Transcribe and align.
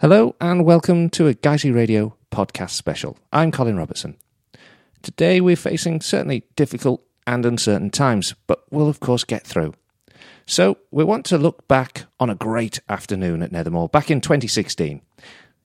Hello 0.00 0.34
and 0.40 0.64
welcome 0.64 1.10
to 1.10 1.28
a 1.28 1.34
Guiseley 1.34 1.74
Radio 1.74 2.16
podcast 2.32 2.70
special. 2.70 3.18
I'm 3.34 3.52
Colin 3.52 3.76
Robertson. 3.76 4.16
Today 5.02 5.42
we're 5.42 5.56
facing 5.56 6.00
certainly 6.00 6.44
difficult 6.56 7.04
and 7.26 7.44
uncertain 7.44 7.90
times, 7.90 8.34
but 8.46 8.64
we'll 8.70 8.88
of 8.88 8.98
course 9.00 9.24
get 9.24 9.46
through. 9.46 9.74
So 10.46 10.78
we 10.90 11.04
want 11.04 11.26
to 11.26 11.36
look 11.36 11.68
back 11.68 12.04
on 12.18 12.30
a 12.30 12.34
great 12.34 12.80
afternoon 12.88 13.42
at 13.42 13.52
Nethermoor 13.52 13.92
back 13.92 14.10
in 14.10 14.22
2016. 14.22 15.02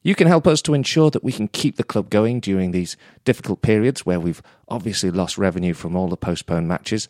You 0.04 0.16
can 0.16 0.28
help 0.28 0.48
us 0.48 0.62
to 0.64 0.74
ensure 0.74 1.10
that 1.12 1.24
we 1.24 1.32
can 1.32 1.48
keep 1.48 1.78
the 1.78 1.86
club 1.86 2.10
going 2.10 2.42
during 2.42 2.72
these 2.72 2.98
difficult 3.24 3.62
periods 3.62 4.06
where 4.06 4.20
we've 4.20 4.42
obviously 4.68 5.12
lost 5.12 5.38
revenue 5.38 5.74
from 5.74 5.96
all 5.96 6.10
the 6.10 6.18
postponed 6.18 6.68
matches, 6.68 7.08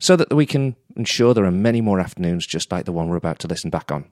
so 0.00 0.16
that 0.16 0.34
we 0.34 0.44
can 0.44 0.74
ensure 0.96 1.34
there 1.34 1.44
are 1.44 1.52
many 1.52 1.80
more 1.80 2.00
afternoons 2.00 2.44
just 2.44 2.72
like 2.72 2.84
the 2.84 2.90
one 2.90 3.08
we're 3.08 3.14
about 3.14 3.38
to 3.38 3.46
listen 3.46 3.70
back 3.70 3.92
on. 3.92 4.06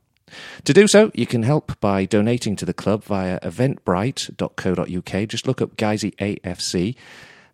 To 0.65 0.73
do 0.73 0.87
so, 0.87 1.11
you 1.15 1.27
can 1.27 1.43
help 1.43 1.81
by 1.81 2.05
donating 2.05 2.55
to 2.57 2.65
the 2.65 2.75
club 2.75 3.05
via 3.05 3.39
eventbrite.co.uk. 3.41 5.29
Just 5.29 5.47
look 5.47 5.61
up 5.61 5.77
Guiseley 5.77 6.15
AFC. 6.17 6.97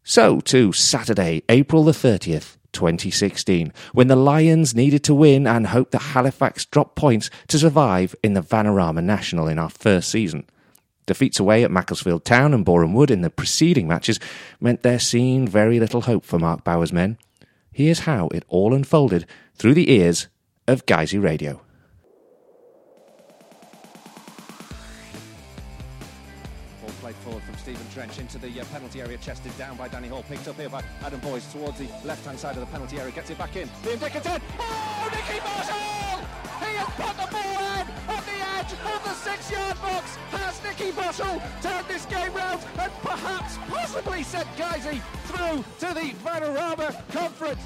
So 0.02 0.40
to 0.40 0.72
Saturday, 0.72 1.42
April 1.48 1.82
the 1.84 1.92
thirtieth, 1.92 2.56
2016, 2.72 3.72
when 3.92 4.08
the 4.08 4.16
Lions 4.16 4.74
needed 4.74 5.02
to 5.04 5.14
win 5.14 5.46
and 5.46 5.68
hope 5.68 5.90
that 5.90 5.98
Halifax 5.98 6.66
dropped 6.66 6.94
points 6.94 7.30
to 7.48 7.58
survive 7.58 8.14
in 8.22 8.34
the 8.34 8.42
Vanarama 8.42 9.02
National 9.02 9.48
in 9.48 9.58
our 9.58 9.70
first 9.70 10.10
season. 10.10 10.44
Defeats 11.06 11.40
away 11.40 11.64
at 11.64 11.70
Macclesfield 11.70 12.24
Town 12.24 12.52
and 12.52 12.64
Boreham 12.64 12.92
Wood 12.92 13.10
in 13.10 13.22
the 13.22 13.30
preceding 13.30 13.88
matches 13.88 14.20
meant 14.60 14.82
there 14.82 14.98
seemed 14.98 15.48
very 15.48 15.80
little 15.80 16.02
hope 16.02 16.24
for 16.24 16.38
Mark 16.38 16.64
Bower's 16.64 16.92
men. 16.92 17.16
Here's 17.72 18.00
how 18.00 18.28
it 18.28 18.44
all 18.48 18.74
unfolded 18.74 19.26
through 19.54 19.74
the 19.74 19.90
ears 19.90 20.28
of 20.68 20.84
Guiseley 20.86 21.22
Radio. 21.22 21.62
Ball 26.82 26.90
played 27.00 27.14
forward 27.16 27.42
from 27.42 27.56
Stephen 27.56 27.86
Drench 27.94 28.18
into 28.18 28.38
the 28.38 28.60
uh, 28.60 28.64
penalty 28.66 29.00
area, 29.00 29.16
chested 29.18 29.56
down 29.56 29.76
by 29.76 29.88
Danny 29.88 30.08
Hall, 30.08 30.24
picked 30.28 30.48
up 30.48 30.56
here 30.56 30.68
by 30.68 30.82
Adam 31.02 31.20
Boyes 31.20 31.50
towards 31.52 31.78
the 31.78 31.88
left-hand 32.04 32.38
side 32.38 32.54
of 32.56 32.60
the 32.60 32.66
penalty 32.66 32.98
area, 32.98 33.12
gets 33.12 33.30
it 33.30 33.38
back 33.38 33.54
in. 33.56 33.68
Liam 33.84 34.00
Dickinson, 34.00 34.40
oh, 34.58 35.10
Nicky 35.12 35.40
Marshall! 35.44 36.26
He 36.56 36.72
has 36.76 36.88
put 36.96 37.14
the 37.20 37.28
ball 37.30 37.58
in 37.76 37.86
on 38.08 38.22
the 38.24 38.38
edge 38.56 38.72
of 38.72 39.04
the 39.04 39.14
six-yard 39.14 39.76
box. 39.82 40.16
Has 40.32 40.62
Nicky 40.64 40.90
Boshell 40.92 41.40
turned 41.60 41.86
this 41.86 42.06
game 42.06 42.32
round 42.32 42.64
and 42.78 42.92
perhaps, 43.02 43.58
possibly 43.68 44.22
sent 44.22 44.48
Guiseley 44.56 45.00
through 45.26 45.64
to 45.86 45.94
the 45.94 46.14
Vanarama 46.24 46.96
Conference? 47.12 47.60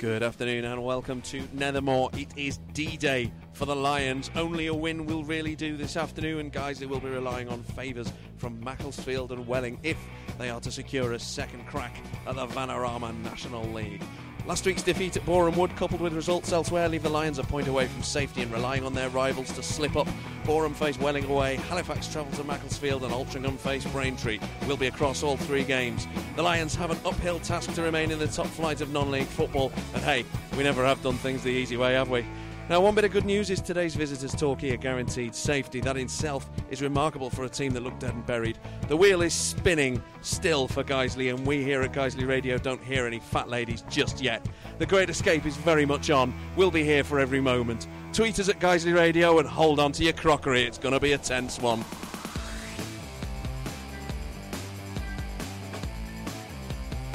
Good 0.00 0.22
afternoon 0.22 0.64
and 0.64 0.82
welcome 0.82 1.20
to 1.20 1.42
Nethermoor. 1.48 2.18
It 2.18 2.30
is 2.34 2.56
D-Day 2.72 3.30
for 3.52 3.66
the 3.66 3.76
Lions. 3.76 4.30
Only 4.34 4.68
a 4.68 4.74
win 4.74 5.04
will 5.04 5.24
really 5.24 5.54
do 5.54 5.76
this 5.76 5.94
afternoon, 5.94 6.40
and 6.40 6.50
guys, 6.50 6.78
they 6.78 6.86
will 6.86 7.00
be 7.00 7.10
relying 7.10 7.50
on 7.50 7.62
favours 7.62 8.10
from 8.38 8.58
Macclesfield 8.64 9.30
and 9.30 9.46
Welling 9.46 9.78
if 9.82 9.98
they 10.38 10.48
are 10.48 10.58
to 10.60 10.72
secure 10.72 11.12
a 11.12 11.18
second 11.18 11.66
crack 11.66 11.94
at 12.26 12.34
the 12.36 12.46
Vanarama 12.46 13.14
National 13.22 13.62
League. 13.74 14.02
Last 14.46 14.64
week's 14.64 14.82
defeat 14.82 15.18
at 15.18 15.26
Boreham 15.26 15.58
Wood, 15.58 15.76
coupled 15.76 16.00
with 16.00 16.14
results 16.14 16.50
elsewhere, 16.50 16.88
leave 16.88 17.02
the 17.02 17.10
Lions 17.10 17.38
a 17.38 17.42
point 17.42 17.68
away 17.68 17.86
from 17.86 18.02
safety 18.02 18.40
and 18.40 18.50
relying 18.50 18.86
on 18.86 18.94
their 18.94 19.10
rivals 19.10 19.52
to 19.52 19.62
slip 19.62 19.96
up. 19.96 20.08
Boreham 20.50 20.74
face 20.74 20.98
Welling 20.98 21.26
away, 21.26 21.54
Halifax 21.68 22.08
travel 22.08 22.32
to 22.32 22.42
Macclesfield, 22.42 23.04
and 23.04 23.12
Altrincham 23.12 23.56
face 23.56 23.84
Braintree. 23.84 24.40
Will 24.66 24.76
be 24.76 24.88
across 24.88 25.22
all 25.22 25.36
three 25.36 25.62
games. 25.62 26.08
The 26.34 26.42
Lions 26.42 26.74
have 26.74 26.90
an 26.90 26.98
uphill 27.04 27.38
task 27.38 27.72
to 27.74 27.82
remain 27.82 28.10
in 28.10 28.18
the 28.18 28.26
top 28.26 28.48
flight 28.48 28.80
of 28.80 28.92
non-league 28.92 29.28
football, 29.28 29.70
and 29.94 30.02
hey, 30.02 30.24
we 30.56 30.64
never 30.64 30.84
have 30.84 31.00
done 31.04 31.14
things 31.14 31.44
the 31.44 31.50
easy 31.50 31.76
way, 31.76 31.92
have 31.92 32.10
we? 32.10 32.26
Now, 32.70 32.80
one 32.80 32.94
bit 32.94 33.04
of 33.04 33.10
good 33.10 33.24
news 33.24 33.50
is 33.50 33.60
today's 33.60 33.96
visitors' 33.96 34.30
Torquay 34.30 34.70
are 34.70 34.76
guaranteed 34.76 35.34
safety. 35.34 35.80
That 35.80 35.96
in 35.96 36.04
itself 36.04 36.48
is 36.70 36.80
remarkable 36.80 37.28
for 37.28 37.42
a 37.42 37.48
team 37.48 37.72
that 37.72 37.82
looked 37.82 37.98
dead 37.98 38.14
and 38.14 38.24
buried. 38.24 38.60
The 38.86 38.96
wheel 38.96 39.22
is 39.22 39.34
spinning 39.34 40.00
still 40.20 40.68
for 40.68 40.84
Guiseley, 40.84 41.34
and 41.34 41.44
we 41.44 41.64
here 41.64 41.82
at 41.82 41.92
Guiseley 41.92 42.28
Radio 42.28 42.58
don't 42.58 42.80
hear 42.80 43.08
any 43.08 43.18
fat 43.18 43.48
ladies 43.48 43.82
just 43.88 44.22
yet. 44.22 44.46
The 44.78 44.86
Great 44.86 45.10
Escape 45.10 45.46
is 45.46 45.56
very 45.56 45.84
much 45.84 46.10
on. 46.10 46.32
We'll 46.54 46.70
be 46.70 46.84
here 46.84 47.02
for 47.02 47.18
every 47.18 47.40
moment. 47.40 47.88
Tweet 48.12 48.38
us 48.38 48.48
at 48.48 48.60
Guiseley 48.60 48.94
Radio 48.94 49.40
and 49.40 49.48
hold 49.48 49.80
on 49.80 49.90
to 49.90 50.04
your 50.04 50.12
crockery. 50.12 50.62
It's 50.62 50.78
going 50.78 50.94
to 50.94 51.00
be 51.00 51.10
a 51.10 51.18
tense 51.18 51.58
one. 51.58 51.84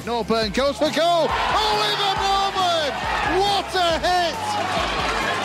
Norburn 0.06 0.54
goes 0.54 0.78
for 0.78 0.92
goal. 0.92 1.28
Oliver 1.28 2.14
Norburn! 2.22 2.92
What 3.42 3.74
a 3.74 3.98
hit! 3.98 4.36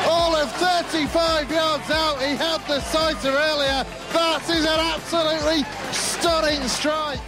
All 0.07 0.37
of 0.37 0.53
35 0.53 1.51
yards 1.51 1.91
out. 1.91 2.21
He 2.21 2.37
had 2.37 2.61
the 2.69 2.79
sighter 2.81 3.31
earlier. 3.31 3.87
That 4.13 4.43
is 4.51 4.67
an 4.67 4.79
absolutely 4.79 5.65
stunning 5.93 6.69
strike. 6.69 7.21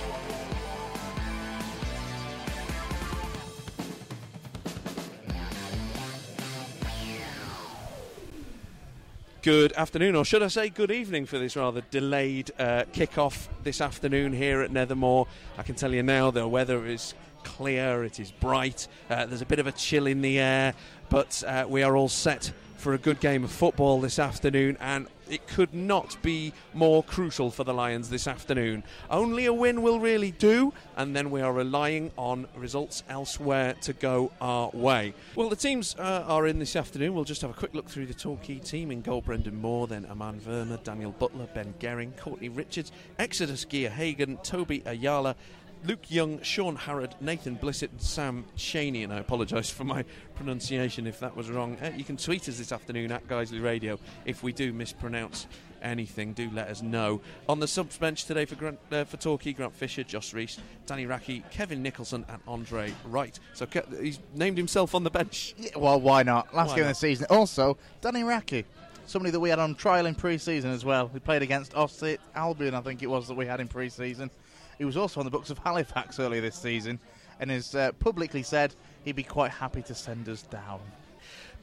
Good 9.42 9.72
afternoon, 9.72 10.14
or 10.14 10.24
should 10.24 10.44
I 10.44 10.46
say 10.46 10.68
good 10.68 10.92
evening 10.92 11.26
for 11.26 11.36
this 11.36 11.56
rather 11.56 11.80
delayed 11.90 12.52
uh, 12.60 12.84
kick-off 12.92 13.48
this 13.64 13.80
afternoon 13.80 14.32
here 14.32 14.62
at 14.62 14.70
Nethermoor. 14.70 15.26
I 15.58 15.64
can 15.64 15.74
tell 15.74 15.92
you 15.92 16.04
now 16.04 16.30
the 16.30 16.46
weather 16.46 16.86
is 16.86 17.14
clear, 17.42 18.04
it 18.04 18.20
is 18.20 18.30
bright, 18.30 18.86
uh, 19.10 19.26
there's 19.26 19.42
a 19.42 19.46
bit 19.46 19.58
of 19.58 19.66
a 19.66 19.72
chill 19.72 20.06
in 20.06 20.22
the 20.22 20.38
air, 20.38 20.74
but 21.08 21.42
uh, 21.44 21.66
we 21.68 21.82
are 21.82 21.96
all 21.96 22.08
set 22.08 22.52
for 22.82 22.94
a 22.94 22.98
good 22.98 23.20
game 23.20 23.44
of 23.44 23.52
football 23.52 24.00
this 24.00 24.18
afternoon, 24.18 24.76
and 24.80 25.06
it 25.30 25.46
could 25.46 25.72
not 25.72 26.20
be 26.20 26.52
more 26.74 27.04
crucial 27.04 27.48
for 27.48 27.62
the 27.62 27.72
Lions 27.72 28.10
this 28.10 28.26
afternoon. 28.26 28.82
Only 29.08 29.46
a 29.46 29.52
win 29.52 29.82
will 29.82 30.00
really 30.00 30.32
do, 30.32 30.72
and 30.96 31.14
then 31.14 31.30
we 31.30 31.42
are 31.42 31.52
relying 31.52 32.10
on 32.18 32.48
results 32.56 33.04
elsewhere 33.08 33.74
to 33.82 33.92
go 33.92 34.32
our 34.40 34.68
way. 34.72 35.14
Well, 35.36 35.48
the 35.48 35.54
teams 35.54 35.94
uh, 35.96 36.24
are 36.26 36.48
in 36.48 36.58
this 36.58 36.74
afternoon. 36.74 37.14
We'll 37.14 37.22
just 37.22 37.42
have 37.42 37.52
a 37.52 37.54
quick 37.54 37.72
look 37.72 37.88
through 37.88 38.06
the 38.06 38.14
Torquay 38.14 38.58
team 38.58 38.90
in 38.90 39.00
goal 39.00 39.20
Brendan 39.20 39.60
Moore, 39.60 39.86
then 39.86 40.04
Aman 40.06 40.40
Verma, 40.40 40.82
Daniel 40.82 41.12
Butler, 41.12 41.46
Ben 41.54 41.74
Gerring, 41.78 42.16
Courtney 42.16 42.48
Richards, 42.48 42.90
Exodus 43.16 43.64
Geohaghon, 43.64 44.42
Toby 44.42 44.80
Ajala. 44.80 45.36
Luke 45.84 46.10
Young, 46.10 46.40
Shaun 46.42 46.76
Harrad, 46.76 47.20
Nathan 47.20 47.56
Blissett, 47.56 47.90
and 47.90 48.00
Sam 48.00 48.44
Cheney. 48.56 49.02
And 49.02 49.12
I 49.12 49.18
apologise 49.18 49.68
for 49.68 49.84
my 49.84 50.04
pronunciation 50.36 51.06
if 51.06 51.18
that 51.20 51.36
was 51.36 51.50
wrong. 51.50 51.76
Uh, 51.82 51.90
you 51.96 52.04
can 52.04 52.16
tweet 52.16 52.48
us 52.48 52.58
this 52.58 52.70
afternoon 52.70 53.10
at 53.10 53.26
Guiseley 53.26 53.62
Radio 53.62 53.98
if 54.24 54.42
we 54.44 54.52
do 54.52 54.72
mispronounce 54.72 55.46
anything. 55.82 56.34
Do 56.34 56.48
let 56.52 56.68
us 56.68 56.82
know. 56.82 57.20
On 57.48 57.58
the 57.58 57.66
subs 57.66 57.98
bench 57.98 58.26
today 58.26 58.44
for 58.44 58.54
Grant, 58.54 58.78
uh, 58.92 59.02
for 59.04 59.16
Torquay, 59.16 59.52
Grant 59.54 59.74
Fisher, 59.74 60.04
Josh 60.04 60.32
Reese, 60.32 60.58
Danny 60.86 61.04
Racchi, 61.06 61.42
Kevin 61.50 61.82
Nicholson, 61.82 62.24
and 62.28 62.40
Andre 62.46 62.94
Wright. 63.04 63.38
So 63.54 63.66
Ke- 63.66 63.84
he's 64.00 64.20
named 64.34 64.58
himself 64.58 64.94
on 64.94 65.02
the 65.02 65.10
bench. 65.10 65.54
Yeah, 65.58 65.70
well, 65.76 66.00
why 66.00 66.22
not? 66.22 66.54
Last 66.54 66.68
Why 66.70 66.76
game 66.76 66.84
not? 66.84 66.90
of 66.90 66.96
the 66.96 67.00
season. 67.00 67.26
Also, 67.28 67.76
Danny 68.00 68.22
Racchi, 68.22 68.64
somebody 69.06 69.32
that 69.32 69.40
we 69.40 69.50
had 69.50 69.58
on 69.58 69.74
trial 69.74 70.06
in 70.06 70.14
pre-season 70.14 70.70
as 70.70 70.84
well. 70.84 71.10
He 71.12 71.18
played 71.18 71.42
against 71.42 71.74
Ossett 71.74 72.20
Albion, 72.36 72.74
I 72.76 72.80
think 72.82 73.02
it 73.02 73.08
was 73.08 73.26
that 73.26 73.34
we 73.34 73.46
had 73.46 73.58
in 73.60 73.66
pre-season. 73.66 74.30
He 74.78 74.84
was 74.84 74.96
also 74.96 75.20
on 75.20 75.26
the 75.26 75.30
books 75.30 75.50
of 75.50 75.58
Halifax 75.58 76.18
earlier 76.18 76.40
this 76.40 76.56
season, 76.56 76.98
and 77.40 77.50
has 77.50 77.74
uh, 77.74 77.92
publicly 77.98 78.42
said 78.42 78.74
he'd 79.04 79.16
be 79.16 79.22
quite 79.22 79.50
happy 79.50 79.82
to 79.82 79.94
send 79.94 80.28
us 80.28 80.42
down. 80.42 80.80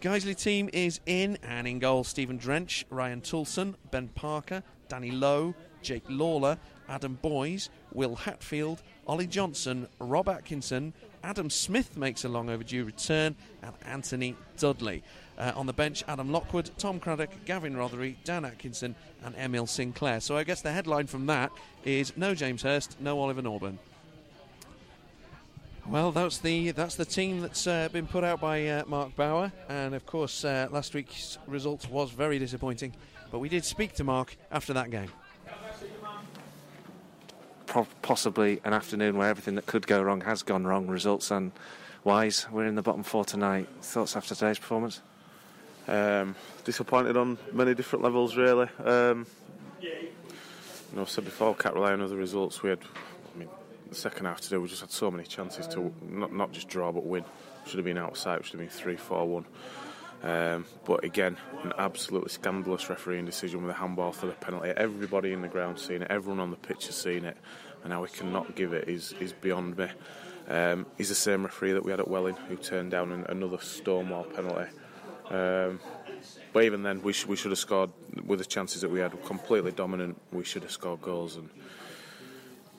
Guiseley 0.02 0.38
team 0.38 0.70
is 0.72 1.02
in, 1.06 1.38
and 1.44 1.68
in 1.68 1.80
goal, 1.80 2.04
Stephen 2.04 2.38
Drench, 2.38 2.86
Ryan 2.90 3.22
Toulson, 3.22 3.76
Ben 3.92 4.08
Parker, 4.10 4.64
Danny 4.88 5.12
Lowe, 5.12 5.54
Jake 5.82 6.06
Lawlor, 6.08 6.58
Adam 6.88 7.20
Boyes, 7.22 7.70
Will 7.94 8.16
Hatfield, 8.16 8.82
Ollie 9.08 9.28
Johnson, 9.28 9.88
Rob 10.00 10.30
Atkinson, 10.30 10.94
Adam 11.24 11.50
Smith 11.50 11.98
makes 11.98 12.24
a 12.24 12.30
long 12.30 12.50
overdue 12.50 12.86
return, 12.86 13.36
and 13.62 13.74
Anthony 13.86 14.36
Dudley. 14.58 15.04
Uh, 15.40 15.54
on 15.56 15.66
the 15.66 15.74
bench, 15.74 16.04
Adam 16.10 16.34
Lockwood, 16.34 16.70
Tom 16.78 17.00
Craddock, 17.00 17.30
Gavin 17.46 17.74
Rothery, 17.74 18.16
Dan 18.26 18.44
Atkinson, 18.44 18.94
and 19.24 19.34
Emil 19.38 19.66
Sinclair. 19.66 20.20
So 20.20 20.36
I 20.36 20.44
guess 20.44 20.62
the 20.62 20.72
headline 20.72 21.08
from 21.08 21.28
that 21.28 21.50
is 21.86 22.18
no 22.18 22.36
James 22.36 22.62
Hurst, 22.62 22.98
no 23.00 23.20
Oliver 23.22 23.42
Norburn. 23.42 23.78
Well, 25.88 26.12
that's 26.12 26.40
the 26.40 26.72
that's 26.72 26.96
the 26.96 27.06
team 27.06 27.40
that's 27.40 27.66
uh, 27.66 27.90
been 27.92 28.06
put 28.06 28.24
out 28.24 28.42
by 28.42 28.68
uh, 28.68 28.84
Mark 28.86 29.16
Bower, 29.16 29.52
and 29.70 29.96
of 29.96 30.06
course, 30.06 30.46
uh, 30.46 30.68
last 30.70 30.94
week's 30.94 31.40
result 31.48 31.90
was 31.90 32.12
very 32.12 32.38
disappointing. 32.38 32.94
But 33.32 33.40
we 33.40 33.50
did 33.50 33.64
speak 33.64 33.94
to 33.94 34.04
Mark 34.04 34.36
after 34.52 34.74
that 34.74 34.92
game. 34.92 35.10
Possibly 38.02 38.60
an 38.66 38.74
afternoon 38.74 39.18
where 39.18 39.30
everything 39.30 39.56
that 39.56 39.68
could 39.68 39.88
go 39.88 40.02
wrong 40.02 40.22
has 40.22 40.44
gone 40.44 40.68
wrong. 40.68 40.88
Results 40.88 41.32
and 41.32 41.52
wise, 42.04 42.46
we're 42.52 42.66
in 42.66 42.76
the 42.76 42.82
bottom 42.82 43.04
four 43.04 43.24
tonight. 43.24 43.68
Thoughts 43.82 44.16
after 44.16 44.36
today's 44.36 44.60
performance? 44.60 45.02
Um, 45.88 46.36
disappointed 46.66 47.18
on 47.18 47.38
many 47.52 47.74
different 47.74 48.04
levels, 48.04 48.38
really. 48.38 48.68
Um, 48.84 49.26
you 49.82 50.96
know, 50.96 51.04
I 51.04 51.06
said 51.06 51.26
before, 51.26 51.56
can't 51.56 51.76
rely 51.76 51.94
on 51.94 52.02
other 52.02 52.16
results. 52.16 52.64
We 52.64 52.70
had, 52.72 52.80
I 53.36 53.40
mean, 53.40 53.50
the 53.90 53.96
second 53.96 54.26
half 54.26 54.42
today, 54.42 54.58
we 54.58 54.68
just 54.68 54.82
had 54.82 54.92
so 54.92 55.10
many 55.12 55.24
chances 55.24 55.68
to 55.70 55.94
not 56.02 56.34
not 56.34 56.52
just 56.52 56.68
draw 56.68 56.92
but 56.92 57.06
win. 57.06 57.24
Should 57.66 57.78
have 57.78 57.86
been 57.86 57.98
outside. 57.98 58.44
Should 58.44 58.54
have 58.54 58.62
been 58.62 58.70
three, 58.70 58.96
four, 58.96 59.26
one. 59.28 59.46
Um, 60.22 60.66
but 60.86 61.04
again, 61.04 61.38
an 61.64 61.74
absolutely 61.78 62.30
scandalous 62.30 62.90
refereeing 62.90 63.26
decision 63.26 63.62
with 63.62 63.72
a 63.72 63.80
handball 63.80 64.12
for 64.12 64.26
the 64.26 64.34
penalty. 64.34 64.70
Everybody 64.76 65.32
in 65.32 65.42
the 65.42 65.48
ground 65.48 65.80
seen 65.80 66.02
it. 66.02 66.12
Everyone 66.12 66.40
on 66.40 66.52
the 66.52 66.58
pitch 66.58 66.88
has 66.88 66.96
seen 66.96 67.24
it, 67.24 67.38
and 67.84 67.94
how 67.94 68.02
we 68.02 68.10
cannot 68.10 68.56
give 68.56 68.74
it 68.74 68.90
is 68.90 69.14
is 69.20 69.34
beyond 69.34 69.78
me. 69.78 69.88
Um, 70.48 70.88
he's 70.98 71.10
the 71.10 71.16
same 71.16 71.44
referee 71.44 71.74
that 71.74 71.86
we 71.86 71.92
had 71.92 72.00
at 72.00 72.08
Welling, 72.08 72.36
who 72.36 72.56
turned 72.56 72.92
down 72.92 73.12
an, 73.12 73.26
another 73.30 73.60
Stonewall 73.60 74.24
penalty. 74.24 74.70
Um, 75.30 75.80
but 76.52 76.64
even 76.64 76.84
then, 76.84 77.02
we, 77.02 77.14
sh- 77.14 77.28
we 77.28 77.36
should 77.36 77.52
have 77.52 77.60
scored 77.60 77.92
with 78.26 78.40
the 78.40 78.46
chances 78.46 78.82
that 78.82 78.90
we 78.90 79.00
had. 79.00 79.12
Completely 79.26 79.72
dominant. 79.72 80.20
We 80.32 80.44
should 80.44 80.64
have 80.64 80.72
scored 80.72 81.02
goals. 81.02 81.36
And 81.36 81.50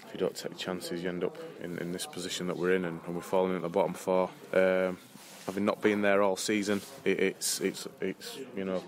if 0.05 0.13
you 0.13 0.19
don't 0.19 0.35
take 0.35 0.57
chances, 0.57 1.03
you 1.03 1.09
end 1.09 1.23
up 1.23 1.39
in, 1.63 1.79
in 1.79 1.93
this 1.93 2.07
position 2.07 2.49
that 2.49 2.57
we're 2.57 2.75
in, 2.75 2.85
and, 2.85 3.01
and 3.07 3.15
we're 3.15 3.23
falling 3.23 3.55
at 3.55 3.63
the 3.63 3.69
bottom 3.69 3.95
four. 3.95 4.29
Um, 4.53 4.99
having 5.47 5.65
not 5.65 5.81
been 5.81 6.03
there 6.03 6.23
all 6.23 6.37
season, 6.37 6.81
it, 7.05 7.21
it's 7.21 7.61
it's 7.61 7.87
it's 8.01 8.39
you 8.57 8.65
know 8.65 8.83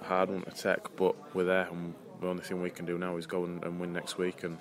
a 0.00 0.04
hard 0.04 0.30
one 0.30 0.42
to 0.42 0.50
take. 0.50 0.96
But 0.96 1.14
we're 1.34 1.44
there, 1.44 1.68
and 1.70 1.94
the 2.20 2.26
only 2.26 2.42
thing 2.42 2.60
we 2.60 2.70
can 2.70 2.86
do 2.86 2.98
now 2.98 3.16
is 3.16 3.26
go 3.26 3.44
and, 3.44 3.62
and 3.64 3.78
win 3.78 3.92
next 3.92 4.18
week, 4.18 4.42
and, 4.42 4.58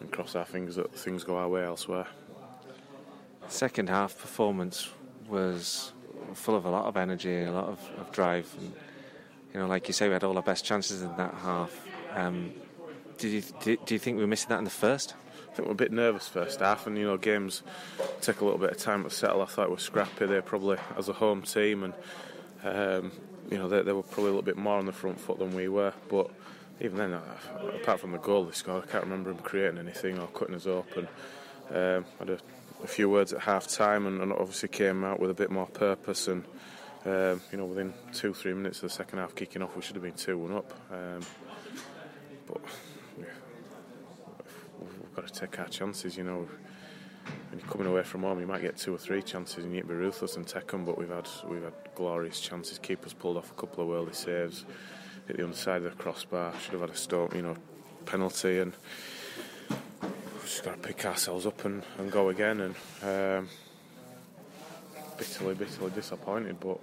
and 0.00 0.10
cross 0.10 0.34
our 0.34 0.44
fingers 0.44 0.76
that 0.76 0.92
things 0.92 1.22
go 1.22 1.36
our 1.36 1.48
way 1.48 1.64
elsewhere. 1.64 2.06
Second 3.48 3.88
half 3.88 4.18
performance 4.18 4.90
was 5.28 5.92
full 6.34 6.56
of 6.56 6.64
a 6.64 6.70
lot 6.70 6.86
of 6.86 6.96
energy, 6.96 7.42
a 7.42 7.52
lot 7.52 7.68
of, 7.68 7.90
of 7.98 8.12
drive. 8.12 8.52
And, 8.58 8.72
you 9.52 9.60
know, 9.60 9.66
like 9.66 9.88
you 9.88 9.94
say, 9.94 10.08
we 10.08 10.14
had 10.14 10.24
all 10.24 10.36
our 10.36 10.42
best 10.42 10.64
chances 10.64 11.02
in 11.02 11.16
that 11.16 11.34
half. 11.34 11.86
Um, 12.14 12.52
did 13.18 13.32
you 13.32 13.42
do, 13.62 13.76
do 13.84 13.94
you 13.94 13.98
think 13.98 14.16
we 14.16 14.22
were 14.22 14.28
missing 14.28 14.48
that 14.48 14.58
in 14.58 14.64
the 14.64 14.70
first? 14.70 15.14
I 15.50 15.54
think 15.54 15.66
we're 15.66 15.72
a 15.72 15.76
bit 15.76 15.92
nervous 15.92 16.28
first 16.28 16.60
half, 16.60 16.86
and 16.86 16.96
you 16.96 17.04
know 17.04 17.16
games 17.16 17.62
take 18.20 18.40
a 18.40 18.44
little 18.44 18.58
bit 18.58 18.70
of 18.70 18.78
time 18.78 19.04
to 19.04 19.10
settle. 19.10 19.42
I 19.42 19.46
thought 19.46 19.68
we 19.68 19.74
were 19.74 19.80
scrappy 19.80 20.26
there, 20.26 20.42
probably 20.42 20.78
as 20.96 21.08
a 21.08 21.12
home 21.12 21.42
team, 21.42 21.82
and 21.82 21.94
um, 22.64 23.12
you 23.50 23.58
know 23.58 23.68
they, 23.68 23.82
they, 23.82 23.92
were 23.92 24.02
probably 24.02 24.24
a 24.24 24.28
little 24.28 24.42
bit 24.42 24.56
more 24.56 24.78
on 24.78 24.86
the 24.86 24.92
front 24.92 25.20
foot 25.20 25.38
than 25.38 25.54
we 25.54 25.68
were. 25.68 25.92
But 26.08 26.30
even 26.80 26.96
then, 26.96 27.18
apart 27.74 28.00
from 28.00 28.12
the 28.12 28.18
goal 28.18 28.44
they 28.44 28.52
scored, 28.52 28.84
I 28.84 28.86
can't 28.90 29.04
remember 29.04 29.32
them 29.32 29.42
creating 29.42 29.78
anything 29.78 30.18
or 30.18 30.28
cutting 30.28 30.54
us 30.54 30.66
open. 30.66 31.08
Um, 31.68 32.04
had 32.18 32.30
a, 32.30 32.38
a, 32.82 32.86
few 32.86 33.08
words 33.08 33.32
at 33.32 33.40
half 33.40 33.66
time, 33.66 34.06
and, 34.06 34.20
and, 34.20 34.32
obviously 34.32 34.68
came 34.68 35.04
out 35.04 35.20
with 35.20 35.30
a 35.30 35.34
bit 35.34 35.50
more 35.50 35.66
purpose. 35.66 36.28
And 36.28 36.44
um, 37.04 37.40
you 37.50 37.58
know 37.58 37.66
within 37.66 37.94
two 38.12 38.34
three 38.34 38.52
minutes 38.52 38.78
of 38.78 38.82
the 38.82 38.90
second 38.90 39.18
half 39.18 39.34
kicking 39.34 39.62
off, 39.62 39.74
we 39.76 39.82
should 39.82 39.96
have 39.96 40.02
been 40.02 40.14
two 40.14 40.38
one 40.38 40.52
up. 40.52 40.72
Um, 40.90 41.20
but 42.46 42.60
yeah, 43.18 43.24
we've 44.80 45.14
got 45.14 45.26
to 45.26 45.40
take 45.40 45.58
our 45.58 45.68
chances. 45.68 46.16
You 46.16 46.24
know, 46.24 46.48
when 47.50 47.58
you're 47.58 47.68
coming 47.68 47.86
away 47.86 48.02
from 48.02 48.22
home, 48.22 48.40
you 48.40 48.46
might 48.46 48.62
get 48.62 48.76
two 48.76 48.94
or 48.94 48.98
three 48.98 49.22
chances, 49.22 49.64
and 49.64 49.66
you 49.66 49.76
need 49.76 49.82
to 49.82 49.88
be 49.88 49.94
ruthless 49.94 50.36
and 50.36 50.46
take 50.46 50.68
them. 50.68 50.84
But 50.84 50.98
we've 50.98 51.08
had 51.08 51.28
we've 51.48 51.62
had 51.62 51.74
glorious 51.94 52.40
chances. 52.40 52.78
Keepers 52.78 53.12
pulled 53.12 53.36
off 53.36 53.50
a 53.50 53.54
couple 53.54 53.82
of 53.82 53.88
worldly 53.88 54.14
saves, 54.14 54.64
hit 55.26 55.36
the 55.36 55.44
underside 55.44 55.82
of 55.82 55.96
the 55.96 56.02
crossbar. 56.02 56.52
Should 56.60 56.72
have 56.72 56.80
had 56.80 56.90
a 56.90 56.96
stop 56.96 57.34
you 57.34 57.42
know, 57.42 57.56
penalty, 58.04 58.58
and 58.58 58.72
just 60.44 60.64
got 60.64 60.82
to 60.82 60.88
pick 60.88 61.04
ourselves 61.04 61.46
up 61.46 61.64
and, 61.64 61.82
and 61.98 62.10
go 62.10 62.28
again. 62.28 62.60
And 62.60 62.74
um, 63.02 63.48
bitterly, 65.18 65.54
bitterly 65.54 65.90
disappointed, 65.90 66.58
but 66.60 66.78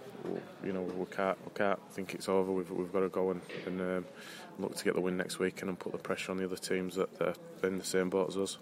you 0.63 0.73
know 0.73 0.81
we 0.81 1.05
can't 1.05 1.37
we 1.45 1.51
can't 1.55 1.79
think 1.91 2.13
it's 2.13 2.29
over. 2.29 2.51
We've 2.51 2.69
we've 2.69 2.91
got 2.93 3.01
to 3.01 3.09
go 3.09 3.31
and, 3.31 3.41
and 3.65 3.81
um, 3.81 4.05
look 4.59 4.75
to 4.75 4.83
get 4.83 4.95
the 4.95 5.01
win 5.01 5.17
next 5.17 5.39
week 5.39 5.61
and 5.61 5.77
put 5.77 5.91
the 5.91 5.97
pressure 5.97 6.31
on 6.31 6.37
the 6.37 6.45
other 6.45 6.57
teams 6.57 6.95
that, 6.95 7.09
are 7.21 7.35
in 7.67 7.77
the 7.77 7.83
same 7.83 8.09
boat 8.09 8.29
as 8.29 8.37
us. 8.37 8.57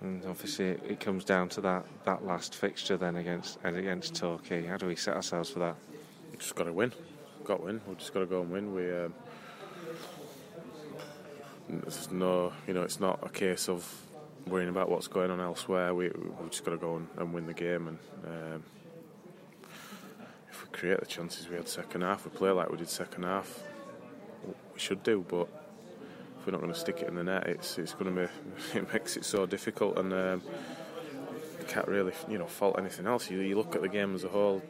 And 0.00 0.24
obviously, 0.26 0.66
it 0.66 1.00
comes 1.00 1.24
down 1.24 1.48
to 1.50 1.60
that, 1.62 1.86
that 2.04 2.24
last 2.24 2.54
fixture 2.54 2.96
then 2.96 3.16
against 3.16 3.58
against 3.64 4.14
Torquay. 4.14 4.64
How 4.64 4.76
do 4.76 4.86
we 4.86 4.96
set 4.96 5.16
ourselves 5.16 5.50
for 5.50 5.60
that? 5.60 5.76
We've 6.30 6.38
just 6.38 6.54
got 6.54 6.64
to 6.64 6.72
win. 6.72 6.92
We've 7.38 7.46
got 7.46 7.58
to 7.58 7.64
win. 7.64 7.80
We've 7.86 7.98
just 7.98 8.12
got 8.12 8.20
to 8.20 8.26
go 8.26 8.42
and 8.42 8.52
win. 8.52 8.74
We 8.74 8.92
um, 8.92 9.14
there's 11.68 12.10
no, 12.10 12.52
you 12.66 12.74
know, 12.74 12.82
it's 12.82 13.00
not 13.00 13.18
a 13.22 13.28
case 13.28 13.68
of 13.68 13.84
worrying 14.46 14.68
about 14.68 14.88
what's 14.88 15.08
going 15.08 15.30
on 15.30 15.40
elsewhere. 15.40 15.94
We 15.94 16.08
we 16.08 16.48
just 16.48 16.64
got 16.64 16.72
to 16.72 16.76
go 16.76 16.96
and, 16.96 17.08
and 17.16 17.32
win 17.32 17.46
the 17.46 17.54
game. 17.54 17.88
And 17.88 17.98
um, 18.26 18.62
if 20.50 20.62
we 20.62 20.78
create 20.78 21.00
the 21.00 21.06
chances 21.06 21.48
we 21.48 21.56
had 21.56 21.68
second 21.68 22.02
half, 22.02 22.24
we 22.24 22.30
play 22.30 22.50
like 22.50 22.70
we 22.70 22.76
did 22.76 22.88
second 22.88 23.24
half. 23.24 23.62
We 24.46 24.80
should 24.80 25.02
do, 25.02 25.24
but 25.28 25.48
if 26.38 26.46
we're 26.46 26.52
not 26.52 26.60
going 26.60 26.72
to 26.72 26.78
stick 26.78 27.00
it 27.00 27.08
in 27.08 27.16
the 27.16 27.24
net, 27.24 27.46
it's 27.46 27.78
it's 27.78 27.94
going 27.94 28.14
to 28.14 28.22
be 28.22 28.78
it 28.78 28.92
makes 28.92 29.16
it 29.16 29.24
so 29.24 29.46
difficult, 29.46 29.98
and 29.98 30.12
um, 30.12 30.42
you 31.58 31.66
can't 31.66 31.88
really 31.88 32.12
you 32.28 32.38
know 32.38 32.46
fault 32.46 32.76
anything 32.78 33.06
else. 33.06 33.30
You, 33.30 33.40
you 33.40 33.56
look 33.56 33.74
at 33.74 33.82
the 33.82 33.88
game 33.88 34.14
as 34.14 34.24
a 34.24 34.28
whole. 34.28 34.62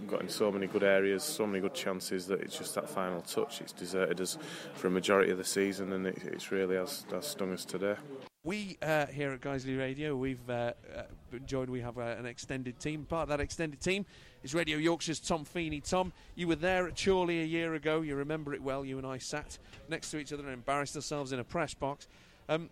We've 0.00 0.10
got 0.10 0.22
in 0.22 0.28
so 0.28 0.52
many 0.52 0.66
good 0.66 0.82
areas, 0.82 1.22
so 1.22 1.46
many 1.46 1.60
good 1.60 1.74
chances 1.74 2.26
that 2.26 2.40
it's 2.40 2.56
just 2.56 2.74
that 2.74 2.88
final 2.88 3.20
touch. 3.22 3.60
It's 3.60 3.72
deserted 3.72 4.20
us 4.20 4.38
for 4.74 4.88
a 4.88 4.90
majority 4.90 5.30
of 5.30 5.38
the 5.38 5.44
season, 5.44 5.92
and 5.92 6.06
it, 6.06 6.18
it's 6.24 6.52
really 6.52 6.76
has, 6.76 7.04
has 7.10 7.26
stung 7.26 7.52
us 7.52 7.64
today. 7.64 7.96
We 8.44 8.78
uh, 8.80 9.06
here 9.06 9.32
at 9.32 9.40
Guiseley 9.40 9.76
Radio, 9.76 10.14
we've 10.14 10.48
uh, 10.48 10.72
uh, 10.96 11.02
joined. 11.46 11.68
We 11.68 11.80
have 11.80 11.98
uh, 11.98 12.14
an 12.16 12.26
extended 12.26 12.78
team. 12.78 13.04
Part 13.04 13.24
of 13.24 13.28
that 13.30 13.40
extended 13.40 13.80
team 13.80 14.06
is 14.44 14.54
Radio 14.54 14.78
Yorkshire's 14.78 15.18
Tom 15.18 15.44
Feeney. 15.44 15.80
Tom, 15.80 16.12
you 16.36 16.46
were 16.46 16.54
there 16.54 16.86
at 16.86 17.02
Chorley 17.02 17.40
a 17.40 17.44
year 17.44 17.74
ago. 17.74 18.02
You 18.02 18.14
remember 18.14 18.54
it 18.54 18.62
well. 18.62 18.84
You 18.84 18.98
and 18.98 19.06
I 19.06 19.18
sat 19.18 19.58
next 19.88 20.12
to 20.12 20.18
each 20.18 20.32
other 20.32 20.44
and 20.44 20.52
embarrassed 20.52 20.94
ourselves 20.94 21.32
in 21.32 21.40
a 21.40 21.44
press 21.44 21.74
box. 21.74 22.06
Um, 22.48 22.70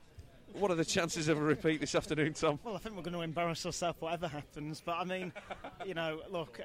what 0.52 0.70
are 0.70 0.76
the 0.76 0.84
chances 0.84 1.26
of 1.26 1.38
a 1.38 1.42
repeat 1.42 1.80
this 1.80 1.96
afternoon, 1.96 2.34
Tom? 2.34 2.60
Well, 2.62 2.76
I 2.76 2.78
think 2.78 2.94
we're 2.94 3.02
going 3.02 3.14
to 3.14 3.22
embarrass 3.22 3.66
ourselves 3.66 4.00
whatever 4.00 4.28
happens. 4.28 4.80
But 4.84 4.98
I 4.98 5.04
mean, 5.04 5.32
you 5.84 5.94
know, 5.94 6.20
look, 6.30 6.60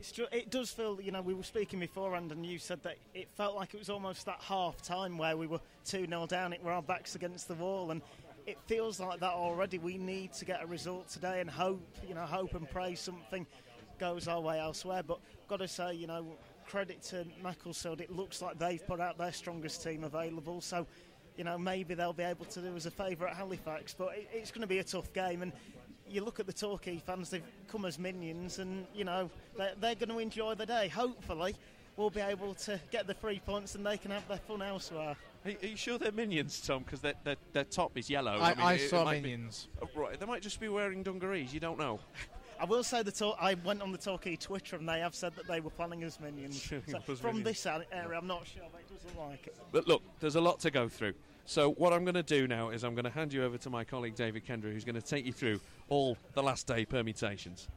just, 0.00 0.32
it 0.32 0.50
does 0.50 0.70
feel, 0.70 1.00
you 1.00 1.12
know, 1.12 1.22
we 1.22 1.34
were 1.34 1.42
speaking 1.42 1.80
beforehand 1.80 2.32
and 2.32 2.44
you 2.44 2.58
said 2.58 2.82
that 2.82 2.96
it 3.14 3.28
felt 3.36 3.54
like 3.54 3.74
it 3.74 3.78
was 3.78 3.90
almost 3.90 4.26
that 4.26 4.40
half 4.40 4.80
time 4.82 5.18
where 5.18 5.36
we 5.36 5.46
were 5.46 5.60
2 5.84 6.06
0 6.06 6.26
down, 6.26 6.52
it 6.52 6.62
were 6.62 6.72
our 6.72 6.82
backs 6.82 7.14
against 7.14 7.48
the 7.48 7.54
wall. 7.54 7.90
And 7.90 8.02
it 8.46 8.58
feels 8.66 9.00
like 9.00 9.20
that 9.20 9.32
already. 9.32 9.78
We 9.78 9.98
need 9.98 10.32
to 10.34 10.44
get 10.44 10.62
a 10.62 10.66
result 10.66 11.08
today 11.08 11.40
and 11.40 11.48
hope, 11.48 11.86
you 12.06 12.14
know, 12.14 12.22
hope 12.22 12.54
and 12.54 12.68
pray 12.68 12.94
something 12.94 13.46
goes 13.98 14.28
our 14.28 14.40
way 14.40 14.60
elsewhere. 14.60 15.02
But 15.02 15.18
got 15.48 15.58
to 15.58 15.68
say, 15.68 15.94
you 15.94 16.06
know, 16.06 16.26
credit 16.66 17.02
to 17.02 17.26
Macclesfield. 17.42 18.00
It 18.00 18.10
looks 18.10 18.42
like 18.42 18.58
they've 18.58 18.84
put 18.86 19.00
out 19.00 19.18
their 19.18 19.32
strongest 19.32 19.82
team 19.82 20.04
available. 20.04 20.60
So, 20.60 20.86
you 21.36 21.44
know, 21.44 21.58
maybe 21.58 21.94
they'll 21.94 22.12
be 22.12 22.22
able 22.22 22.44
to 22.46 22.60
do 22.60 22.76
us 22.76 22.86
a 22.86 22.90
favour 22.90 23.26
at 23.28 23.36
Halifax. 23.36 23.94
But 23.96 24.16
it, 24.16 24.28
it's 24.32 24.50
going 24.50 24.62
to 24.62 24.66
be 24.66 24.78
a 24.78 24.84
tough 24.84 25.12
game. 25.12 25.42
And 25.42 25.52
you 26.08 26.22
look 26.24 26.40
at 26.40 26.46
the 26.46 26.52
Torquay 26.52 26.98
fans; 26.98 27.30
they've 27.30 27.42
come 27.68 27.84
as 27.84 27.98
minions, 27.98 28.58
and 28.58 28.86
you 28.94 29.04
know 29.04 29.30
they're, 29.56 29.72
they're 29.80 29.94
going 29.94 30.10
to 30.10 30.18
enjoy 30.18 30.54
the 30.54 30.66
day. 30.66 30.88
Hopefully, 30.88 31.54
we'll 31.96 32.10
be 32.10 32.20
able 32.20 32.54
to 32.54 32.78
get 32.90 33.06
the 33.06 33.14
three 33.14 33.40
points, 33.40 33.74
and 33.74 33.84
they 33.84 33.96
can 33.96 34.10
have 34.10 34.26
their 34.28 34.38
fun 34.38 34.62
elsewhere. 34.62 35.16
Are, 35.44 35.50
are 35.62 35.66
you 35.66 35.76
sure 35.76 35.98
they're 35.98 36.12
minions, 36.12 36.60
Tom? 36.60 36.82
Because 36.84 37.00
their, 37.00 37.14
their, 37.24 37.36
their 37.52 37.64
top 37.64 37.98
is 37.98 38.08
yellow. 38.08 38.32
I, 38.32 38.50
I, 38.52 38.54
mean, 38.54 38.66
I 38.66 38.72
it- 38.74 38.80
it 38.82 38.90
saw 38.90 39.04
be- 39.04 39.20
minions. 39.20 39.68
Oh, 39.82 39.88
right, 39.94 40.18
they 40.18 40.26
might 40.26 40.42
just 40.42 40.60
be 40.60 40.68
wearing 40.68 41.02
dungarees. 41.02 41.52
You 41.52 41.60
don't 41.60 41.78
know. 41.78 42.00
I 42.60 42.64
will 42.64 42.82
say 42.82 43.02
that 43.02 43.22
I 43.40 43.54
went 43.64 43.82
on 43.82 43.92
the 43.92 43.98
Torquay 43.98 44.36
Twitter, 44.36 44.76
and 44.76 44.88
they 44.88 45.00
have 45.00 45.14
said 45.14 45.34
that 45.36 45.46
they 45.46 45.60
were 45.60 45.70
planning 45.70 46.02
as 46.02 46.20
minions. 46.20 46.72
So 46.86 47.00
from 47.00 47.38
minions. 47.38 47.44
this 47.44 47.66
area, 47.66 48.18
I'm 48.18 48.26
not 48.26 48.46
sure, 48.46 48.62
but 48.72 48.80
it 48.80 49.02
doesn't 49.02 49.18
like 49.18 49.46
it. 49.46 49.56
But 49.72 49.86
look, 49.88 50.02
there's 50.20 50.36
a 50.36 50.40
lot 50.40 50.60
to 50.60 50.70
go 50.70 50.88
through. 50.88 51.14
So 51.46 51.72
what 51.72 51.92
I'm 51.92 52.04
going 52.04 52.14
to 52.14 52.22
do 52.22 52.46
now 52.48 52.70
is 52.70 52.84
I'm 52.84 52.94
going 52.94 53.04
to 53.04 53.10
hand 53.10 53.32
you 53.32 53.44
over 53.44 53.58
to 53.58 53.70
my 53.70 53.84
colleague 53.84 54.14
David 54.14 54.46
Kendra, 54.46 54.72
who's 54.72 54.84
going 54.84 54.94
to 54.94 55.02
take 55.02 55.26
you 55.26 55.32
through 55.32 55.60
all 55.88 56.16
the 56.32 56.42
last 56.42 56.66
day 56.66 56.84
permutations. 56.84 57.68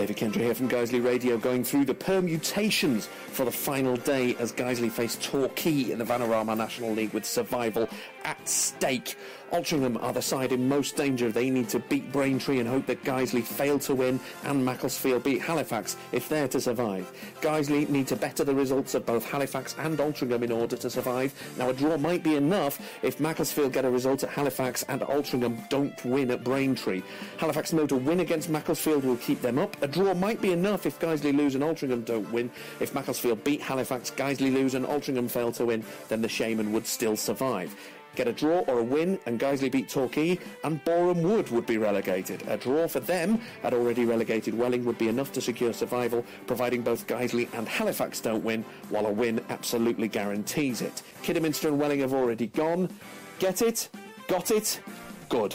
David 0.00 0.16
Kendra 0.16 0.36
here 0.36 0.54
from 0.54 0.66
Guiseley 0.66 1.04
Radio 1.04 1.36
going 1.36 1.62
through 1.62 1.84
the 1.84 1.92
permutations 1.92 3.06
for 3.06 3.44
the 3.44 3.52
final 3.52 3.96
day 3.98 4.34
as 4.38 4.50
Guiseley 4.50 4.90
face 4.90 5.18
Torquay 5.20 5.92
in 5.92 5.98
the 5.98 6.06
Vanarama 6.06 6.56
National 6.56 6.90
League 6.90 7.12
with 7.12 7.26
survival 7.26 7.86
at 8.24 8.48
stake. 8.48 9.16
Altrincham 9.52 10.00
are 10.00 10.12
the 10.12 10.22
side 10.22 10.52
in 10.52 10.68
most 10.68 10.96
danger. 10.96 11.32
They 11.32 11.50
need 11.50 11.68
to 11.70 11.80
beat 11.80 12.12
Braintree 12.12 12.60
and 12.60 12.68
hope 12.68 12.86
that 12.86 13.02
Guiseley 13.02 13.42
fail 13.42 13.80
to 13.80 13.94
win 13.96 14.20
and 14.44 14.64
Macclesfield 14.64 15.24
beat 15.24 15.42
Halifax 15.42 15.96
if 16.12 16.28
they're 16.28 16.46
to 16.48 16.60
survive. 16.60 17.10
Guiseley 17.40 17.88
need 17.88 18.06
to 18.08 18.16
better 18.16 18.44
the 18.44 18.54
results 18.54 18.94
of 18.94 19.04
both 19.04 19.24
Halifax 19.24 19.74
and 19.78 19.98
Altrincham 19.98 20.42
in 20.42 20.52
order 20.52 20.76
to 20.76 20.88
survive. 20.88 21.34
Now, 21.58 21.70
a 21.70 21.72
draw 21.72 21.96
might 21.96 22.22
be 22.22 22.36
enough 22.36 22.80
if 23.02 23.18
Macclesfield 23.18 23.72
get 23.72 23.84
a 23.84 23.90
result 23.90 24.22
at 24.22 24.30
Halifax 24.30 24.84
and 24.88 25.00
Altrincham 25.00 25.68
don't 25.68 26.04
win 26.04 26.30
at 26.30 26.44
Braintree. 26.44 27.02
Halifax 27.38 27.72
know 27.72 27.88
to 27.88 27.96
win 27.96 28.20
against 28.20 28.50
Macclesfield 28.50 29.04
will 29.04 29.16
keep 29.16 29.42
them 29.42 29.58
up. 29.58 29.76
A 29.82 29.88
draw 29.88 30.14
might 30.14 30.40
be 30.40 30.52
enough 30.52 30.86
if 30.86 31.00
Guiseley 31.00 31.36
lose 31.36 31.56
and 31.56 31.64
Altrincham 31.64 32.04
don't 32.04 32.30
win. 32.30 32.52
If 32.78 32.94
Macclesfield 32.94 33.42
beat 33.42 33.60
Halifax, 33.60 34.12
Guiseley 34.12 34.52
lose 34.52 34.74
and 34.74 34.86
Altrincham 34.86 35.28
fail 35.28 35.50
to 35.52 35.66
win, 35.66 35.84
then 36.08 36.22
the 36.22 36.28
Shaman 36.28 36.72
would 36.72 36.86
still 36.86 37.16
survive. 37.16 37.74
Get 38.16 38.28
a 38.28 38.32
draw 38.32 38.60
or 38.60 38.80
a 38.80 38.82
win, 38.82 39.18
and 39.26 39.38
Guiseley 39.38 39.70
beat 39.70 39.88
Torquay, 39.88 40.38
and 40.64 40.82
Boreham 40.84 41.22
Wood 41.22 41.48
would 41.50 41.66
be 41.66 41.78
relegated. 41.78 42.42
A 42.48 42.56
draw 42.56 42.88
for 42.88 43.00
them 43.00 43.40
at 43.62 43.72
already 43.72 44.04
relegated 44.04 44.54
Welling 44.54 44.84
would 44.84 44.98
be 44.98 45.08
enough 45.08 45.32
to 45.32 45.40
secure 45.40 45.72
survival, 45.72 46.24
providing 46.46 46.82
both 46.82 47.06
Guiseley 47.06 47.48
and 47.54 47.68
Halifax 47.68 48.20
don't 48.20 48.44
win, 48.44 48.64
while 48.88 49.06
a 49.06 49.12
win 49.12 49.44
absolutely 49.48 50.08
guarantees 50.08 50.82
it. 50.82 51.02
Kidderminster 51.22 51.68
and 51.68 51.78
Welling 51.78 52.00
have 52.00 52.14
already 52.14 52.48
gone. 52.48 52.90
Get 53.38 53.62
it? 53.62 53.88
Got 54.28 54.50
it? 54.50 54.80
Good. 55.28 55.54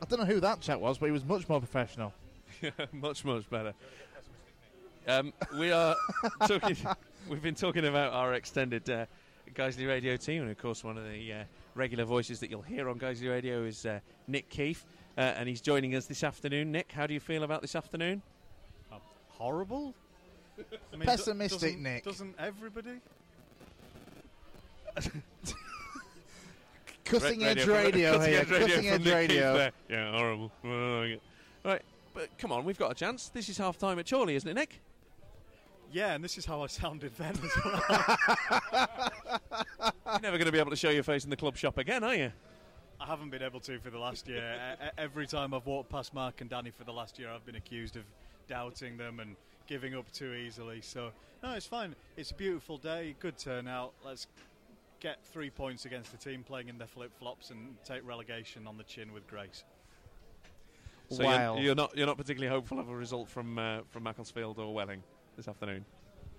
I 0.00 0.04
don't 0.08 0.20
know 0.20 0.26
who 0.26 0.40
that 0.40 0.60
chap 0.60 0.80
was, 0.80 0.96
but 0.96 1.06
he 1.06 1.12
was 1.12 1.24
much 1.24 1.48
more 1.48 1.60
professional. 1.60 2.14
much, 2.92 3.24
much 3.24 3.48
better. 3.50 3.74
Um, 5.06 5.32
we 5.58 5.70
are 5.70 5.94
talking. 6.46 6.76
We've 7.28 7.42
been 7.42 7.54
talking 7.54 7.84
about 7.86 8.12
our 8.14 8.34
extended 8.34 8.88
uh, 8.88 9.04
Guiseley 9.54 9.86
Radio 9.86 10.16
team, 10.16 10.42
and 10.42 10.50
of 10.50 10.58
course, 10.58 10.82
one 10.82 10.96
of 10.96 11.04
the 11.04 11.32
uh, 11.32 11.44
regular 11.74 12.04
voices 12.04 12.40
that 12.40 12.50
you'll 12.50 12.62
hear 12.62 12.88
on 12.88 12.98
Guiseley 12.98 13.28
Radio 13.28 13.64
is 13.64 13.84
uh, 13.84 14.00
Nick 14.26 14.48
Keefe, 14.48 14.84
uh, 15.16 15.20
and 15.20 15.46
he's 15.48 15.60
joining 15.60 15.94
us 15.94 16.06
this 16.06 16.24
afternoon. 16.24 16.72
Nick, 16.72 16.90
how 16.92 17.06
do 17.06 17.12
you 17.14 17.20
feel 17.20 17.42
about 17.42 17.60
this 17.62 17.76
afternoon? 17.76 18.22
horrible. 19.30 19.94
I 20.92 20.96
mean, 20.96 21.06
Pessimistic, 21.06 21.60
do- 21.60 21.66
doesn't- 21.68 21.82
Nick. 21.82 22.02
Doesn't 22.04 22.34
everybody? 22.40 22.98
Cutting 27.04 27.40
Ra- 27.42 27.46
edge 27.46 27.64
radio 27.66 28.14
cutting 28.18 28.32
here. 28.32 28.40
edge 28.40 28.50
radio 28.50 28.66
Cutting 28.68 28.88
edge 28.90 29.04
Nick 29.04 29.14
radio. 29.14 29.70
Yeah, 29.88 30.10
horrible. 30.16 30.50
Right, 31.64 31.82
but 32.14 32.28
come 32.38 32.50
on, 32.52 32.64
we've 32.64 32.78
got 32.78 32.90
a 32.90 32.94
chance. 32.94 33.28
This 33.28 33.48
is 33.48 33.58
half 33.58 33.76
time 33.78 33.98
at 33.98 34.08
Chorley, 34.08 34.34
isn't 34.36 34.48
it, 34.48 34.54
Nick? 34.54 34.80
Yeah, 35.90 36.14
and 36.14 36.22
this 36.22 36.36
is 36.36 36.44
how 36.44 36.62
I 36.62 36.66
sounded 36.66 37.14
then 37.16 37.34
as 37.42 37.64
well. 37.64 37.82
You're 40.06 40.20
never 40.20 40.36
going 40.36 40.46
to 40.46 40.52
be 40.52 40.58
able 40.58 40.70
to 40.70 40.76
show 40.76 40.90
your 40.90 41.02
face 41.02 41.24
in 41.24 41.30
the 41.30 41.36
club 41.36 41.56
shop 41.56 41.78
again, 41.78 42.04
are 42.04 42.14
you? 42.14 42.32
I 43.00 43.06
haven't 43.06 43.30
been 43.30 43.42
able 43.42 43.60
to 43.60 43.78
for 43.78 43.90
the 43.90 43.98
last 43.98 44.28
year. 44.28 44.76
Every 44.98 45.26
time 45.26 45.54
I've 45.54 45.66
walked 45.66 45.88
past 45.88 46.12
Mark 46.12 46.40
and 46.40 46.50
Danny 46.50 46.70
for 46.70 46.84
the 46.84 46.92
last 46.92 47.18
year, 47.18 47.30
I've 47.30 47.46
been 47.46 47.56
accused 47.56 47.96
of 47.96 48.02
doubting 48.48 48.96
them 48.96 49.20
and 49.20 49.36
giving 49.66 49.94
up 49.94 50.10
too 50.12 50.34
easily. 50.34 50.80
So, 50.82 51.10
no, 51.42 51.52
it's 51.52 51.66
fine. 51.66 51.94
It's 52.16 52.32
a 52.32 52.34
beautiful 52.34 52.76
day, 52.76 53.14
good 53.20 53.38
turnout. 53.38 53.92
Let's 54.04 54.26
get 55.00 55.24
three 55.24 55.50
points 55.50 55.84
against 55.84 56.10
the 56.10 56.18
team 56.18 56.42
playing 56.42 56.68
in 56.68 56.76
their 56.76 56.88
flip 56.88 57.12
flops 57.18 57.50
and 57.50 57.76
take 57.84 58.06
relegation 58.06 58.66
on 58.66 58.76
the 58.76 58.84
chin 58.84 59.12
with 59.12 59.26
grace. 59.28 59.64
So 61.10 61.24
Wow. 61.24 61.54
you're, 61.54 61.64
you're 61.66 61.74
not 61.74 61.96
you're 61.96 62.06
not 62.06 62.18
particularly 62.18 62.54
hopeful 62.54 62.78
of 62.80 62.90
a 62.90 62.94
result 62.94 63.30
from 63.30 63.58
uh, 63.58 63.78
from 63.88 64.02
Macclesfield 64.02 64.58
or 64.58 64.74
Welling 64.74 65.02
this 65.38 65.48
afternoon. 65.48 65.84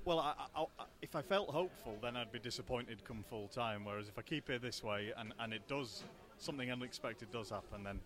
Well, 0.05 0.19
I, 0.19 0.33
I, 0.55 0.61
I, 0.61 0.83
if 1.01 1.15
I 1.15 1.21
felt 1.21 1.49
hopeful, 1.49 1.97
then 2.01 2.15
I'd 2.17 2.31
be 2.31 2.39
disappointed 2.39 3.03
come 3.05 3.23
full 3.27 3.47
time. 3.47 3.85
Whereas 3.85 4.09
if 4.09 4.19
I 4.19 4.21
keep 4.21 4.49
it 4.49 4.61
this 4.61 4.83
way 4.83 5.13
and, 5.17 5.33
and 5.39 5.53
it 5.53 5.67
does, 5.67 6.03
something 6.37 6.69
unexpected 6.69 7.31
does 7.31 7.49
happen, 7.49 7.83
then 7.83 7.99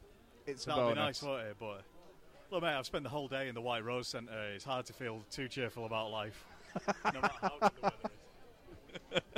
It's 0.46 0.66
a 0.66 0.68
that'll 0.68 0.90
be 0.90 0.96
nice, 0.96 1.22
won't 1.22 1.48
it? 1.48 1.56
But 1.60 1.82
look, 2.52 2.62
mate, 2.62 2.78
I've 2.78 2.86
spent 2.86 3.04
the 3.04 3.10
whole 3.10 3.28
day 3.28 3.50
in 3.50 3.56
the 3.56 3.62
White 3.62 3.84
Rose 3.84 4.08
Centre. 4.08 4.54
It's 4.54 4.64
hard 4.64 4.86
to 4.86 4.94
feel 4.94 5.24
too 5.32 5.48
cheerful 5.48 5.86
about 5.86 6.12
life, 6.12 6.46
no 7.14 7.22
matter 7.22 7.34
how 7.42 7.58
good 7.60 7.72
the 7.76 7.82
weather 7.82 7.96
is. 9.14 9.22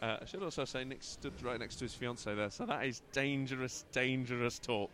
Uh, 0.00 0.16
I 0.22 0.24
should 0.26 0.44
also 0.44 0.64
say 0.64 0.84
Nick 0.84 1.02
stood 1.02 1.32
right 1.42 1.58
next 1.58 1.74
to 1.80 1.84
his 1.84 1.92
fiancée 1.92 2.36
there, 2.36 2.50
so 2.50 2.64
that 2.66 2.86
is 2.86 3.02
dangerous, 3.10 3.84
dangerous 3.90 4.60
talk. 4.60 4.92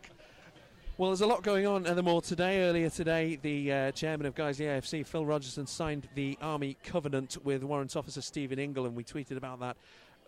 Well, 0.97 1.09
there's 1.09 1.19
a 1.19 1.27
lot 1.27 1.43
going 1.43 1.67
on 1.67 1.85
at 1.87 1.97
the 1.97 2.03
Moor 2.03 2.21
today. 2.21 2.61
Earlier 2.61 2.89
today, 2.89 3.37
the 3.41 3.69
uh, 3.69 3.91
chairman 3.91 4.25
of 4.25 4.33
Guiseley 4.33 4.67
AFC, 4.67 5.05
Phil 5.05 5.25
Rogerson, 5.25 5.67
signed 5.67 6.07
the 6.15 6.37
Army 6.41 6.77
Covenant 6.85 7.37
with 7.43 7.65
Warrant 7.65 7.97
Officer 7.97 8.21
Stephen 8.21 8.59
Ingle, 8.59 8.85
and 8.85 8.95
we 8.95 9.03
tweeted 9.03 9.35
about 9.35 9.59
that 9.59 9.75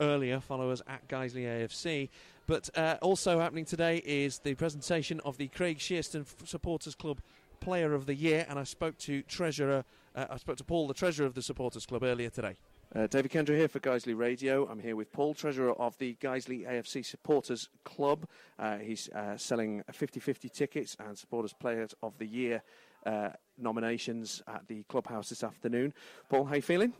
earlier. 0.01 0.41
Follow 0.41 0.69
us 0.69 0.81
at 0.86 1.07
Guiseley 1.07 1.45
AFC. 1.45 2.09
But 2.47 2.69
uh, 2.77 2.97
also 3.01 3.39
happening 3.39 3.63
today 3.63 4.01
is 4.05 4.39
the 4.39 4.55
presentation 4.55 5.21
of 5.24 5.38
the 5.38 5.47
Craig 5.47 5.77
Shearston 5.77 6.25
Supporters 6.45 6.95
Club 6.95 7.21
Player 7.62 7.93
of 7.93 8.05
the 8.05 8.15
Year, 8.15 8.45
and 8.50 8.59
I 8.59 8.65
spoke 8.65 8.97
to 8.97 9.21
treasurer, 9.21 9.86
uh, 10.17 10.25
I 10.31 10.36
spoke 10.36 10.57
to 10.57 10.65
Paul, 10.65 10.89
the 10.89 10.93
treasurer 10.93 11.25
of 11.25 11.33
the 11.33 11.41
Supporters 11.41 11.86
Club, 11.86 12.03
earlier 12.03 12.29
today. 12.29 12.57
Uh, 12.96 13.06
David 13.06 13.32
Kendra 13.32 13.56
here 13.56 13.67
for 13.67 13.82
Guiseley 13.82 14.17
Radio. 14.17 14.65
I'm 14.65 14.79
here 14.79 14.96
with 14.96 15.12
Paul, 15.12 15.34
treasurer 15.34 15.74
of 15.74 15.98
the 15.98 16.15
Guiseley 16.22 16.65
AFC 16.65 17.06
Supporters 17.06 17.67
Club. 17.84 18.25
Uh, 18.58 18.77
he's 18.77 19.10
uh, 19.10 19.36
selling 19.36 19.84
50 19.91 20.22
50 20.22 20.48
tickets 20.48 20.96
and 20.98 21.17
Supporters 21.17 21.51
Players 21.51 21.94
of 22.01 22.17
the 22.17 22.25
Year 22.25 22.63
uh, 23.06 23.29
nominations 23.58 24.41
at 24.48 24.65
the 24.70 24.84
clubhouse 24.84 25.27
this 25.27 25.44
afternoon. 25.44 25.94
Paul, 26.29 26.46
how 26.46 26.56
you 26.56 26.62
feeling? 26.62 26.94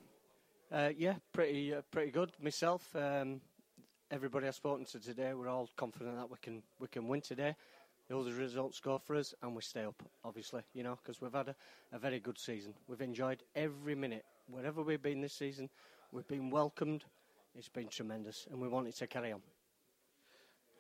Uh, 0.70 0.90
yeah, 0.98 1.16
pretty 1.32 1.74
uh, 1.74 1.82
pretty 1.90 2.12
good. 2.12 2.32
Myself, 2.42 2.94
um, 2.94 3.40
everybody 4.12 4.46
I've 4.46 4.56
spoken 4.56 4.84
to 4.88 5.00
today, 5.00 5.34
we're 5.34 5.48
all 5.48 5.70
confident 5.78 6.18
that 6.18 6.30
we 6.30 6.36
can 6.42 6.64
we 6.80 6.90
can 6.90 7.08
win 7.08 7.22
today. 7.22 7.56
All 8.12 8.24
the 8.24 8.34
results 8.34 8.82
go 8.82 8.98
for 8.98 9.16
us, 9.16 9.34
and 9.42 9.56
we 9.56 9.62
stay 9.62 9.86
up. 9.86 10.04
Obviously, 10.26 10.64
you 10.74 10.84
know, 10.84 10.98
because 11.02 11.22
we've 11.22 11.34
had 11.34 11.48
a, 11.48 11.56
a 11.94 11.98
very 11.98 12.20
good 12.20 12.38
season. 12.38 12.74
We've 12.90 13.02
enjoyed 13.02 13.44
every 13.56 13.96
minute 13.96 14.26
wherever 14.50 14.82
we've 14.82 15.02
been 15.02 15.22
this 15.22 15.34
season. 15.34 15.70
We've 16.12 16.28
been 16.28 16.50
welcomed. 16.50 17.04
It's 17.56 17.70
been 17.70 17.88
tremendous, 17.88 18.48
and 18.50 18.62
we 18.62 18.68
want 18.68 18.88
it 18.88 18.96
to 18.98 19.08
carry 19.08 19.32
on. 19.32 19.42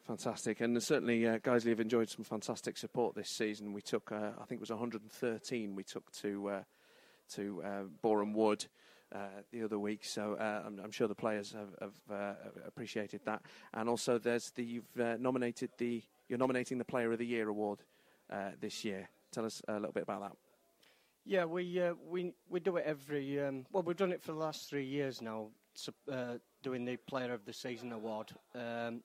Fantastic, 0.06 0.62
and 0.62 0.82
certainly 0.82 1.28
uh, 1.28 1.38
Guiseley 1.40 1.70
have 1.70 1.82
enjoyed 1.82 2.10
some 2.10 2.24
fantastic 2.24 2.78
support 2.78 3.14
this 3.14 3.30
season. 3.30 3.74
We 3.74 3.82
took, 3.82 4.12
uh, 4.12 4.32
I 4.40 4.46
think 4.46 4.60
it 4.60 4.62
was 4.62 4.70
113. 4.70 5.76
We 5.76 5.84
took 5.84 6.10
to 6.22 6.50
uh, 6.50 6.62
to 7.34 7.62
uh, 7.62 7.84
Boreham 8.02 8.34
Wood 8.34 8.66
uh, 9.14 9.42
the 9.52 9.64
other 9.64 9.78
week, 9.78 10.06
so 10.06 10.36
uh, 10.40 10.64
I'm, 10.66 10.80
I'm 10.82 10.92
sure 10.92 11.10
the 11.10 11.16
players 11.16 11.54
have, 11.54 11.70
have 11.82 12.18
uh, 12.18 12.34
appreciated 12.66 13.22
that. 13.26 13.42
And 13.74 13.90
also, 13.90 14.18
there's 14.18 14.52
the 14.52 14.64
you've 14.64 15.00
uh, 15.00 15.18
nominated 15.20 15.72
the 15.78 16.02
you're 16.30 16.40
nominating 16.40 16.78
the 16.78 16.86
Player 16.86 17.12
of 17.12 17.20
the 17.20 17.26
Year 17.26 17.50
award 17.50 17.80
uh, 18.32 18.52
this 18.62 18.86
year. 18.86 19.10
Tell 19.32 19.46
us 19.46 19.62
a 19.68 19.74
little 19.74 19.92
bit 19.92 20.04
about 20.04 20.22
that. 20.22 20.38
Yeah, 21.28 21.44
we 21.44 21.82
uh, 21.82 21.94
we 22.10 22.32
we 22.50 22.62
do 22.62 22.78
it 22.78 22.86
every. 22.86 23.42
Um, 23.42 23.66
well, 23.74 23.84
we've 23.84 23.98
done 23.98 24.14
it 24.14 24.22
for 24.22 24.32
the 24.32 24.38
last 24.38 24.70
three 24.70 24.86
years 24.86 25.22
now. 25.22 25.50
Uh, 26.10 26.36
doing 26.64 26.86
the 26.86 26.96
Player 26.96 27.34
of 27.34 27.44
the 27.44 27.52
Season 27.52 27.92
award. 27.92 28.32
Um, 28.56 29.04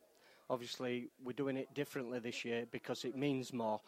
obviously, 0.48 1.10
we're 1.22 1.32
doing 1.32 1.56
it 1.56 1.74
differently 1.74 2.20
this 2.20 2.44
year 2.44 2.64
because 2.70 3.04
it 3.04 3.16
means 3.16 3.52
more. 3.52 3.80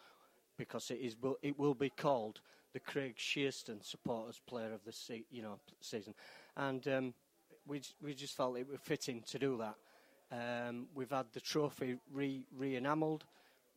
Because 0.58 0.90
it 0.90 0.98
is, 1.00 1.14
it 1.42 1.56
will 1.58 1.74
be 1.74 1.90
called 1.90 2.40
the 2.72 2.80
Craig 2.80 3.14
Shearston 3.16 3.84
Supporters 3.84 4.40
Player 4.48 4.72
of 4.72 4.84
the 4.84 4.92
se- 4.92 5.26
you 5.30 5.42
know 5.42 5.60
season, 5.80 6.12
and 6.56 6.88
um, 6.88 7.14
we 7.68 7.82
we 8.02 8.14
just 8.14 8.36
felt 8.36 8.58
it 8.58 8.68
was 8.68 8.80
fitting 8.82 9.22
to 9.28 9.38
do 9.38 9.58
that. 9.58 9.76
Um, 10.32 10.88
we've 10.92 11.10
had 11.10 11.26
the 11.32 11.40
trophy 11.40 11.98
re 12.12 12.44
re 12.56 12.74
enamelled, 12.74 13.24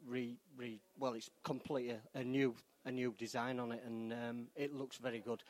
re 0.03 0.35
re 0.57 0.81
well, 0.97 1.13
it's 1.13 1.29
completely 1.43 1.95
a 2.15 2.23
new 2.23 2.55
a 2.87 2.91
new 2.91 3.13
design 3.17 3.59
on 3.59 3.73
it, 3.73 3.83
and 3.85 4.13
um, 4.13 4.47
it 4.55 4.73
looks 4.73 4.97
very 4.97 5.19
good. 5.19 5.43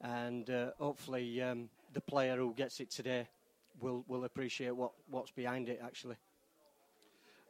And 0.00 0.48
uh, 0.50 0.70
hopefully, 0.78 1.42
um, 1.42 1.70
the 1.92 2.00
player 2.00 2.36
who 2.36 2.52
gets 2.54 2.78
it 2.80 2.90
today 2.90 3.26
will 3.80 4.04
will 4.06 4.24
appreciate 4.24 4.76
what 4.76 4.92
what's 5.10 5.30
behind 5.30 5.68
it 5.68 5.80
actually. 5.82 6.16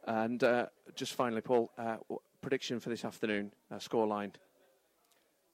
And 0.07 0.43
uh, 0.43 0.67
just 0.95 1.13
finally, 1.13 1.41
Paul, 1.41 1.71
uh, 1.77 1.97
prediction 2.41 2.79
for 2.79 2.89
this 2.89 3.03
afternoon, 3.03 3.51
uh, 3.71 3.75
scoreline. 3.75 4.31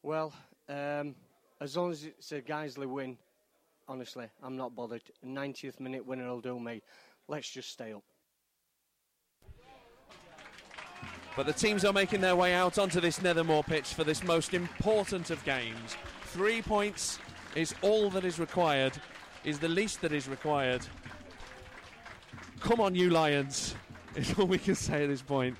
Well, 0.03 0.33
um, 0.67 1.15
as 1.61 1.77
long 1.77 1.91
as 1.91 2.03
it's 2.03 2.31
a 2.33 2.41
Guiseley 2.41 2.85
win, 2.85 3.17
honestly, 3.87 4.27
I'm 4.43 4.57
not 4.57 4.75
bothered. 4.75 5.03
90th 5.25 5.79
minute 5.79 6.05
winner 6.05 6.27
will 6.27 6.41
do 6.41 6.59
me. 6.59 6.81
Let's 7.29 7.49
just 7.49 7.69
stay 7.69 7.93
up. 7.93 8.03
But 11.35 11.45
the 11.45 11.53
teams 11.53 11.85
are 11.85 11.93
making 11.93 12.21
their 12.21 12.35
way 12.35 12.53
out 12.53 12.77
onto 12.77 12.99
this 12.99 13.19
Nethermoor 13.19 13.65
pitch 13.65 13.93
for 13.93 14.03
this 14.03 14.23
most 14.23 14.53
important 14.53 15.29
of 15.29 15.43
games. 15.45 15.95
Three 16.25 16.61
points 16.61 17.19
is 17.55 17.73
all 17.81 18.09
that 18.11 18.25
is 18.25 18.39
required, 18.39 18.93
is 19.43 19.59
the 19.59 19.69
least 19.69 20.01
that 20.01 20.11
is 20.11 20.27
required. 20.27 20.85
Come 22.59 22.81
on, 22.81 22.95
you 22.95 23.09
Lions, 23.09 23.75
is 24.15 24.37
all 24.37 24.45
we 24.45 24.57
can 24.57 24.75
say 24.75 25.03
at 25.03 25.09
this 25.09 25.21
point. 25.21 25.57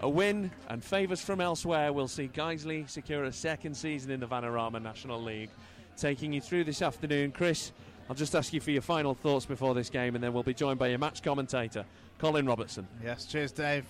A 0.00 0.08
win 0.08 0.50
and 0.68 0.84
favours 0.84 1.22
from 1.22 1.40
elsewhere 1.40 1.90
will 1.92 2.08
see 2.08 2.28
Guiseley 2.28 2.88
secure 2.88 3.24
a 3.24 3.32
second 3.32 3.74
season 3.74 4.10
in 4.10 4.20
the 4.20 4.26
Vanarama 4.26 4.80
National 4.80 5.20
League. 5.20 5.50
Taking 5.96 6.34
you 6.34 6.42
through 6.42 6.64
this 6.64 6.82
afternoon, 6.82 7.32
Chris, 7.32 7.72
I'll 8.10 8.14
just 8.14 8.34
ask 8.34 8.52
you 8.52 8.60
for 8.60 8.70
your 8.70 8.82
final 8.82 9.14
thoughts 9.14 9.46
before 9.46 9.74
this 9.74 9.88
game, 9.88 10.14
and 10.14 10.22
then 10.22 10.34
we'll 10.34 10.42
be 10.42 10.52
joined 10.52 10.78
by 10.78 10.88
your 10.88 10.98
match 10.98 11.22
commentator, 11.22 11.86
Colin 12.18 12.44
Robertson. 12.44 12.86
Yes, 13.02 13.24
cheers, 13.24 13.52
Dave. 13.52 13.86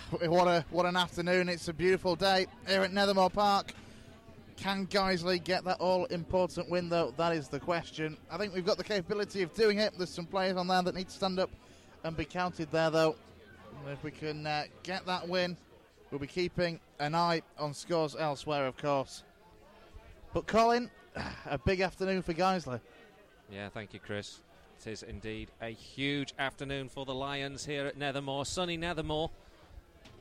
What 0.20 0.48
a 0.48 0.64
what 0.70 0.86
an 0.86 0.96
afternoon! 0.96 1.48
It's 1.48 1.68
a 1.68 1.72
beautiful 1.72 2.16
day 2.16 2.46
here 2.66 2.82
at 2.82 2.92
Nethermoor 2.92 3.32
Park. 3.32 3.72
Can 4.56 4.86
Guiseley 4.86 5.42
get 5.42 5.64
that 5.64 5.80
all 5.80 6.04
important 6.06 6.70
win, 6.70 6.88
though? 6.88 7.12
That 7.16 7.32
is 7.32 7.48
the 7.48 7.58
question. 7.58 8.16
I 8.30 8.36
think 8.36 8.54
we've 8.54 8.64
got 8.64 8.76
the 8.76 8.84
capability 8.84 9.42
of 9.42 9.52
doing 9.54 9.78
it. 9.78 9.94
There's 9.96 10.10
some 10.10 10.26
players 10.26 10.56
on 10.56 10.68
there 10.68 10.82
that 10.82 10.94
need 10.94 11.08
to 11.08 11.14
stand 11.14 11.38
up 11.38 11.50
and 12.04 12.16
be 12.16 12.24
counted 12.24 12.70
there, 12.70 12.90
though. 12.90 13.16
And 13.80 13.92
if 13.92 14.04
we 14.04 14.10
can 14.10 14.46
uh, 14.46 14.64
get 14.82 15.04
that 15.06 15.28
win, 15.28 15.56
we'll 16.10 16.20
be 16.20 16.26
keeping 16.26 16.78
an 17.00 17.14
eye 17.14 17.42
on 17.58 17.74
scores 17.74 18.14
elsewhere, 18.14 18.66
of 18.66 18.76
course. 18.76 19.24
But 20.32 20.46
Colin, 20.46 20.90
a 21.46 21.58
big 21.58 21.80
afternoon 21.80 22.22
for 22.22 22.34
Guiseley. 22.34 22.80
Yeah, 23.50 23.68
thank 23.68 23.92
you, 23.92 24.00
Chris. 24.00 24.40
It 24.78 24.90
is 24.90 25.02
indeed 25.02 25.50
a 25.60 25.70
huge 25.70 26.34
afternoon 26.38 26.88
for 26.88 27.04
the 27.04 27.14
Lions 27.14 27.64
here 27.64 27.86
at 27.86 27.98
Nethermoor, 27.98 28.46
sunny 28.46 28.78
Nethermoor, 28.78 29.30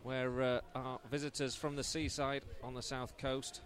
where 0.03 0.41
uh, 0.41 0.60
our 0.75 1.00
visitors 1.10 1.55
from 1.55 1.75
the 1.75 1.84
seaside 1.84 2.43
on 2.63 2.74
the 2.74 2.81
south 2.81 3.17
coast 3.17 3.62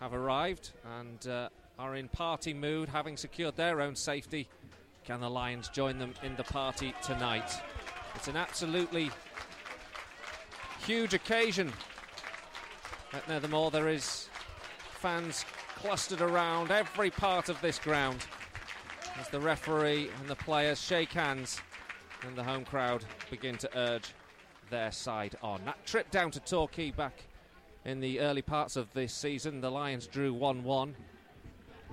have 0.00 0.12
arrived 0.12 0.70
and 0.98 1.26
uh, 1.26 1.48
are 1.78 1.96
in 1.96 2.08
party 2.08 2.52
mood, 2.52 2.88
having 2.88 3.16
secured 3.16 3.56
their 3.56 3.80
own 3.80 3.96
safety. 3.96 4.48
Can 5.04 5.20
the 5.20 5.30
Lions 5.30 5.68
join 5.68 5.98
them 5.98 6.14
in 6.22 6.36
the 6.36 6.44
party 6.44 6.94
tonight? 7.02 7.50
It's 8.14 8.28
an 8.28 8.36
absolutely 8.36 9.10
huge 10.86 11.14
occasion 11.14 11.72
at 13.12 13.26
Nethermoor. 13.26 13.72
There 13.72 13.88
is 13.88 14.28
fans 15.00 15.44
clustered 15.76 16.20
around 16.20 16.70
every 16.70 17.10
part 17.10 17.48
of 17.48 17.60
this 17.62 17.78
ground 17.78 18.26
as 19.18 19.28
the 19.28 19.40
referee 19.40 20.10
and 20.20 20.28
the 20.28 20.36
players 20.36 20.80
shake 20.80 21.12
hands 21.12 21.60
and 22.26 22.36
the 22.36 22.44
home 22.44 22.64
crowd 22.64 23.04
begin 23.30 23.56
to 23.56 23.78
urge 23.78 24.12
their 24.70 24.92
side 24.92 25.36
on. 25.42 25.60
That 25.64 25.84
trip 25.86 26.10
down 26.10 26.30
to 26.32 26.40
Torquay 26.40 26.90
back 26.90 27.24
in 27.84 28.00
the 28.00 28.20
early 28.20 28.42
parts 28.42 28.76
of 28.76 28.92
this 28.92 29.12
season, 29.12 29.60
the 29.60 29.70
Lions 29.70 30.06
drew 30.06 30.32
1 30.32 30.62
1. 30.62 30.94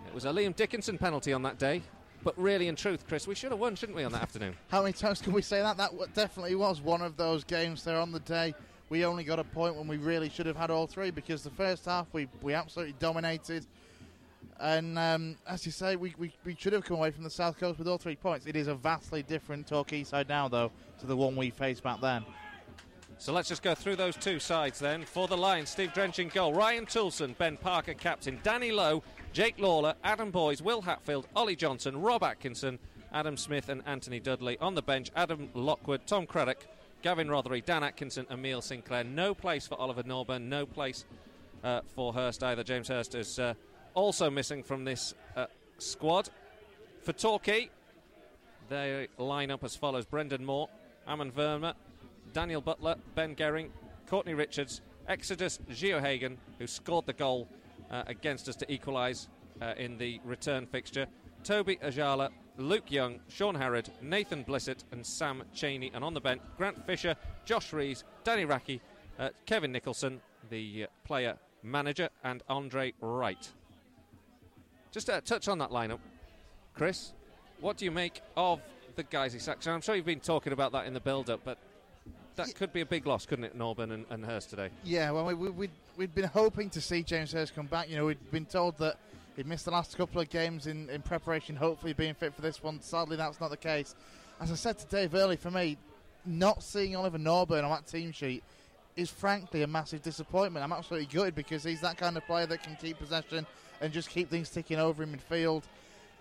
It 0.08 0.14
was 0.14 0.26
a 0.26 0.30
Liam 0.30 0.56
Dickinson 0.56 0.98
penalty 0.98 1.34
on 1.34 1.42
that 1.44 1.60
day, 1.60 1.82
but 2.24 2.38
really, 2.38 2.68
in 2.68 2.76
truth, 2.76 3.08
Chris, 3.08 3.28
we 3.28 3.36
should 3.36 3.52
have 3.52 3.60
won, 3.60 3.76
shouldn't 3.76 3.96
we, 3.96 4.04
on 4.04 4.12
that 4.14 4.22
afternoon? 4.22 4.56
How 4.70 4.82
many 4.82 4.94
times 4.94 5.22
can 5.22 5.34
we 5.34 5.42
say 5.42 5.62
that? 5.62 5.78
That 5.78 5.92
definitely 6.14 6.56
was 6.56 6.82
one 6.82 7.02
of 7.02 7.18
those 7.18 7.44
games 7.44 7.84
there 7.84 8.00
on 8.00 8.12
the 8.12 8.20
day. 8.22 8.54
We 8.90 9.04
only 9.06 9.24
got 9.24 9.40
a 9.40 9.44
point 9.44 9.76
when 9.76 9.88
we 9.88 9.98
really 9.98 10.30
should 10.30 10.46
have 10.46 10.56
had 10.56 10.72
all 10.72 10.88
three 10.88 11.12
because 11.12 11.44
the 11.44 11.50
first 11.50 11.86
half 11.86 12.08
we, 12.14 12.28
we 12.42 12.54
absolutely 12.54 12.96
dominated. 13.00 13.66
And 14.60 14.98
um, 14.98 15.36
as 15.48 15.66
you 15.66 15.72
say, 15.72 15.96
we, 15.96 16.16
we, 16.18 16.34
we 16.44 16.56
should 16.58 16.74
have 16.74 16.84
come 16.84 16.98
away 16.98 17.12
from 17.12 17.24
the 17.24 17.30
South 17.30 17.60
Coast 17.60 17.78
with 17.78 17.88
all 17.88 17.98
three 17.98 18.16
points. 18.16 18.46
It 18.46 18.56
is 18.56 18.68
a 18.68 18.76
vastly 18.76 19.24
different 19.24 19.68
Torquay 19.68 20.04
side 20.04 20.30
now, 20.30 20.48
though, 20.48 20.72
to 21.00 21.06
the 21.06 21.16
one 21.16 21.36
we 21.36 21.50
faced 21.50 21.84
back 21.84 22.02
then. 22.02 22.26
So 23.20 23.34
let's 23.34 23.50
just 23.50 23.64
go 23.64 23.74
through 23.74 23.96
those 23.96 24.16
two 24.16 24.40
sides 24.40 24.80
then. 24.80 25.04
For 25.04 25.28
the 25.28 25.36
Lions, 25.36 25.70
Steve 25.70 25.92
Drench 25.92 26.20
in 26.20 26.30
goal, 26.30 26.54
Ryan 26.54 26.86
Toulson, 26.86 27.36
Ben 27.38 27.58
Parker 27.58 27.96
captain, 27.96 28.40
Danny 28.44 28.72
Lowe, 28.72 29.04
Jake 29.34 29.58
Lawlor, 29.58 29.96
Adam 30.04 30.30
Boyes, 30.30 30.62
Will 30.62 30.82
Hatfield, 30.82 31.28
Ollie 31.36 31.56
Johnson, 31.56 32.00
Rob 32.00 32.24
Atkinson, 32.24 32.78
Adam 33.12 33.36
Smith, 33.36 33.70
and 33.70 33.82
Anthony 33.88 34.20
Dudley. 34.20 34.58
On 34.60 34.76
the 34.76 34.84
bench, 34.84 35.10
Adam 35.16 35.50
Lockwood, 35.56 36.06
Tom 36.06 36.28
Craddock, 36.28 36.68
Gavin 37.02 37.28
Rothery, 37.28 37.66
Dan 37.66 37.84
Atkinson, 37.84 38.28
Emil 38.30 38.62
Sinclair. 38.62 39.04
No 39.04 39.34
place 39.34 39.66
for 39.68 39.80
Oliver 39.80 40.04
Norburn, 40.04 40.44
no 40.44 40.68
place 40.68 41.04
uh, 41.64 41.82
for 41.96 42.14
Hurst 42.14 42.44
either. 42.44 42.64
James 42.64 42.88
Hurst 42.88 43.16
is 43.16 43.40
uh, 43.40 43.56
also 43.96 44.30
missing 44.30 44.62
from 44.62 44.86
this 44.86 45.16
uh, 45.36 45.48
squad. 45.80 46.30
For 47.02 47.14
Torquay, 47.14 47.70
they 48.70 49.08
line 49.18 49.50
up 49.50 49.64
as 49.64 49.76
follows 49.76 50.06
Brendan 50.06 50.46
Moore, 50.46 50.70
Aman 51.08 51.32
Verma, 51.32 51.74
Daniel 52.38 52.62
Butler, 52.62 52.98
Ben 53.16 53.36
Gerring, 53.36 53.70
Courtney 54.08 54.36
Richards, 54.36 54.82
Exodus 55.08 55.60
Geohaghon, 55.72 56.38
who 56.60 56.68
scored 56.68 57.08
the 57.08 57.14
goal 57.14 57.48
uh, 57.90 58.04
against 58.06 58.48
us 58.48 58.56
to 58.58 58.72
equalise 58.72 59.28
uh, 59.60 59.74
in 59.76 59.98
the 59.98 60.22
return 60.24 60.68
fixture, 60.68 61.08
Toby 61.44 61.78
Ajala, 61.78 62.30
Luke 62.60 62.92
Young, 62.92 63.22
Shaun 63.28 63.56
Harrad, 63.56 63.90
Nathan 64.04 64.46
Blissett, 64.46 64.84
and 64.92 65.04
Sam 65.04 65.42
Cheney. 65.52 65.90
And 65.96 66.04
on 66.04 66.14
the 66.14 66.22
bench, 66.22 66.44
Grant 66.58 66.86
Fisher, 66.86 67.16
Josh 67.44 67.74
Rees, 67.74 68.04
Danny 68.24 68.46
Racchi, 68.46 68.82
uh, 69.18 69.30
Kevin 69.48 69.72
Nicholson, 69.72 70.22
the 70.52 70.84
uh, 70.84 70.88
player 71.06 71.40
manager, 71.64 72.08
and 72.24 72.44
Andre 72.50 72.94
Wright. 73.02 73.52
Just 74.92 75.10
a 75.10 75.22
touch 75.22 75.48
on 75.48 75.58
that 75.58 75.72
lineup, 75.72 76.02
Chris. 76.76 77.14
What 77.62 77.78
do 77.78 77.86
you 77.86 77.92
make 77.92 78.22
of 78.36 78.62
the 78.96 79.04
Guiseley 79.04 79.42
section? 79.42 79.74
I'm 79.74 79.82
sure 79.82 79.96
you've 79.96 80.06
been 80.06 80.20
talking 80.20 80.54
about 80.54 80.72
that 80.74 80.86
in 80.86 80.94
the 80.94 81.00
build-up, 81.00 81.40
but 81.44 81.58
that 82.38 82.56
could 82.56 82.72
be 82.72 82.82
a 82.82 82.86
big 82.86 83.06
loss, 83.06 83.26
couldn't 83.26 83.46
it, 83.46 83.58
Norburn 83.58 83.92
and, 83.92 84.06
and 84.10 84.26
Hurst 84.26 84.50
today? 84.50 84.70
Yeah, 84.84 85.12
well, 85.12 85.26
we, 85.26 85.34
we, 85.34 85.50
we'd, 85.50 85.72
we'd 85.98 86.16
been 86.16 86.26
hoping 86.26 86.70
to 86.72 86.82
see 86.82 87.04
James 87.04 87.32
Hurst 87.34 87.54
come 87.54 87.68
back. 87.68 87.90
You 87.90 87.98
know, 87.98 88.06
we'd 88.06 88.32
been 88.32 88.46
told 88.46 88.78
that 88.78 88.98
he'd 89.36 89.48
missed 89.48 89.66
the 89.66 89.72
last 89.72 89.98
couple 89.98 90.22
of 90.22 90.30
games 90.30 90.68
in, 90.68 90.90
in 90.90 91.02
preparation, 91.02 91.56
hopefully 91.56 91.94
being 91.94 92.14
fit 92.14 92.34
for 92.34 92.42
this 92.42 92.64
one. 92.64 92.82
Sadly, 92.82 93.18
that's 93.18 93.42
not 93.42 93.50
the 93.50 93.58
case. 93.58 93.96
As 94.40 94.52
I 94.52 94.56
said 94.56 94.78
to 94.80 94.86
Dave 94.88 95.16
early, 95.16 95.36
for 95.36 95.52
me, 95.52 95.78
not 96.26 96.64
seeing 96.64 96.96
Oliver 96.96 97.18
Norburn 97.18 97.64
on 97.64 97.72
that 97.72 97.88
team 97.88 98.12
sheet 98.12 98.44
is 98.96 99.10
frankly 99.10 99.62
a 99.62 99.68
massive 99.68 100.02
disappointment. 100.02 100.64
I'm 100.64 100.74
absolutely 100.74 101.08
gutted 101.08 101.36
because 101.36 101.64
he's 101.64 101.82
that 101.82 101.98
kind 101.98 102.18
of 102.18 102.26
player 102.26 102.46
that 102.48 102.64
can 102.64 102.76
keep 102.76 102.98
possession 102.98 103.46
and 103.80 103.94
just 103.94 104.10
keep 104.10 104.30
things 104.30 104.50
ticking 104.50 104.80
over 104.80 105.04
in 105.04 105.16
midfield. 105.16 105.64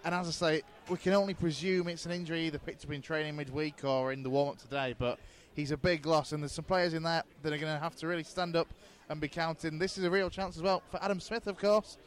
And 0.05 0.15
as 0.15 0.29
I 0.29 0.31
say, 0.31 0.63
we 0.89 0.99
can 0.99 1.15
only 1.15 1.35
presume 1.35 1.89
it's 1.89 2.07
an 2.07 2.13
injury 2.13 2.47
either 2.47 2.59
picked 2.59 2.85
up 2.85 2.93
in 2.93 3.03
training 3.03 3.35
midweek 3.35 3.83
or 3.83 4.13
in 4.13 4.23
the 4.23 4.31
warm 4.31 4.51
up 4.51 4.59
today. 4.59 4.95
But 4.97 5.19
he's 5.57 5.73
a 5.73 5.77
big 5.77 6.07
loss, 6.07 6.31
and 6.33 6.43
there's 6.43 6.53
some 6.53 6.65
players 6.65 6.95
in 6.95 7.03
that 7.03 7.27
that 7.43 7.53
are 7.53 7.59
going 7.59 7.75
to 7.75 7.81
have 7.81 7.97
to 7.97 8.07
really 8.07 8.23
stand 8.23 8.55
up 8.55 8.69
and 9.09 9.21
be 9.21 9.29
counted. 9.29 9.77
This 9.81 9.99
is 9.99 10.05
a 10.05 10.11
real 10.11 10.31
chance 10.31 10.57
as 10.57 10.63
well 10.63 10.83
for 10.91 11.03
Adam 11.03 11.19
Smith, 11.19 11.47
of 11.47 11.59
course, 11.59 11.99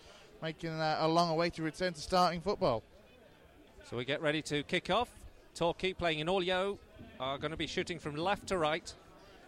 making 0.41 0.69
uh, 0.69 0.99
a 1.01 1.07
long 1.07 1.35
way 1.35 1.49
to 1.49 1.63
return 1.63 1.93
to 1.93 1.99
starting 1.99 2.39
football. 2.39 2.83
So 3.89 3.97
we 3.97 4.05
get 4.05 4.21
ready 4.21 4.41
to 4.43 4.63
kick 4.63 4.89
off. 4.89 5.09
Torquay 5.55 5.93
playing 5.93 6.19
in 6.19 6.27
yellow 6.43 6.77
are 7.19 7.37
going 7.37 7.51
to 7.51 7.57
be 7.57 7.67
shooting 7.67 7.99
from 7.99 8.15
left 8.15 8.47
to 8.47 8.57
right, 8.57 8.93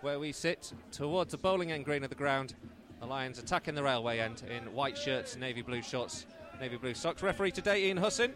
where 0.02 0.20
we 0.20 0.32
sit 0.32 0.74
towards 0.92 1.32
the 1.32 1.38
bowling 1.38 1.72
end 1.72 1.86
green 1.86 2.04
of 2.04 2.10
the 2.10 2.16
ground. 2.16 2.56
The 3.00 3.06
Lions 3.06 3.40
attacking 3.40 3.76
the 3.76 3.84
railway 3.84 4.20
end 4.20 4.44
in 4.50 4.74
white 4.74 4.98
shirts, 4.98 5.38
navy 5.38 5.62
blue 5.62 5.82
shorts, 5.82 6.26
navy 6.60 6.78
blue 6.78 6.94
socks. 6.94 7.22
Referee 7.24 7.52
today, 7.52 7.86
Ian 7.86 7.98
Hussin, 7.98 8.32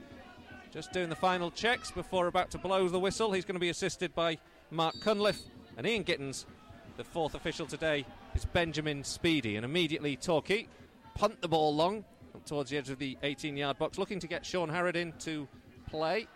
just 0.71 0.91
doing 0.91 1.10
the 1.10 1.15
final 1.15 1.51
checks 1.51 1.91
before 1.91 2.28
about 2.28 2.51
to 2.51 2.58
blow 2.58 2.88
the 2.88 2.99
whistle. 2.99 3.32
He's 3.32 3.45
going 3.45 3.56
to 3.56 3.60
be 3.60 3.69
assisted 3.69 4.13
by 4.15 4.38
Mark 4.71 4.95
Cunliffe 5.01 5.41
and 5.78 5.86
Ian 5.86 6.04
Gittins. 6.04 6.46
The 6.98 7.04
fourth 7.04 7.36
official 7.36 7.66
today 7.66 8.06
is 8.36 8.46
Benjamin 8.46 9.04
Speedy, 9.04 9.58
and 9.58 9.66
immediately 9.66 10.16
Torquay 10.16 10.68
punt 11.14 11.42
the 11.42 11.48
ball 11.48 11.76
long 11.76 12.06
towards 12.46 12.70
the 12.70 12.78
edge 12.78 12.90
of 12.90 13.00
the 13.00 13.18
18-yard 13.24 13.78
box, 13.78 13.98
looking 13.98 14.20
to 14.20 14.28
get 14.28 14.46
Shaun 14.46 14.70
Harrad 14.70 14.96
in 14.96 15.14
to 15.20 15.48
play. 15.90 16.28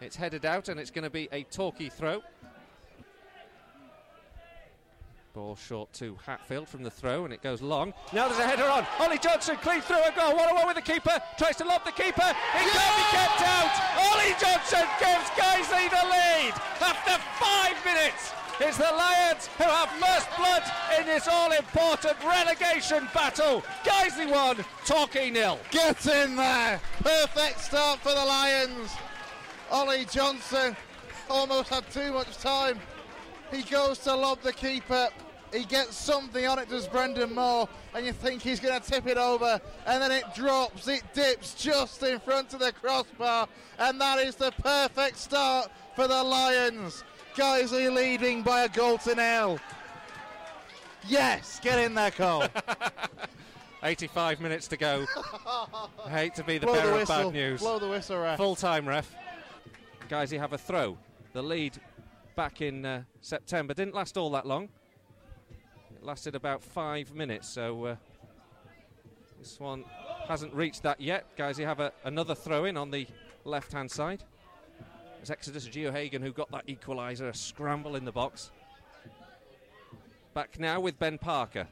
It's 0.00 0.16
headed 0.16 0.44
out, 0.44 0.68
and 0.68 0.78
it's 0.78 0.90
going 0.90 1.04
to 1.04 1.10
be 1.10 1.28
a 1.32 1.42
Torquay 1.44 1.88
throw. 1.88 2.22
Ball 5.34 5.56
short 5.56 5.92
to 5.94 6.16
Hatfield 6.24 6.68
from 6.68 6.82
the 6.82 6.90
throw, 6.90 7.24
and 7.24 7.34
it 7.34 7.42
goes 7.42 7.60
long. 7.60 7.92
Now 8.12 8.28
there's 8.28 8.40
a 8.40 8.46
header 8.46 8.64
on. 8.64 8.86
Ollie 8.98 9.18
Johnson 9.18 9.56
clean 9.56 9.82
through 9.82 10.02
a 10.02 10.12
goal. 10.16 10.34
One 10.34 10.48
on 10.48 10.54
one 10.54 10.66
with 10.66 10.76
the 10.76 10.82
keeper. 10.82 11.20
Tries 11.36 11.56
to 11.56 11.64
lob 11.64 11.84
the 11.84 11.92
keeper. 11.92 12.32
It 12.54 12.66
can't 12.72 12.96
be 12.96 13.06
kept 13.12 13.42
out. 13.44 13.74
Ollie 14.08 14.34
Johnson 14.40 14.88
gives 14.98 15.28
Guiseley 15.36 15.90
the 15.90 16.04
lead 16.08 16.54
after 16.80 17.20
five 17.38 17.76
minutes. 17.84 18.32
It's 18.60 18.76
the 18.76 18.82
Lions 18.82 19.46
who 19.56 19.64
have 19.64 19.88
first 20.00 20.28
blood 20.36 20.64
in 20.98 21.06
this 21.06 21.28
all-important 21.28 22.16
relegation 22.24 23.08
battle. 23.14 23.62
Guiseley 23.84 24.28
won, 24.28 24.64
Torquay 24.84 25.30
nil. 25.30 25.60
Get 25.70 26.04
in 26.06 26.34
there! 26.34 26.80
Perfect 27.00 27.60
start 27.60 28.00
for 28.00 28.08
the 28.08 28.24
Lions. 28.24 28.90
Ollie 29.70 30.06
Johnson 30.06 30.76
almost 31.30 31.68
had 31.68 31.88
too 31.90 32.12
much 32.12 32.36
time. 32.38 32.80
He 33.52 33.62
goes 33.62 33.98
to 34.00 34.14
lob 34.16 34.40
the 34.42 34.52
keeper. 34.52 35.08
He 35.52 35.64
gets 35.64 35.96
something 35.96 36.44
on 36.44 36.58
it, 36.58 36.68
does 36.68 36.88
Brendan 36.88 37.36
Moore, 37.36 37.68
and 37.94 38.04
you 38.04 38.12
think 38.12 38.42
he's 38.42 38.60
going 38.60 38.78
to 38.78 38.86
tip 38.86 39.06
it 39.06 39.16
over, 39.16 39.60
and 39.86 40.02
then 40.02 40.12
it 40.12 40.24
drops, 40.34 40.88
it 40.88 41.02
dips 41.14 41.54
just 41.54 42.02
in 42.02 42.18
front 42.20 42.52
of 42.52 42.60
the 42.60 42.72
crossbar, 42.72 43.48
and 43.78 43.98
that 43.98 44.18
is 44.18 44.34
the 44.34 44.50
perfect 44.62 45.16
start 45.16 45.70
for 45.96 46.06
the 46.06 46.22
Lions. 46.22 47.02
Guiseley 47.38 47.94
leading 47.94 48.42
by 48.42 48.64
a 48.64 48.68
goal 48.68 48.98
to 48.98 49.14
nil. 49.14 49.60
Yes, 51.06 51.60
get 51.62 51.78
in 51.78 51.94
there, 51.94 52.10
Cole. 52.10 52.48
85 53.84 54.40
minutes 54.40 54.66
to 54.66 54.76
go. 54.76 55.06
I 56.04 56.10
hate 56.10 56.34
to 56.34 56.42
be 56.42 56.58
the 56.58 56.66
Blow 56.66 56.74
the 56.74 56.82
bearer 56.82 57.00
of 57.02 57.06
bad 57.08 57.32
news. 57.32 57.60
Blow 57.60 57.78
the 57.78 57.86
whistle, 57.86 58.18
ref. 58.18 58.38
Full 58.38 58.56
time 58.56 58.88
ref. 58.88 59.14
Guys, 60.08 60.32
you 60.32 60.40
have 60.40 60.52
a 60.52 60.58
throw. 60.58 60.98
The 61.32 61.40
lead 61.40 61.78
back 62.34 62.60
in 62.60 62.84
uh, 62.84 63.04
September 63.20 63.72
didn't 63.72 63.94
last 63.94 64.16
all 64.16 64.30
that 64.30 64.44
long. 64.44 64.68
It 65.94 66.02
lasted 66.02 66.34
about 66.34 66.60
five 66.60 67.14
minutes, 67.14 67.48
so 67.48 67.84
uh, 67.84 67.96
this 69.38 69.60
one 69.60 69.84
hasn't 70.26 70.52
reached 70.54 70.82
that 70.82 71.00
yet. 71.00 71.24
Guys, 71.36 71.56
you 71.56 71.66
have 71.66 71.78
a, 71.78 71.92
another 72.02 72.34
throw 72.34 72.64
in 72.64 72.76
on 72.76 72.90
the 72.90 73.06
left 73.44 73.72
hand 73.72 73.92
side. 73.92 74.24
It's 75.20 75.30
Exodus 75.30 75.68
Geohaghon 75.68 76.22
who 76.22 76.32
got 76.32 76.50
that 76.52 76.66
equaliser, 76.66 77.28
a 77.28 77.34
scramble 77.34 77.96
in 77.96 78.04
the 78.04 78.12
box. 78.12 78.50
Back 80.34 80.58
now 80.58 80.80
with 80.80 80.98
Ben 80.98 81.18
Parker. 81.18 81.66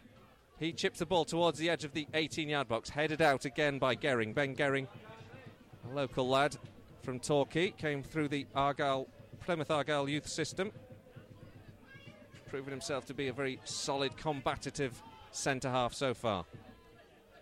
He 0.58 0.72
chips 0.72 0.98
the 0.98 1.06
ball 1.06 1.24
towards 1.24 1.58
the 1.58 1.70
edge 1.70 1.84
of 1.84 1.92
the 1.92 2.06
18 2.14 2.48
yard 2.48 2.68
box, 2.68 2.88
headed 2.88 3.22
out 3.22 3.44
again 3.44 3.78
by 3.78 3.94
Gerring. 3.94 4.34
Ben 4.34 4.56
Gerring, 4.56 4.88
a 5.90 5.94
local 5.94 6.28
lad 6.28 6.56
from 7.02 7.20
Torquay, 7.20 7.70
came 7.70 8.02
through 8.02 8.28
the 8.28 8.46
Argyle, 8.54 9.06
Plymouth 9.40 9.70
Argyle 9.70 10.08
youth 10.08 10.26
system, 10.26 10.72
proving 12.48 12.70
himself 12.70 13.06
to 13.06 13.14
be 13.14 13.28
a 13.28 13.32
very 13.32 13.60
solid, 13.64 14.16
combative 14.16 15.02
centre 15.30 15.70
half 15.70 15.92
so 15.92 16.14
far. 16.14 16.44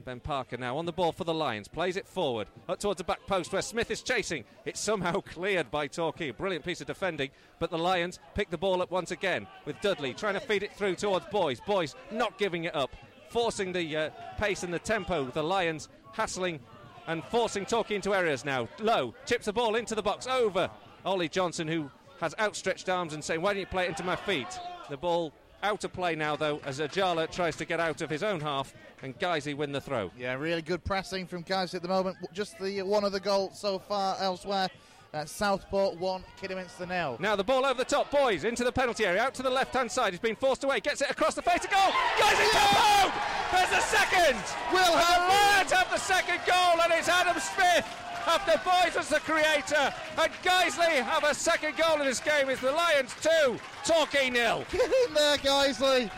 Ben 0.04 0.20
Parker 0.20 0.58
now 0.58 0.76
on 0.76 0.84
the 0.84 0.92
ball 0.92 1.12
for 1.12 1.24
the 1.24 1.32
Lions, 1.32 1.66
plays 1.66 1.96
it 1.96 2.06
forward, 2.06 2.48
up 2.68 2.78
towards 2.78 2.98
the 2.98 3.04
back 3.04 3.26
post 3.26 3.52
where 3.52 3.62
Smith 3.62 3.90
is 3.90 4.02
chasing. 4.02 4.44
It's 4.66 4.80
somehow 4.80 5.20
cleared 5.20 5.70
by 5.70 5.86
Torquay. 5.86 6.30
Brilliant 6.30 6.64
piece 6.64 6.82
of 6.82 6.86
defending, 6.86 7.30
but 7.58 7.70
the 7.70 7.78
Lions 7.78 8.18
pick 8.34 8.50
the 8.50 8.58
ball 8.58 8.82
up 8.82 8.90
once 8.90 9.10
again 9.10 9.46
with 9.64 9.80
Dudley 9.80 10.12
trying 10.12 10.34
to 10.34 10.40
feed 10.40 10.62
it 10.62 10.74
through 10.74 10.96
towards 10.96 11.26
Boyes. 11.26 11.60
Boyes 11.60 11.94
not 12.10 12.36
giving 12.38 12.64
it 12.64 12.74
up, 12.74 12.94
forcing 13.30 13.72
the 13.72 13.96
uh, 13.96 14.10
pace 14.38 14.62
and 14.62 14.74
the 14.74 14.78
tempo. 14.78 15.24
The 15.24 15.42
Lions 15.42 15.88
hassling 16.12 16.60
and 17.06 17.24
forcing 17.24 17.64
Torquay 17.64 17.96
into 17.96 18.14
areas 18.14 18.44
now. 18.44 18.68
Lowe 18.80 19.14
chips 19.24 19.46
the 19.46 19.52
ball 19.52 19.74
into 19.74 19.94
the 19.94 20.02
box 20.02 20.26
over 20.26 20.70
Ollie 21.04 21.28
Johnson, 21.30 21.66
who 21.66 21.90
has 22.20 22.34
outstretched 22.38 22.88
arms 22.90 23.14
and 23.14 23.24
saying, 23.24 23.40
Why 23.40 23.54
don't 23.54 23.60
you 23.60 23.66
play 23.66 23.84
it 23.86 23.90
into 23.90 24.04
my 24.04 24.16
feet? 24.16 24.58
The 24.90 24.96
ball 24.98 25.32
out 25.62 25.82
of 25.82 25.92
play 25.94 26.14
now, 26.14 26.36
though, 26.36 26.60
as 26.66 26.78
Ajala 26.78 27.30
tries 27.30 27.56
to 27.56 27.64
get 27.64 27.80
out 27.80 28.02
of 28.02 28.10
his 28.10 28.22
own 28.22 28.40
half 28.40 28.74
and 29.04 29.18
Guiseley 29.18 29.54
win 29.54 29.70
the 29.70 29.80
throw. 29.80 30.10
Yeah, 30.18 30.32
really 30.34 30.62
good 30.62 30.82
pressing 30.82 31.26
from 31.26 31.44
Guiseley 31.44 31.74
at 31.74 31.82
the 31.82 31.88
moment. 31.88 32.16
Just 32.32 32.58
the 32.58 32.82
one 32.82 33.04
of 33.04 33.12
the 33.12 33.20
goals 33.20 33.58
so 33.58 33.78
far 33.78 34.16
elsewhere. 34.18 34.68
Uh, 35.12 35.24
Southport 35.24 35.96
1, 36.00 36.24
Kidderminster 36.40 36.86
nil. 36.86 37.16
Now 37.20 37.36
the 37.36 37.44
ball 37.44 37.64
over 37.64 37.78
the 37.78 37.84
top, 37.84 38.10
boys, 38.10 38.42
into 38.42 38.64
the 38.64 38.72
penalty 38.72 39.06
area, 39.06 39.22
out 39.22 39.32
to 39.34 39.42
the 39.42 39.50
left 39.50 39.72
hand 39.72 39.92
side. 39.92 40.12
He's 40.12 40.18
been 40.18 40.34
forced 40.34 40.64
away, 40.64 40.80
gets 40.80 41.02
it 41.02 41.10
across 41.10 41.36
the 41.36 41.42
face 41.42 41.60
to 41.60 41.68
goal. 41.68 41.92
Guiseley 42.18 42.52
yeah! 42.52 43.12
There's 43.52 43.70
the 43.70 43.80
second! 43.80 44.42
Will 44.72 44.96
have 44.96 45.28
Lions 45.28 45.70
have 45.70 45.88
the 45.88 45.98
second 45.98 46.40
goal, 46.44 46.82
and 46.82 46.92
it's 46.92 47.08
Adam 47.08 47.40
Smith 47.40 47.86
after 48.26 48.58
Boyes 48.64 48.96
was 48.96 49.08
the 49.08 49.20
creator, 49.20 49.94
and 50.18 50.32
Guiseley 50.42 51.04
have 51.04 51.22
a 51.22 51.34
second 51.34 51.76
goal 51.76 52.00
in 52.00 52.06
this 52.06 52.18
game. 52.18 52.48
It's 52.48 52.62
the 52.62 52.72
Lions 52.72 53.14
2, 53.22 53.56
Torquay 53.84 54.30
nil. 54.30 54.64
Get 54.72 54.90
in 55.08 55.14
there, 55.14 55.36
Guiseley. 55.36 56.10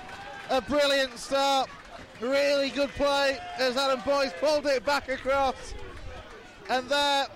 A 0.48 0.62
brilliant 0.62 1.18
start. 1.18 1.68
Really 2.20 2.70
good 2.70 2.90
play 2.90 3.38
as 3.58 3.76
Adam 3.76 4.00
Boyes 4.04 4.32
pulled 4.40 4.66
it 4.66 4.84
back 4.84 5.08
across. 5.08 5.74
And 6.68 6.88
there 6.88 7.26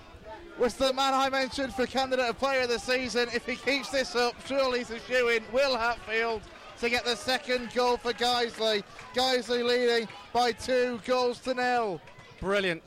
was 0.57 0.73
the 0.73 0.91
man 0.93 1.13
I 1.13 1.29
mentioned 1.29 1.73
for 1.73 1.85
candidate 1.85 2.25
of 2.25 2.39
player 2.39 2.61
of 2.61 2.69
the 2.69 2.79
season. 2.79 3.27
If 3.33 3.45
he 3.45 3.55
keeps 3.55 3.89
this 3.89 4.15
up, 4.15 4.35
surely 4.45 4.79
he's 4.79 4.89
a 4.89 4.99
shoe 4.99 5.29
in. 5.29 5.43
Will 5.53 5.77
Hatfield 5.77 6.41
to 6.79 6.89
get 6.89 7.05
the 7.05 7.15
second 7.15 7.71
goal 7.73 7.97
for 7.97 8.11
Guiseley. 8.13 8.83
Guiseley 9.13 9.63
leading 9.63 10.07
by 10.33 10.51
two 10.51 10.99
goals 11.05 11.39
to 11.39 11.53
nil. 11.53 12.01
Brilliant. 12.39 12.81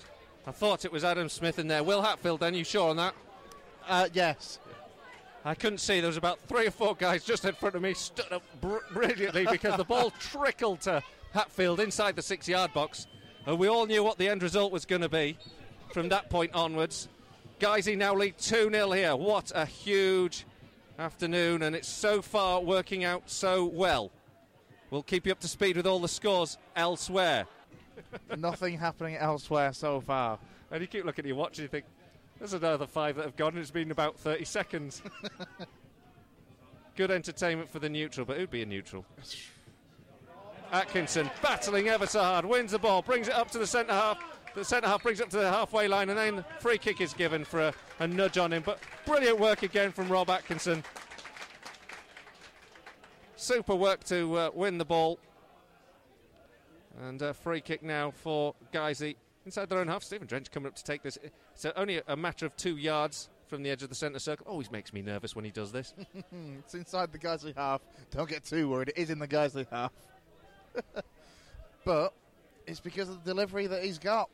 I 0.47 0.51
thought 0.51 0.85
it 0.85 0.93
was 0.93 1.05
Adam 1.05 1.29
Smith 1.29 1.59
in 1.59 1.69
there. 1.69 1.83
Will 1.83 2.03
Hatfield, 2.03 2.41
then, 2.41 2.55
you 2.55 2.65
sure 2.65 2.91
on 2.91 2.97
that? 2.97 3.15
Uh, 3.89 4.09
yes. 4.13 4.59
I 5.45 5.55
couldn't 5.55 5.79
see. 5.79 6.01
There 6.01 6.09
was 6.09 6.17
about 6.17 6.41
three 6.49 6.67
or 6.67 6.71
four 6.71 6.95
guys 6.95 7.23
just 7.23 7.45
in 7.45 7.55
front 7.55 7.77
of 7.77 7.83
me, 7.83 7.95
stood 7.95 8.33
up 8.33 8.43
br- 8.61 8.79
brilliantly 8.93 9.47
because 9.51 9.77
the 9.77 9.85
ball 9.85 10.11
trickled 10.19 10.81
to 10.83 11.03
Hatfield 11.35 11.81
inside 11.81 12.15
the 12.15 12.23
six 12.23 12.49
yard 12.49 12.73
box. 12.73 13.09
And 13.45 13.59
we 13.59 13.69
all 13.69 13.87
knew 13.87 14.03
what 14.03 14.19
the 14.19 14.29
end 14.29 14.43
result 14.43 14.73
was 14.73 14.87
going 14.87 15.03
to 15.03 15.09
be 15.09 15.37
from 15.93 16.09
that 16.09 16.31
point 16.31 16.55
onwards. 16.55 17.09
Guiseley 17.61 17.97
now 17.97 18.15
lead 18.15 18.39
2 18.39 18.71
0 18.71 18.93
here. 18.93 19.17
What 19.17 19.53
a 19.55 19.67
huge 19.67 20.47
afternoon, 20.99 21.63
and 21.63 21.75
it's 21.75 21.89
so 21.89 22.23
far 22.23 22.61
working 22.61 23.05
out 23.05 23.29
so 23.29 23.65
well. 23.65 24.13
We'll 24.91 25.03
keep 25.03 25.27
you 25.27 25.33
up 25.33 25.41
to 25.41 25.49
speed 25.49 25.77
with 25.77 25.87
all 25.87 25.99
the 25.99 26.09
scores 26.09 26.57
elsewhere. 26.77 27.47
Nothing 28.39 28.79
happening 28.79 29.17
elsewhere 29.17 29.73
so 29.73 30.01
far. 30.01 30.39
And 30.71 30.81
you 30.81 30.87
keep 30.87 31.05
looking 31.05 31.25
at 31.25 31.29
your 31.29 31.37
watch 31.37 31.59
and 31.59 31.65
you 31.65 31.69
think, 31.69 31.85
there's 32.39 32.55
another 32.55 32.87
five 32.87 33.17
that 33.17 33.25
have 33.25 33.37
gone, 33.37 33.51
and 33.51 33.59
it's 33.59 33.71
been 33.71 33.91
about 33.91 34.19
30 34.19 34.45
seconds. 34.45 35.03
Good 36.97 37.11
entertainment 37.11 37.71
for 37.71 37.81
the 37.81 37.89
neutral, 37.89 38.25
but 38.25 38.37
who'd 38.37 38.51
be 38.51 38.63
a 38.63 38.67
neutral? 38.67 39.05
Atkinson 40.75 41.31
battling 41.41 41.89
ever 41.89 42.05
so 42.05 42.21
hard, 42.21 42.45
wins 42.45 42.73
the 42.73 42.81
ball, 42.81 43.01
brings 43.01 43.29
it 43.29 43.35
up 43.35 43.49
to 43.53 43.59
the 43.59 43.67
centre 43.67 43.93
half. 43.93 44.19
The 44.57 44.65
centre 44.65 44.89
half 44.89 45.05
brings 45.05 45.21
it 45.21 45.25
up 45.25 45.31
to 45.31 45.37
the 45.37 45.49
halfway 45.49 45.87
line, 45.87 46.09
and 46.09 46.19
then 46.19 46.45
free 46.59 46.79
kick 46.79 47.01
is 47.01 47.15
given 47.15 47.45
for 47.45 47.61
a, 47.61 47.75
a 48.01 48.09
nudge 48.09 48.39
on 48.39 48.53
him. 48.53 48.65
But 48.67 48.81
brilliant 49.07 49.39
work 49.39 49.63
again 49.63 49.93
from 49.93 50.09
Rob 50.09 50.31
Atkinson. 50.31 50.83
Super 53.37 53.77
work 53.77 54.03
to 54.05 54.37
uh, 54.37 54.51
win 54.53 54.79
the 54.79 54.85
ball. 54.85 55.21
And 57.03 57.23
a 57.23 57.33
free 57.33 57.61
kick 57.61 57.85
now 57.85 58.11
for 58.11 58.57
Guiseley 58.73 59.15
inside 59.47 59.69
their 59.69 59.79
own 59.79 59.87
half. 59.87 60.03
Stephen 60.03 60.27
Drench 60.27 60.51
coming 60.51 60.67
up 60.67 60.75
to 60.75 60.83
take 60.85 61.05
this. 61.05 61.19
It's 61.55 61.67
only 61.77 62.03
a 62.09 62.17
matter 62.17 62.47
of 62.47 62.57
two 62.57 62.79
yards 62.79 63.31
from 63.47 63.63
the 63.63 63.71
edge 63.71 63.85
of 63.85 63.91
the 63.91 63.95
centre 63.95 64.19
circle. 64.19 64.47
Always 64.49 64.73
makes 64.73 64.93
me 64.93 65.03
nervous 65.03 65.37
when 65.37 65.45
he 65.45 65.53
does 65.53 65.71
this. 65.71 65.95
it's 66.59 66.75
inside 66.75 67.13
the 67.13 67.19
Guiseley 67.19 67.55
half. 67.57 67.83
Don't 68.11 68.29
get 68.29 68.45
too 68.45 68.69
worried. 68.69 68.89
It 68.89 68.99
is 68.99 69.11
in 69.11 69.21
the 69.21 69.29
Guiseley 69.29 69.67
half. 69.71 69.93
but 71.85 72.13
it's 72.67 72.81
because 72.81 73.09
of 73.09 73.23
the 73.25 73.31
delivery 73.31 73.67
that 73.67 73.83
he's 73.83 73.99
got. 73.99 74.29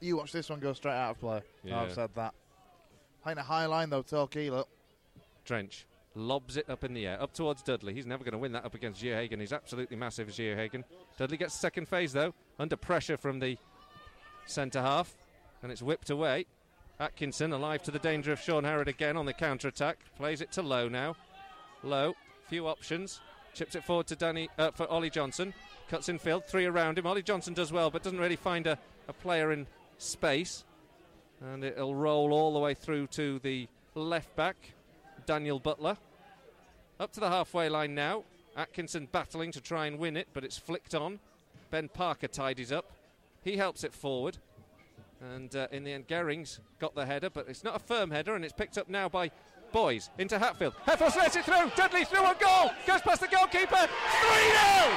You 0.00 0.16
watch 0.16 0.32
this 0.32 0.48
one 0.48 0.60
go 0.60 0.72
straight 0.72 0.94
out 0.94 1.12
of 1.12 1.20
play. 1.20 1.40
Yeah. 1.64 1.80
I've 1.80 1.92
said 1.92 2.10
that. 2.14 2.34
Playing 3.22 3.38
a 3.38 3.42
high 3.42 3.66
line 3.66 3.90
though, 3.90 4.02
Torquay, 4.02 4.50
look. 4.50 4.68
Drench 5.44 5.86
lobs 6.14 6.56
it 6.56 6.68
up 6.68 6.84
in 6.84 6.94
the 6.94 7.06
air, 7.06 7.20
up 7.20 7.32
towards 7.32 7.62
Dudley. 7.62 7.94
He's 7.94 8.06
never 8.06 8.24
going 8.24 8.32
to 8.32 8.38
win 8.38 8.52
that 8.52 8.64
up 8.64 8.74
against 8.74 9.02
Geohaghon. 9.02 9.40
He's 9.40 9.52
absolutely 9.52 9.96
massive, 9.96 10.28
Geohaghon. 10.28 10.84
Dudley 11.16 11.36
gets 11.36 11.54
second 11.54 11.88
phase 11.88 12.12
though, 12.12 12.34
under 12.58 12.76
pressure 12.76 13.16
from 13.16 13.38
the 13.38 13.56
centre 14.46 14.82
half, 14.82 15.16
and 15.62 15.72
it's 15.72 15.82
whipped 15.82 16.10
away. 16.10 16.46
Atkinson 17.00 17.52
alive 17.52 17.82
to 17.84 17.90
the 17.90 17.98
danger 18.00 18.32
of 18.32 18.40
Shaun 18.40 18.64
Harrad 18.64 18.88
again 18.88 19.16
on 19.16 19.26
the 19.26 19.32
counter 19.32 19.68
attack. 19.68 19.98
Plays 20.16 20.40
it 20.40 20.50
to 20.52 20.62
Lowe 20.62 20.88
now. 20.88 21.14
Lowe, 21.84 22.14
few 22.48 22.66
options. 22.66 23.20
Chips 23.54 23.74
it 23.74 23.84
forward 23.84 24.06
to 24.08 24.16
Danny 24.16 24.48
uh, 24.58 24.70
for 24.70 24.86
Ollie 24.88 25.10
Johnson. 25.10 25.52
Cuts 25.88 26.08
in 26.08 26.18
field, 26.18 26.44
three 26.46 26.66
around 26.66 26.98
him. 26.98 27.06
Ollie 27.06 27.22
Johnson 27.22 27.54
does 27.54 27.72
well, 27.72 27.90
but 27.90 28.02
doesn't 28.02 28.18
really 28.18 28.36
find 28.36 28.66
a, 28.66 28.78
a 29.08 29.12
player 29.12 29.52
in 29.52 29.66
space. 29.98 30.64
And 31.40 31.64
it'll 31.64 31.94
roll 31.94 32.32
all 32.32 32.52
the 32.52 32.58
way 32.58 32.74
through 32.74 33.06
to 33.08 33.38
the 33.38 33.68
left 33.94 34.34
back, 34.36 34.56
Daniel 35.26 35.58
Butler. 35.58 35.96
Up 37.00 37.12
to 37.12 37.20
the 37.20 37.28
halfway 37.28 37.68
line 37.68 37.94
now. 37.94 38.24
Atkinson 38.56 39.08
battling 39.10 39.52
to 39.52 39.60
try 39.60 39.86
and 39.86 39.98
win 39.98 40.16
it, 40.16 40.28
but 40.34 40.44
it's 40.44 40.58
flicked 40.58 40.94
on. 40.94 41.20
Ben 41.70 41.88
Parker 41.88 42.28
tidies 42.28 42.72
up. 42.72 42.90
He 43.44 43.56
helps 43.56 43.84
it 43.84 43.94
forward. 43.94 44.38
And 45.34 45.54
uh, 45.54 45.68
in 45.70 45.84
the 45.84 45.92
end, 45.92 46.06
Gerring's 46.08 46.60
got 46.78 46.94
the 46.94 47.06
header, 47.06 47.30
but 47.30 47.48
it's 47.48 47.64
not 47.64 47.76
a 47.76 47.78
firm 47.78 48.10
header, 48.10 48.34
and 48.34 48.44
it's 48.44 48.52
picked 48.52 48.78
up 48.78 48.88
now 48.88 49.08
by 49.08 49.30
Boyes 49.72 50.10
into 50.18 50.38
Hatfield. 50.38 50.74
Hatfield 50.86 51.16
lets 51.16 51.36
it 51.36 51.44
through. 51.44 51.70
Dudley 51.76 52.04
through 52.04 52.24
a 52.24 52.34
goal. 52.40 52.70
Goes 52.86 53.02
past 53.02 53.20
the 53.20 53.28
goalkeeper. 53.28 53.76
3 53.76 53.88
0! 54.54 54.88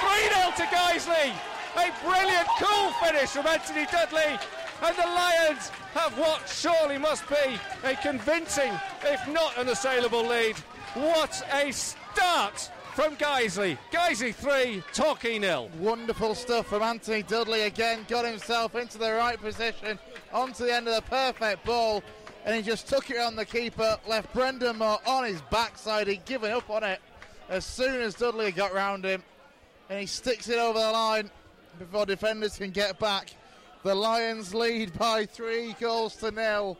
3 0.00 0.28
0 0.28 0.52
to 0.56 0.62
Guiseley. 0.64 1.32
A 1.76 1.92
brilliant, 2.04 2.48
cool 2.58 2.90
finish 3.02 3.30
from 3.30 3.46
Anthony 3.46 3.86
Dudley. 3.86 4.38
And 4.82 4.96
the 4.96 5.06
Lions 5.06 5.70
have 5.94 6.16
what 6.18 6.48
surely 6.48 6.98
must 6.98 7.28
be 7.28 7.58
a 7.84 7.94
convincing, 7.96 8.72
if 9.04 9.26
not 9.28 9.54
an 9.56 9.62
unassailable 9.62 10.26
lead. 10.26 10.56
What 10.94 11.42
a 11.52 11.72
start 11.72 12.70
from 12.94 13.14
Guiseley. 13.16 13.76
Guiseley 13.92 14.34
3, 14.34 14.82
Torquay 14.94 15.38
nil. 15.38 15.70
Wonderful 15.78 16.34
stuff 16.34 16.66
from 16.66 16.82
Anthony 16.82 17.22
Dudley 17.22 17.62
again. 17.62 18.06
Got 18.08 18.24
himself 18.24 18.74
into 18.74 18.96
the 18.96 19.12
right 19.12 19.38
position, 19.38 19.98
onto 20.32 20.64
the 20.64 20.74
end 20.74 20.88
of 20.88 20.94
the 20.94 21.02
perfect 21.02 21.64
ball, 21.66 22.02
and 22.46 22.54
he 22.54 22.62
just 22.62 22.88
took 22.88 23.10
it 23.10 23.18
on 23.18 23.34
the 23.34 23.44
keeper, 23.44 23.98
left 24.06 24.32
Brendan 24.32 24.78
Moore 24.78 25.00
on 25.04 25.24
his 25.24 25.42
backside. 25.50 26.06
He'd 26.06 26.24
given 26.24 26.52
up 26.52 26.70
on 26.70 26.84
it 26.84 27.00
as 27.48 27.66
soon 27.66 28.00
as 28.00 28.14
Dudley 28.14 28.52
got 28.52 28.72
round 28.72 29.04
him, 29.04 29.22
and 29.90 30.00
he 30.00 30.06
sticks 30.06 30.48
it 30.48 30.58
over 30.58 30.78
the 30.78 30.92
line 30.92 31.30
before 31.78 32.06
defenders 32.06 32.56
can 32.56 32.70
get 32.70 32.98
back. 33.00 33.30
The 33.82 33.94
Lions 33.94 34.54
lead 34.54 34.96
by 34.96 35.26
three 35.26 35.74
goals 35.80 36.16
to 36.16 36.30
nil. 36.30 36.78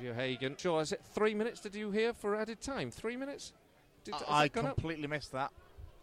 Geohaghon. 0.00 0.58
Sure, 0.58 0.80
is 0.82 0.92
it 0.92 1.00
three 1.12 1.34
minutes 1.34 1.60
did 1.60 1.74
you 1.74 1.90
hear 1.90 2.12
for 2.12 2.36
added 2.36 2.60
time? 2.60 2.92
Three 2.92 3.16
minutes? 3.16 3.52
Did, 4.04 4.14
I 4.28 4.46
completely 4.46 5.04
up? 5.04 5.10
missed 5.10 5.32
that. 5.32 5.50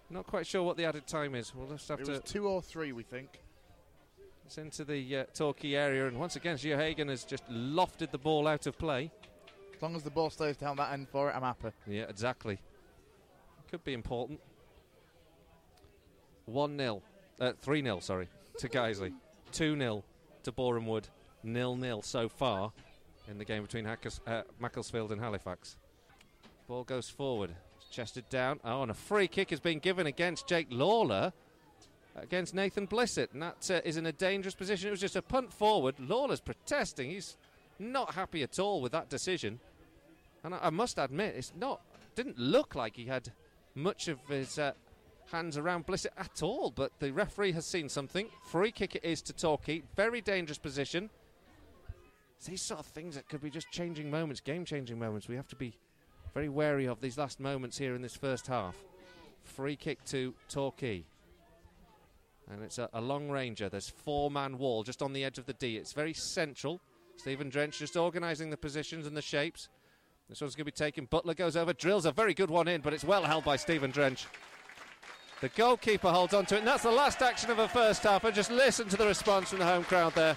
Not 0.09 0.27
quite 0.27 0.45
sure 0.45 0.61
what 0.61 0.75
the 0.75 0.83
added 0.85 1.07
time 1.07 1.35
is. 1.35 1.55
We'll 1.55 1.67
just 1.67 1.87
have 1.87 2.01
it 2.01 2.05
to. 2.05 2.11
Was 2.11 2.21
two 2.21 2.47
or 2.47 2.61
three, 2.61 2.91
we 2.91 3.03
think. 3.03 3.39
It's 4.45 4.57
into 4.59 4.85
the 4.85 5.17
uh, 5.17 5.23
Torquay 5.33 5.73
area, 5.73 6.07
and 6.07 6.19
once 6.19 6.35
again, 6.35 6.57
Hagen 6.57 7.07
has 7.07 7.23
just 7.23 7.47
lofted 7.49 8.11
the 8.11 8.17
ball 8.17 8.47
out 8.47 8.67
of 8.67 8.77
play. 8.77 9.11
As 9.75 9.81
long 9.81 9.95
as 9.95 10.03
the 10.03 10.11
ball 10.11 10.29
stays 10.29 10.55
down 10.55 10.77
that 10.77 10.93
end 10.93 11.09
for 11.09 11.29
it, 11.29 11.35
I'm 11.35 11.41
happy. 11.41 11.69
Yeah, 11.87 12.03
exactly. 12.03 12.59
Could 13.69 13.83
be 13.83 13.93
important. 13.93 14.39
1 16.45 16.77
0. 16.77 17.01
Uh, 17.39 17.53
3 17.59 17.81
0, 17.81 17.99
sorry, 17.99 18.29
to 18.59 18.69
Guiseley. 18.69 19.13
2 19.51 19.77
0 19.77 20.03
to 20.43 20.51
Boreham 20.51 20.85
Wood. 20.85 21.07
nil 21.43 21.75
nil 21.75 22.01
so 22.01 22.29
far 22.29 22.71
in 23.27 23.37
the 23.39 23.45
game 23.45 23.63
between 23.63 23.85
Hackers, 23.85 24.21
uh, 24.27 24.43
Macclesfield 24.59 25.11
and 25.11 25.19
Halifax. 25.19 25.77
Ball 26.67 26.83
goes 26.83 27.09
forward, 27.09 27.51
it's 27.77 27.89
chested 27.89 28.29
down. 28.29 28.59
Oh, 28.63 28.83
and 28.83 28.91
a 28.91 28.95
free 28.95 29.27
kick 29.27 29.49
has 29.49 29.59
been 29.59 29.79
given 29.79 30.05
against 30.05 30.47
Jake 30.47 30.69
Lawlor 30.69 31.33
against 32.15 32.53
Nathan 32.53 32.87
Blissett, 32.87 33.33
and 33.33 33.41
that 33.41 33.69
uh, 33.69 33.81
is 33.83 33.97
in 33.97 34.05
a 34.05 34.11
dangerous 34.11 34.55
position. 34.55 34.87
It 34.87 34.91
was 34.91 35.01
just 35.01 35.15
a 35.15 35.21
punt 35.21 35.51
forward. 35.53 35.95
Lawlor's 35.99 36.39
protesting. 36.41 37.09
He's 37.09 37.37
not 37.79 38.13
happy 38.13 38.43
at 38.43 38.59
all 38.59 38.81
with 38.81 38.91
that 38.93 39.09
decision, 39.09 39.59
and 40.43 40.53
I, 40.53 40.59
I 40.63 40.69
must 40.69 40.97
admit, 40.97 41.35
it's 41.35 41.53
not 41.55 41.81
didn't 42.15 42.39
look 42.39 42.75
like 42.75 42.95
he 42.95 43.05
had 43.05 43.31
much 43.75 44.07
of 44.07 44.19
his 44.29 44.57
uh, 44.57 44.71
hands 45.31 45.57
around 45.57 45.85
Blissett 45.85 46.13
at 46.17 46.41
all. 46.41 46.71
But 46.71 46.91
the 46.99 47.11
referee 47.11 47.51
has 47.51 47.65
seen 47.65 47.89
something. 47.89 48.29
Free 48.45 48.71
kick 48.71 48.95
it 48.95 49.03
is 49.03 49.21
to 49.23 49.33
Torquay. 49.33 49.83
Very 49.95 50.21
dangerous 50.21 50.57
position. 50.57 51.09
It's 52.37 52.47
these 52.47 52.61
sort 52.61 52.79
of 52.79 52.85
things 52.85 53.15
that 53.15 53.29
could 53.29 53.41
be 53.41 53.49
just 53.49 53.71
changing 53.71 54.09
moments, 54.09 54.41
game-changing 54.41 54.99
moments. 54.99 55.27
We 55.27 55.35
have 55.35 55.47
to 55.49 55.55
be 55.55 55.77
very 56.33 56.49
wary 56.49 56.85
of 56.85 56.99
these 56.99 57.17
last 57.17 57.39
moments 57.39 57.77
here 57.77 57.95
in 57.95 58.01
this 58.01 58.15
first 58.15 58.47
half. 58.47 58.75
Free 59.43 59.75
kick 59.75 60.03
to 60.05 60.33
Torquay. 60.49 61.05
And 62.51 62.63
it's 62.63 62.77
a, 62.77 62.89
a 62.93 63.01
long 63.01 63.29
ranger. 63.29 63.69
There's 63.69 63.89
four 63.89 64.29
man 64.29 64.57
wall 64.57 64.83
just 64.83 65.01
on 65.01 65.13
the 65.13 65.23
edge 65.23 65.37
of 65.37 65.45
the 65.45 65.53
D. 65.53 65.77
It's 65.77 65.93
very 65.93 66.13
central. 66.13 66.79
Stephen 67.17 67.49
Drench 67.49 67.79
just 67.79 67.95
organising 67.95 68.49
the 68.49 68.57
positions 68.57 69.07
and 69.07 69.15
the 69.15 69.21
shapes. 69.21 69.69
This 70.29 70.41
one's 70.41 70.55
going 70.55 70.65
to 70.65 70.71
be 70.71 70.71
taken. 70.71 71.05
Butler 71.05 71.33
goes 71.33 71.55
over, 71.55 71.73
drills 71.73 72.05
a 72.05 72.11
very 72.11 72.33
good 72.33 72.49
one 72.49 72.67
in, 72.67 72.81
but 72.81 72.93
it's 72.93 73.03
well 73.03 73.23
held 73.23 73.45
by 73.45 73.55
Stephen 73.55 73.91
Drench. 73.91 74.25
The 75.41 75.49
goalkeeper 75.49 76.09
holds 76.09 76.33
on 76.33 76.45
to 76.47 76.55
it, 76.55 76.59
and 76.59 76.67
that's 76.67 76.83
the 76.83 76.91
last 76.91 77.21
action 77.21 77.51
of 77.51 77.57
the 77.57 77.67
first 77.67 78.03
half. 78.03 78.23
And 78.23 78.33
just 78.33 78.49
listen 78.49 78.87
to 78.89 78.97
the 78.97 79.05
response 79.05 79.49
from 79.49 79.59
the 79.59 79.65
home 79.65 79.83
crowd 79.83 80.15
there. 80.15 80.35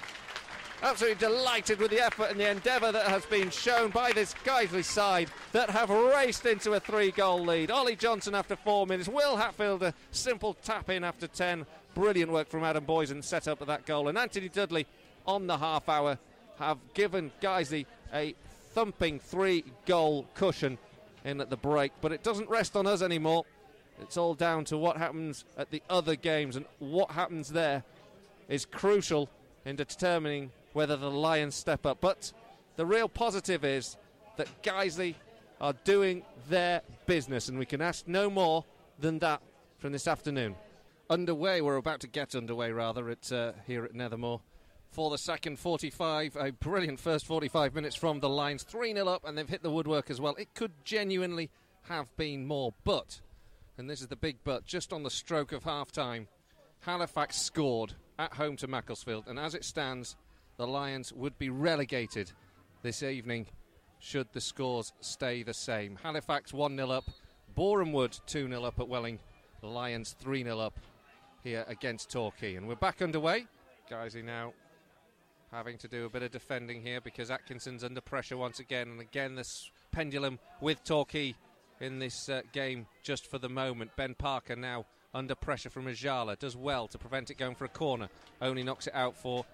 Absolutely 0.82 1.18
delighted 1.18 1.80
with 1.80 1.90
the 1.90 2.00
effort 2.00 2.30
and 2.30 2.38
the 2.38 2.48
endeavour 2.48 2.92
that 2.92 3.06
has 3.06 3.26
been 3.26 3.50
shown 3.50 3.90
by 3.90 4.12
this 4.12 4.34
Guiseley 4.44 4.84
side 4.84 5.28
that 5.52 5.70
have 5.70 5.90
raced 5.90 6.46
into 6.46 6.74
a 6.74 6.80
three 6.80 7.10
goal 7.10 7.44
lead. 7.44 7.70
Ollie 7.70 7.96
Johnson 7.96 8.34
after 8.34 8.54
four 8.54 8.86
minutes, 8.86 9.08
Will 9.08 9.36
Hatfield 9.36 9.82
a 9.82 9.94
simple 10.12 10.54
tap 10.54 10.88
in 10.88 11.02
after 11.02 11.26
10. 11.26 11.66
Brilliant 11.98 12.30
work 12.30 12.48
from 12.48 12.62
Adam 12.62 12.86
Boysen 12.86 13.24
set 13.24 13.48
up 13.48 13.60
at 13.60 13.66
that 13.66 13.84
goal. 13.84 14.06
And 14.06 14.16
Anthony 14.16 14.48
Dudley 14.48 14.86
on 15.26 15.48
the 15.48 15.58
half 15.58 15.88
hour 15.88 16.16
have 16.60 16.78
given 16.94 17.32
Guiseley 17.42 17.86
a 18.14 18.36
thumping 18.72 19.18
three 19.18 19.64
goal 19.84 20.24
cushion 20.34 20.78
in 21.24 21.40
at 21.40 21.50
the 21.50 21.56
break. 21.56 21.90
But 22.00 22.12
it 22.12 22.22
doesn't 22.22 22.48
rest 22.48 22.76
on 22.76 22.86
us 22.86 23.02
anymore. 23.02 23.46
It's 24.00 24.16
all 24.16 24.34
down 24.34 24.64
to 24.66 24.78
what 24.78 24.96
happens 24.96 25.44
at 25.56 25.72
the 25.72 25.82
other 25.90 26.14
games, 26.14 26.54
and 26.54 26.66
what 26.78 27.10
happens 27.10 27.48
there 27.48 27.82
is 28.48 28.64
crucial 28.64 29.28
in 29.64 29.74
determining 29.74 30.52
whether 30.74 30.96
the 30.96 31.10
Lions 31.10 31.56
step 31.56 31.84
up. 31.84 31.98
But 32.00 32.32
the 32.76 32.86
real 32.86 33.08
positive 33.08 33.64
is 33.64 33.96
that 34.36 34.62
Guiseley 34.62 35.16
are 35.60 35.74
doing 35.82 36.22
their 36.48 36.82
business, 37.06 37.48
and 37.48 37.58
we 37.58 37.66
can 37.66 37.82
ask 37.82 38.06
no 38.06 38.30
more 38.30 38.64
than 39.00 39.18
that 39.18 39.42
from 39.80 39.90
this 39.90 40.06
afternoon. 40.06 40.54
Underway, 41.10 41.62
we're 41.62 41.76
about 41.76 42.00
to 42.00 42.06
get 42.06 42.34
underway 42.34 42.70
rather 42.70 43.08
at 43.08 43.32
uh, 43.32 43.52
here 43.66 43.82
at 43.82 43.94
Nethermoor 43.94 44.42
for 44.90 45.08
the 45.08 45.16
second 45.16 45.58
45. 45.58 46.36
A 46.36 46.52
brilliant 46.52 47.00
first 47.00 47.24
45 47.24 47.74
minutes 47.74 47.96
from 47.96 48.20
the 48.20 48.28
Lions, 48.28 48.62
3 48.62 48.92
0 48.92 49.08
up, 49.08 49.26
and 49.26 49.36
they've 49.36 49.48
hit 49.48 49.62
the 49.62 49.70
woodwork 49.70 50.10
as 50.10 50.20
well. 50.20 50.34
It 50.34 50.52
could 50.54 50.72
genuinely 50.84 51.48
have 51.84 52.14
been 52.18 52.46
more, 52.46 52.74
but, 52.84 53.22
and 53.78 53.88
this 53.88 54.02
is 54.02 54.08
the 54.08 54.16
big 54.16 54.36
but, 54.44 54.66
just 54.66 54.92
on 54.92 55.02
the 55.02 55.08
stroke 55.08 55.52
of 55.52 55.64
half 55.64 55.90
time, 55.90 56.28
Halifax 56.80 57.40
scored 57.40 57.94
at 58.18 58.34
home 58.34 58.56
to 58.56 58.66
Macclesfield, 58.66 59.28
and 59.28 59.38
as 59.38 59.54
it 59.54 59.64
stands, 59.64 60.14
the 60.58 60.66
Lions 60.66 61.10
would 61.14 61.38
be 61.38 61.48
relegated 61.48 62.32
this 62.82 63.02
evening 63.02 63.46
should 63.98 64.28
the 64.34 64.42
scores 64.42 64.92
stay 65.00 65.42
the 65.42 65.54
same. 65.54 65.98
Halifax 66.02 66.52
1 66.52 66.76
0 66.76 66.90
up, 66.90 67.04
Boreham 67.54 67.94
Wood 67.94 68.14
2 68.26 68.46
0 68.46 68.62
up 68.62 68.78
at 68.78 68.88
Welling, 68.88 69.20
the 69.62 69.68
Lions 69.68 70.14
3 70.20 70.44
0 70.44 70.58
up 70.58 70.78
here 71.42 71.64
against 71.68 72.10
Torquay. 72.10 72.56
And 72.56 72.68
we're 72.68 72.76
back 72.76 73.02
underway. 73.02 73.46
Guiseley 73.90 74.24
now 74.24 74.52
having 75.50 75.78
to 75.78 75.88
do 75.88 76.04
a 76.04 76.08
bit 76.10 76.22
of 76.22 76.30
defending 76.30 76.82
here 76.82 77.00
because 77.00 77.30
Atkinson's 77.30 77.82
under 77.82 78.00
pressure 78.00 78.36
once 78.36 78.60
again. 78.60 78.88
And 78.88 79.00
again, 79.00 79.34
this 79.34 79.70
pendulum 79.92 80.38
with 80.60 80.84
Torquay 80.84 81.34
in 81.80 81.98
this 81.98 82.28
uh, 82.28 82.42
game 82.52 82.86
just 83.02 83.30
for 83.30 83.38
the 83.38 83.48
moment. 83.48 83.92
Ben 83.96 84.14
Parker 84.14 84.56
now 84.56 84.86
under 85.14 85.34
pressure 85.34 85.70
from 85.70 85.86
Ajala 85.86 86.38
does 86.38 86.56
well 86.56 86.86
to 86.88 86.98
prevent 86.98 87.30
it 87.30 87.38
going 87.38 87.54
for 87.54 87.64
a 87.64 87.68
corner. 87.68 88.08
Only 88.42 88.62
knocks 88.62 88.86
it 88.86 88.94
out 88.94 89.16
for 89.16 89.44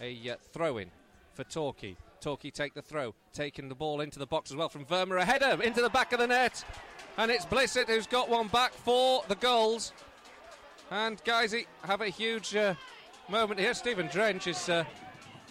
a 0.00 0.30
uh, 0.30 0.36
throw 0.52 0.78
in 0.78 0.90
for 1.34 1.44
Torquay. 1.44 1.96
Torquay 2.20 2.50
take 2.50 2.74
the 2.74 2.82
throw, 2.82 3.14
taking 3.32 3.68
the 3.68 3.74
ball 3.74 4.00
into 4.00 4.18
the 4.18 4.26
box 4.26 4.50
as 4.50 4.56
well 4.56 4.68
from 4.68 4.84
Verma. 4.84 5.20
A 5.20 5.24
header 5.24 5.62
into 5.62 5.80
the 5.80 5.88
back 5.90 6.12
of 6.12 6.18
the 6.18 6.26
net. 6.26 6.64
And 7.16 7.30
it's 7.30 7.44
Blissett 7.44 7.86
who's 7.86 8.06
got 8.06 8.28
one 8.28 8.48
back 8.48 8.72
for 8.72 9.22
the 9.28 9.34
goals. 9.36 9.92
And 10.90 11.22
Guiseley 11.22 11.66
have 11.84 12.00
a 12.00 12.08
huge 12.08 12.56
uh, 12.56 12.74
moment 13.28 13.60
here. 13.60 13.74
Stephen 13.74 14.08
Drench 14.08 14.48
is 14.48 14.68
uh, 14.68 14.82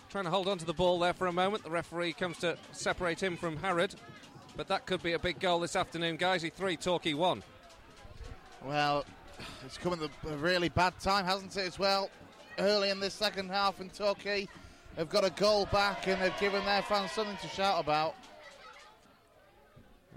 trying 0.10 0.26
to 0.26 0.30
hold 0.30 0.50
on 0.50 0.58
to 0.58 0.66
the 0.66 0.74
ball 0.74 1.00
there 1.00 1.14
for 1.14 1.28
a 1.28 1.32
moment. 1.32 1.64
The 1.64 1.70
referee 1.70 2.12
comes 2.12 2.40
to 2.40 2.58
separate 2.74 3.24
him 3.24 3.38
from 3.38 3.58
Harrad. 3.58 3.96
But 4.58 4.68
that 4.68 4.86
could 4.86 5.02
be 5.02 5.14
a 5.14 5.20
big 5.20 5.40
goal 5.40 5.62
this 5.62 5.78
afternoon. 5.78 6.18
Guiseley 6.18 6.52
3, 6.52 6.76
Torquay 6.76 7.14
1. 7.14 7.42
Well, 8.66 9.06
it's 9.66 9.78
coming 9.78 10.02
at 10.04 10.10
a 10.30 10.36
really 10.36 10.68
bad 10.68 11.00
time, 11.00 11.24
hasn't 11.24 11.56
it, 11.56 11.66
as 11.66 11.80
well? 11.80 12.10
Early 12.58 12.90
in 12.90 13.00
this 13.00 13.14
second 13.14 13.50
half, 13.50 13.80
and 13.80 13.94
Torquay 13.94 14.50
have 14.98 15.08
got 15.08 15.24
a 15.24 15.30
goal 15.30 15.68
back 15.68 16.08
and 16.08 16.22
they've 16.22 16.38
given 16.42 16.66
their 16.66 16.82
fans 16.82 17.14
something 17.14 17.38
to 17.38 17.48
shout 17.48 17.82
about. 17.82 18.16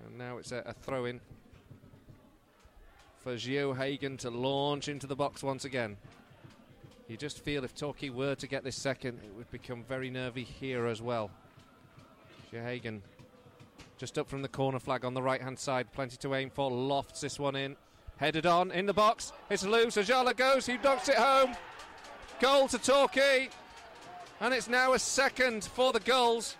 And 0.05 0.19
now 0.19 0.39
it's 0.39 0.51
a, 0.51 0.65
a 0.67 0.73
throw 0.73 1.05
in 1.05 1.21
for 3.23 3.35
Geohaghon 3.35 4.19
to 4.19 4.31
launch 4.31 4.89
into 4.89 5.07
the 5.07 5.15
box 5.15 5.43
once 5.43 5.65
again. 5.65 5.97
You 7.09 7.17
just 7.17 7.39
feel 7.39 7.63
if 7.63 7.75
Torquay 7.75 8.11
were 8.11 8.35
to 8.35 8.47
get 8.47 8.65
this 8.65 8.77
second, 8.77 9.21
it 9.25 9.35
would 9.37 9.51
become 9.51 9.85
very 9.85 10.11
nervy 10.11 10.45
here 10.45 10.87
as 10.87 11.01
well. 11.01 11.31
Geohaghon 12.53 13.01
just 13.99 14.19
up 14.19 14.29
from 14.29 14.43
the 14.43 14.49
corner 14.49 14.81
flag 14.81 15.05
on 15.05 15.15
the 15.15 15.23
right 15.23 15.41
hand 15.41 15.59
side, 15.59 15.93
plenty 15.93 16.17
to 16.17 16.35
aim 16.35 16.51
for. 16.51 16.69
Lofts 16.71 17.21
this 17.21 17.39
one 17.39 17.55
in. 17.55 17.77
Headed 18.17 18.47
on 18.47 18.73
in 18.73 18.87
the 18.87 18.93
box. 18.93 19.33
It's 19.49 19.65
loose. 19.65 19.97
Ajala 19.97 20.37
goes. 20.37 20.67
He 20.67 20.77
knocks 20.79 21.09
it 21.09 21.15
home. 21.15 21.55
Goal 22.41 22.67
to 22.69 22.79
Torquay. 22.79 23.49
And 24.41 24.53
it's 24.53 24.69
now 24.69 24.95
a 24.95 24.99
second 24.99 25.65
for 25.65 25.93
the 25.93 26.01
goals. 26.01 26.57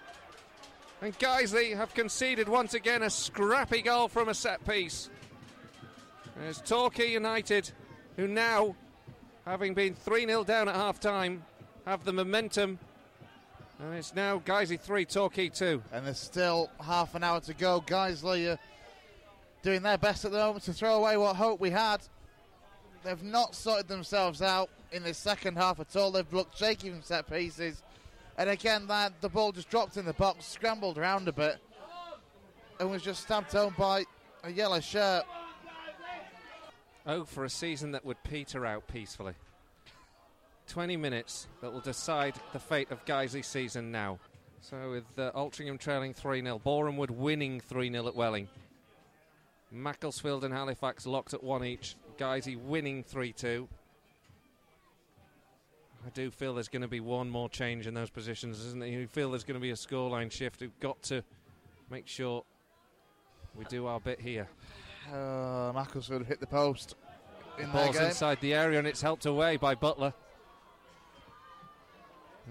And 1.01 1.19
Guiseley 1.19 1.77
have 1.77 1.95
conceded 1.95 2.49
once 2.49 2.75
again 2.75 3.03
a 3.03 3.11
scrappy 3.11 3.83
goal 3.83 4.07
from 4.07 4.29
a 4.29 4.35
set 4.35 4.65
piece. 4.65 5.11
There's 6.37 6.61
Torquay 6.61 7.11
United, 7.13 7.71
who 8.17 8.27
now, 8.27 8.75
having 9.45 9.75
been 9.75 9.95
3 9.95 10.27
0 10.27 10.45
down 10.45 10.69
at 10.69 10.75
half 10.75 10.99
time, 10.99 11.45
have 11.87 12.05
the 12.05 12.13
momentum. 12.13 12.79
And 13.79 13.95
it's 13.95 14.15
now 14.15 14.39
Guiseley 14.39 14.81
3, 14.81 15.05
Torquay 15.05 15.49
2. 15.49 15.83
And 15.93 16.07
there's 16.07 16.19
still 16.19 16.71
half 16.81 17.15
an 17.15 17.25
hour 17.25 17.41
to 17.41 17.55
go. 17.55 17.81
Guiseley 17.81 18.49
are 18.49 18.53
uh, 18.53 18.57
doing 19.63 19.83
their 19.83 19.99
best 19.99 20.25
at 20.25 20.31
the 20.31 20.39
moment 20.39 20.65
to 20.65 20.73
throw 20.73 20.97
away 20.97 21.17
what 21.17 21.37
hope 21.37 21.61
we 21.61 21.71
had. 21.71 21.99
They've 23.03 23.23
not 23.23 23.55
sorted 23.55 23.89
themselves 23.89 24.41
out 24.41 24.71
in 24.93 25.03
the 25.03 25.13
second 25.13 25.57
half 25.57 25.81
at 25.81 25.97
all. 25.97 26.13
They've 26.13 26.33
looked 26.33 26.57
shaky 26.57 26.91
from 26.91 27.03
set 27.03 27.29
pieces. 27.29 27.83
And 28.39 28.49
again, 28.49 28.87
that 28.87 29.21
the 29.21 29.29
ball 29.29 29.53
just 29.53 29.69
dropped 29.69 29.97
in 29.97 30.05
the 30.05 30.15
box, 30.15 30.47
scrambled 30.47 30.97
around 30.97 31.29
a 31.29 31.33
bit, 31.33 31.59
and 32.79 32.91
was 32.91 33.03
just 33.03 33.23
stabbed 33.23 33.53
home 33.53 33.75
by 33.77 34.05
a 34.45 34.51
yellow 34.51 34.81
shirt. 34.81 35.25
Oh, 37.05 37.25
for 37.25 37.45
a 37.45 37.51
season 37.51 37.93
that 37.93 38.05
would 38.05 38.23
peter 38.23 38.65
out 38.65 38.87
peacefully. 38.87 39.35
20 40.69 40.97
minutes 40.97 41.49
that 41.61 41.73
will 41.73 41.81
decide 41.81 42.35
the 42.53 42.61
fate 42.61 42.91
of 42.91 43.05
Guiseley's 43.05 43.47
season 43.47 43.91
now. 43.91 44.21
So, 44.61 44.91
with 44.91 45.19
uh, 45.19 45.33
Altrincham 45.33 45.81
trailing 45.81 46.15
3 46.15 46.41
0, 46.43 46.61
Boreham 46.61 46.97
Wood 46.97 47.11
winning 47.11 47.61
3 47.61 47.91
0 47.91 48.07
at 48.07 48.15
Welling. 48.15 48.49
Macclesfield 49.73 50.45
and 50.45 50.55
Halifax 50.55 51.05
locked 51.05 51.35
at 51.35 51.43
1 51.43 51.65
each. 51.65 51.97
Guiseley 52.17 52.57
winning 52.57 53.03
3 53.03 53.33
2. 53.33 53.69
I 56.07 56.11
do 56.11 56.31
feel 56.31 56.55
there's 56.55 56.69
going 56.69 56.83
to 56.83 56.89
be 56.89 57.01
one 57.01 57.29
more 57.29 57.49
change 57.49 57.87
in 57.89 57.95
those 57.95 58.11
positions, 58.11 58.65
isn't 58.65 58.83
it? 58.83 58.89
You 58.89 59.07
feel 59.09 59.31
there's 59.31 59.45
going 59.45 59.59
to 59.59 59.61
be 59.61 59.71
a 59.71 59.75
scoreline 59.75 60.31
shift. 60.31 60.61
We've 60.61 60.81
got 60.81 61.03
to 61.05 61.25
make 61.91 62.07
sure 62.07 62.45
we 63.57 63.65
do 63.65 63.87
our 63.87 64.01
bit 64.01 64.21
here. 64.21 64.49
Uh, 65.13 65.73
Macclesfield 65.75 66.25
hit 66.25 66.41
the 66.41 66.47
post 66.47 66.95
in 67.59 67.67
The 67.67 67.73
ball's 67.73 67.97
game. 67.99 68.07
inside 68.07 68.41
the 68.41 68.55
area 68.55 68.79
and 68.79 68.89
it's 68.89 69.03
helped 69.03 69.27
away 69.27 69.57
by 69.59 69.75
Butler. 69.75 70.15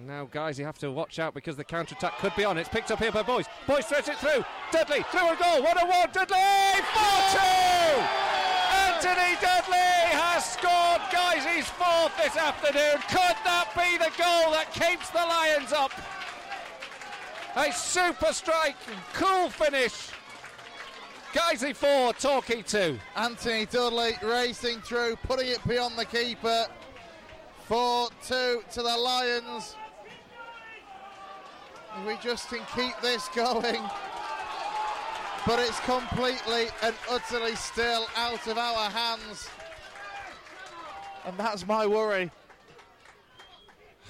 Now, 0.05 0.25
guys, 0.31 0.57
you 0.59 0.65
have 0.65 0.77
to 0.79 0.91
watch 0.91 1.19
out 1.19 1.33
because 1.33 1.57
the 1.57 1.63
counter 1.63 1.95
attack 1.95 2.17
could 2.19 2.33
be 2.35 2.45
on. 2.45 2.57
It's 2.57 2.69
picked 2.69 2.91
up 2.91 2.99
here 2.99 3.11
by 3.11 3.23
Boyes. 3.23 3.45
Boyes 3.67 3.85
threads 3.85 4.07
it 4.07 4.17
through. 4.17 4.45
Dudley 4.71 5.03
through 5.11 5.31
a 5.31 5.35
goal. 5.35 5.63
One 5.63 5.77
on 5.77 5.87
one. 5.89 6.09
Dudley 6.13 6.37
4 6.37 7.03
2. 7.33 7.39
Anthony 8.71 9.35
Dudley 9.41 9.91
has 10.15 10.45
scored 10.53 11.01
Guiseley's 11.11 11.67
fourth 11.67 12.15
this 12.17 12.37
afternoon. 12.37 13.01
Could 13.09 13.35
that 13.43 13.67
be 13.75 13.97
the 13.97 14.11
goal 14.17 14.51
that 14.53 14.71
keeps 14.71 15.09
the 15.09 15.17
Lions 15.17 15.73
up? 15.73 15.91
A 17.57 17.71
super 17.73 18.31
strike, 18.31 18.77
cool 19.13 19.49
finish. 19.49 20.07
Guiseley 21.33 21.73
4, 21.73 22.13
Torquay 22.13 22.61
2. 22.61 22.99
Anthony 23.15 23.65
Dudley 23.65 24.11
racing 24.21 24.81
through, 24.81 25.15
putting 25.27 25.47
it 25.47 25.65
beyond 25.67 25.97
the 25.97 26.05
keeper. 26.05 26.65
4 27.67 28.09
2 28.27 28.63
to 28.71 28.81
the 28.81 28.97
Lions. 28.97 29.75
If 31.97 32.07
we 32.07 32.17
just 32.21 32.49
can 32.49 32.61
keep 32.75 32.99
this 33.01 33.27
going. 33.35 33.81
But 35.47 35.59
it's 35.59 35.79
completely 35.81 36.67
and 36.83 36.93
utterly 37.09 37.55
still 37.55 38.07
out 38.15 38.45
of 38.47 38.57
our 38.57 38.89
hands. 38.89 39.49
And 41.25 41.37
that's 41.37 41.65
my 41.65 41.87
worry. 41.87 42.29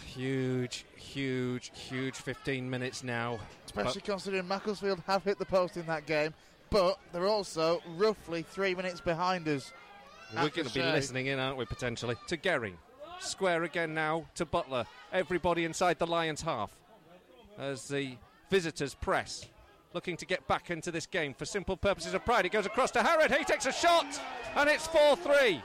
Huge, 0.06 0.86
huge, 0.96 1.72
huge 1.74 2.16
15 2.16 2.70
minutes 2.70 3.04
now. 3.04 3.40
Especially 3.66 4.02
considering 4.02 4.48
Macclesfield 4.48 5.02
have 5.08 5.24
hit 5.24 5.40
the 5.40 5.46
post 5.46 5.78
in 5.78 5.86
that 5.86 6.06
game, 6.06 6.34
but 6.72 6.98
they're 7.12 7.28
also 7.28 7.84
roughly 7.98 8.42
three 8.42 8.74
minutes 8.74 9.00
behind 9.00 9.48
us. 9.48 9.72
We're 10.34 10.50
going 10.50 10.68
to 10.68 10.74
be 10.74 10.82
listening 10.82 11.28
in, 11.28 11.38
aren't 11.38 11.58
we, 11.58 11.66
potentially? 11.66 12.16
To 12.28 12.38
Gerring. 12.38 12.76
Square 13.20 13.64
again 13.64 13.94
now 13.94 14.26
to 14.36 14.46
Butler. 14.46 14.86
Everybody 15.14 15.66
inside 15.66 16.00
the 16.00 16.08
Lions 16.08 16.42
half. 16.42 16.76
As 17.60 17.88
the 17.88 18.18
visitors 18.50 18.96
press. 18.96 19.46
Looking 19.94 20.16
to 20.18 20.26
get 20.26 20.48
back 20.48 20.72
into 20.72 20.90
this 20.90 21.06
game 21.06 21.34
for 21.34 21.44
simple 21.44 21.76
purposes 21.76 22.14
of 22.14 22.24
pride. 22.24 22.46
It 22.46 22.54
goes 22.54 22.66
across 22.66 22.92
to 22.92 23.00
Harrad. 23.00 23.38
He 23.38 23.44
takes 23.44 23.66
a 23.66 23.74
shot. 23.74 24.08
And 24.56 24.70
it's 24.70 24.88
4 24.88 25.18
3. 25.18 25.62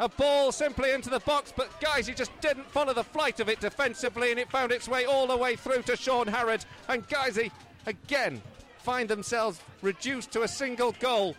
A 0.00 0.08
ball 0.08 0.50
simply 0.50 0.92
into 0.92 1.10
the 1.10 1.20
box, 1.20 1.52
but 1.54 1.68
Guiseley 1.78 2.16
just 2.16 2.32
didn't 2.40 2.64
follow 2.70 2.94
the 2.94 3.04
flight 3.04 3.38
of 3.38 3.50
it 3.50 3.60
defensively, 3.60 4.30
and 4.30 4.40
it 4.40 4.50
found 4.50 4.72
its 4.72 4.88
way 4.88 5.04
all 5.04 5.26
the 5.26 5.36
way 5.36 5.56
through 5.56 5.82
to 5.82 5.94
Shaun 5.94 6.24
Harrad. 6.24 6.64
And 6.88 7.06
Guiseley 7.06 7.50
again 7.84 8.40
find 8.82 9.08
themselves 9.08 9.60
reduced 9.82 10.30
to 10.32 10.42
a 10.42 10.48
single 10.48 10.92
goal 10.92 11.36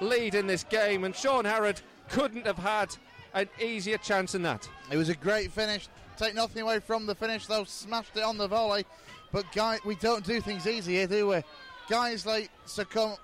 lead 0.00 0.34
in 0.34 0.46
this 0.46 0.64
game, 0.64 1.04
and 1.04 1.14
Shaun 1.14 1.44
Harrad 1.44 1.80
couldn't 2.08 2.46
have 2.46 2.58
had 2.58 2.94
an 3.34 3.48
easier 3.60 3.98
chance 3.98 4.32
than 4.32 4.42
that. 4.42 4.68
It 4.90 4.96
was 4.96 5.08
a 5.08 5.14
great 5.14 5.50
finish. 5.50 5.88
Take 6.16 6.34
nothing 6.34 6.62
away 6.62 6.80
from 6.80 7.06
the 7.06 7.14
finish, 7.14 7.46
though. 7.46 7.64
Smashed 7.64 8.16
it 8.16 8.22
on 8.22 8.36
the 8.36 8.46
volley. 8.46 8.84
But 9.32 9.50
guy, 9.52 9.78
we 9.84 9.94
don't 9.96 10.24
do 10.24 10.40
things 10.40 10.66
easy 10.66 10.94
here, 10.94 11.06
do 11.06 11.28
we? 11.28 11.42
Guiseley 11.88 12.48
succumb 12.66 13.16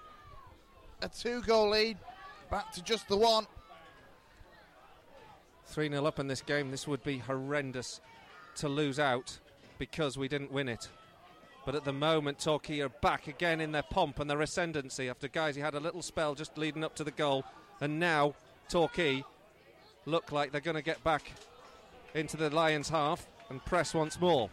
a 1.03 1.09
two-goal 1.09 1.71
lead 1.71 1.97
back 2.51 2.73
to 2.73 2.83
just 2.83 3.09
the 3.09 3.17
one. 3.17 3.47
3 5.67 5.91
0 5.91 6.05
up 6.07 6.19
in 6.19 6.27
this 6.27 6.41
game. 6.41 6.71
This 6.71 6.89
would 6.89 7.03
be 7.03 7.19
horrendous 7.19 8.01
to 8.57 8.69
lose 8.69 8.99
out 8.99 9.39
because 9.79 10.17
we 10.17 10.27
didn't 10.27 10.51
win 10.51 10.69
it. 10.69 10.89
But 11.69 11.75
at 11.75 11.85
the 11.85 11.93
moment, 11.93 12.39
Torquay 12.39 12.81
are 12.81 12.89
back 12.89 13.27
again 13.27 13.61
in 13.61 13.73
their 13.73 13.83
pomp 13.83 14.21
and 14.21 14.31
their 14.31 14.41
ascendancy 14.41 15.11
after 15.11 15.29
Guiseley 15.29 15.61
had 15.61 15.75
a 15.75 15.81
little 15.81 16.01
spell 16.01 16.35
just 16.35 16.57
leading 16.57 16.83
up 16.83 16.95
to 16.95 17.05
the 17.05 17.11
goal. 17.11 17.45
And 17.83 18.01
now 18.01 18.33
Torquay 18.71 19.23
look 20.07 20.33
like 20.33 20.51
they're 20.51 20.63
going 20.63 20.79
to 20.79 20.83
get 20.83 21.05
back 21.05 21.31
into 22.15 22.39
the 22.39 22.49
Lions' 22.49 22.89
half 22.89 23.27
and 23.51 23.63
press 23.67 23.93
once 23.93 24.19
more. 24.19 24.49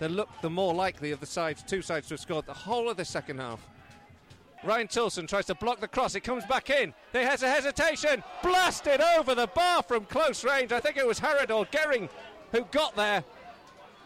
They 0.00 0.08
look 0.08 0.28
the 0.42 0.50
more 0.50 0.74
likely 0.74 1.12
of 1.12 1.20
the 1.20 1.24
sides, 1.24 1.62
two 1.62 1.80
sides 1.80 2.08
to 2.08 2.12
have 2.12 2.20
scored 2.20 2.44
the 2.44 2.52
whole 2.52 2.90
of 2.90 2.98
the 2.98 3.04
second 3.06 3.38
half. 3.38 3.66
Ryan 4.62 4.86
Tilson 4.86 5.26
tries 5.26 5.46
to 5.46 5.54
block 5.54 5.80
the 5.80 5.88
cross. 5.88 6.14
It 6.14 6.20
comes 6.20 6.44
back 6.44 6.68
in. 6.68 6.92
There 7.12 7.26
has 7.26 7.42
a 7.42 7.48
hesitation. 7.48 8.22
Blasted 8.42 9.00
over 9.00 9.34
the 9.34 9.46
bar 9.46 9.82
from 9.82 10.04
close 10.04 10.44
range. 10.44 10.72
I 10.72 10.80
think 10.80 10.98
it 10.98 11.06
was 11.06 11.20
Harrad 11.20 11.50
or 11.50 11.64
Gerring 11.64 12.10
who 12.52 12.66
got 12.70 12.94
there. 12.96 13.24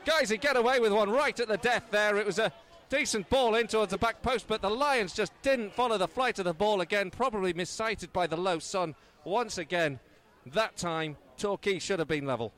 Guiseley 0.05 0.41
get 0.41 0.57
away 0.57 0.81
with 0.81 0.93
one 0.93 1.11
right 1.11 1.39
at 1.39 1.49
the 1.49 1.57
death 1.57 1.85
there. 1.91 2.17
It 2.17 2.27
was 2.27 2.39
a 2.39 2.53
decent 2.91 3.29
ball 3.31 3.55
in 3.55 3.67
towards 3.67 3.91
the 3.91 3.99
back 3.99 4.23
post, 4.23 4.47
but 4.47 4.63
the 4.63 4.71
Lions 4.71 5.13
just 5.13 5.33
didn't 5.43 5.73
follow 5.73 5.99
the 5.99 6.09
flight 6.09 6.39
of 6.39 6.45
the 6.45 6.55
ball 6.55 6.81
again. 6.81 7.11
Probably 7.11 7.53
missighted 7.53 8.13
by 8.13 8.27
the 8.27 8.37
low 8.37 8.59
sun 8.59 8.95
once 9.25 9.59
again. 9.59 9.99
That 10.47 10.77
time, 10.77 11.17
Torquay 11.39 11.79
should 11.79 11.99
have 11.99 12.09
been 12.09 12.27
level. 12.27 12.53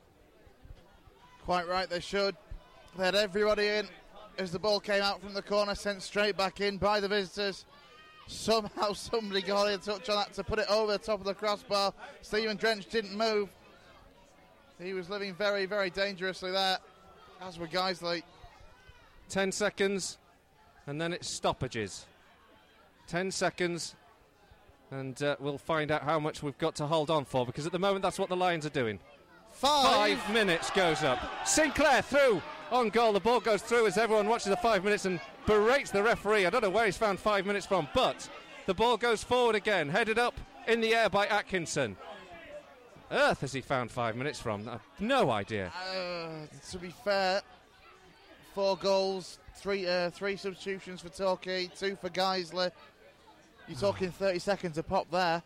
Quite 1.45 1.67
right, 1.67 1.89
they 1.89 2.01
should. 2.01 2.35
They 2.97 3.05
had 3.05 3.15
everybody 3.15 3.67
in 3.67 3.87
as 4.37 4.51
the 4.51 4.59
ball 4.59 4.79
came 4.79 5.01
out 5.01 5.21
from 5.21 5.33
the 5.33 5.41
corner, 5.41 5.75
sent 5.75 6.03
straight 6.03 6.37
back 6.37 6.61
in 6.61 6.77
by 6.77 6.99
the 6.99 7.07
visitors. 7.07 7.65
Somehow 8.27 8.93
somebody 8.93 9.41
got 9.41 9.67
a 9.67 9.77
touch 9.77 10.09
on 10.09 10.17
that 10.17 10.33
to 10.33 10.43
put 10.43 10.59
it 10.59 10.69
over 10.69 10.91
the 10.91 10.97
top 10.97 11.19
of 11.19 11.25
the 11.25 11.33
crossbar. 11.33 11.93
Stephen 12.21 12.57
Drench 12.57 12.87
didn't 12.87 13.15
move. 13.15 13.49
He 14.79 14.93
was 14.93 15.09
living 15.09 15.33
very, 15.33 15.65
very 15.65 15.89
dangerously 15.89 16.51
there. 16.51 16.77
As 17.41 17.59
were 17.59 17.67
guys 17.67 18.01
like 18.01 18.25
10 19.29 19.51
seconds, 19.51 20.17
and 20.87 20.99
then 20.99 21.13
it's 21.13 21.29
stoppages. 21.29 22.05
10 23.07 23.31
seconds, 23.31 23.95
and 24.91 25.21
uh, 25.21 25.35
we'll 25.39 25.57
find 25.57 25.91
out 25.91 26.03
how 26.03 26.19
much 26.19 26.41
we've 26.43 26.57
got 26.57 26.75
to 26.75 26.85
hold 26.87 27.09
on 27.09 27.25
for 27.25 27.45
because 27.45 27.65
at 27.65 27.71
the 27.71 27.79
moment 27.79 28.01
that's 28.01 28.19
what 28.19 28.29
the 28.29 28.35
Lions 28.35 28.65
are 28.65 28.69
doing. 28.71 28.99
five. 29.51 30.17
Five 30.19 30.33
minutes 30.33 30.69
goes 30.71 31.03
up. 31.03 31.19
Sinclair 31.47 32.01
through 32.01 32.41
on 32.71 32.89
goal. 32.89 33.13
The 33.13 33.19
ball 33.19 33.39
goes 33.39 33.61
through 33.61 33.87
as 33.87 33.97
everyone 33.97 34.27
watches 34.27 34.47
the 34.47 34.57
five 34.57 34.83
minutes 34.83 35.05
and 35.05 35.19
berates 35.45 35.91
the 35.91 36.03
referee. 36.03 36.45
I 36.45 36.49
don't 36.49 36.63
know 36.63 36.69
where 36.69 36.85
he's 36.85 36.97
found 36.97 37.19
five 37.19 37.45
minutes 37.45 37.65
from, 37.65 37.87
but 37.93 38.27
the 38.65 38.73
ball 38.73 38.97
goes 38.97 39.23
forward 39.23 39.55
again, 39.55 39.87
headed 39.89 40.19
up 40.19 40.35
in 40.67 40.81
the 40.81 40.93
air 40.93 41.09
by 41.09 41.27
Atkinson. 41.27 41.95
Earth 43.11 43.41
has 43.41 43.53
he 43.53 43.61
found 43.61 43.91
five 43.91 44.15
minutes 44.15 44.39
from? 44.39 44.69
No 44.99 45.31
idea. 45.31 45.71
Uh, 45.95 46.29
to 46.71 46.77
be 46.77 46.89
fair, 47.03 47.41
four 48.53 48.75
goals, 48.77 49.39
three 49.55 49.87
uh, 49.87 50.09
three 50.09 50.35
substitutions 50.35 51.01
for 51.01 51.09
Torquay, 51.09 51.69
two 51.77 51.95
for 51.95 52.09
Guiseley. 52.09 52.71
You're 53.67 53.77
talking 53.79 54.11
30 54.11 54.39
seconds 54.39 54.77
a 54.77 54.83
pop 54.83 55.09
there. 55.11 55.41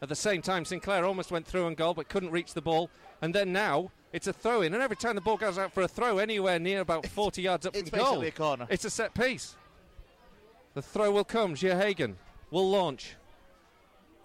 At 0.00 0.08
the 0.08 0.14
same 0.14 0.42
time, 0.42 0.64
Sinclair 0.64 1.04
almost 1.04 1.30
went 1.30 1.46
through 1.46 1.66
on 1.66 1.74
goal 1.74 1.92
but 1.92 2.08
couldn't 2.08 2.30
reach 2.30 2.54
the 2.54 2.62
ball. 2.62 2.88
And 3.20 3.34
then 3.34 3.52
now 3.52 3.90
it's 4.12 4.26
a 4.26 4.32
throw 4.32 4.62
in, 4.62 4.72
and 4.74 4.82
every 4.82 4.96
time 4.96 5.14
the 5.16 5.20
ball 5.20 5.36
goes 5.36 5.58
out 5.58 5.72
for 5.72 5.82
a 5.82 5.88
throw 5.88 6.18
anywhere 6.18 6.58
near 6.58 6.80
about 6.80 7.06
40 7.06 7.42
yards 7.42 7.66
up 7.66 7.74
It's 7.76 7.90
from 7.90 7.98
goal, 7.98 8.06
basically 8.20 8.28
a 8.28 8.32
corner. 8.32 8.66
it's 8.70 8.84
a 8.84 8.90
set 8.90 9.12
piece. 9.12 9.56
The 10.74 10.82
throw 10.82 11.10
will 11.10 11.24
come. 11.24 11.56
Hagen 11.56 12.16
will 12.50 12.70
launch. 12.70 13.16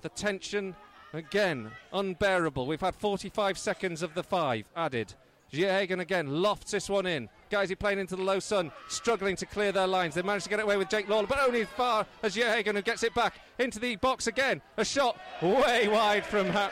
The 0.02 0.10
tension 0.10 0.76
again 1.14 1.72
unbearable. 1.94 2.66
We've 2.66 2.82
had 2.82 2.96
45 2.96 3.58
seconds 3.58 4.02
of 4.02 4.14
the 4.14 4.24
five 4.24 4.66
added. 4.76 5.14
Hagen 5.52 6.00
again 6.00 6.42
lofts 6.42 6.72
this 6.72 6.90
one 6.90 7.06
in. 7.06 7.30
Guiseley 7.52 7.78
playing 7.78 8.00
into 8.00 8.16
the 8.16 8.24
low 8.24 8.40
sun, 8.40 8.72
struggling 8.90 9.36
to 9.36 9.46
clear 9.46 9.72
their 9.72 9.86
lines. 9.86 10.16
They 10.16 10.24
managed 10.24 10.46
to 10.46 10.50
get 10.50 10.60
it 10.60 10.64
away 10.64 10.78
with 10.78 10.90
Jake 10.90 11.08
Lawlor, 11.08 11.28
but 11.28 11.40
only 11.40 11.62
as 11.62 11.68
far 11.68 12.08
as 12.24 12.36
Hagen 12.36 12.76
who 12.76 12.82
gets 12.82 13.04
it 13.04 13.14
back 13.14 13.36
into 13.60 13.80
the 13.80 13.96
box 13.98 14.26
again. 14.26 14.62
A 14.78 14.86
shot 14.86 15.18
way 15.42 15.88
wide 15.88 16.26
from 16.26 16.50
ha- 16.50 16.72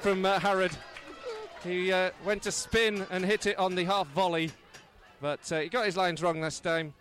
from 0.00 0.26
uh, 0.26 0.38
Harrad. 0.38 0.76
He 1.64 1.90
uh, 1.90 2.10
went 2.24 2.42
to 2.42 2.52
spin 2.52 3.06
and 3.10 3.24
hit 3.24 3.46
it 3.46 3.58
on 3.58 3.74
the 3.74 3.84
half 3.84 4.06
volley, 4.08 4.50
but 5.20 5.50
uh, 5.50 5.60
he 5.60 5.68
got 5.68 5.86
his 5.86 5.96
lines 5.96 6.22
wrong 6.22 6.40
this 6.40 6.60
time. 6.60 6.92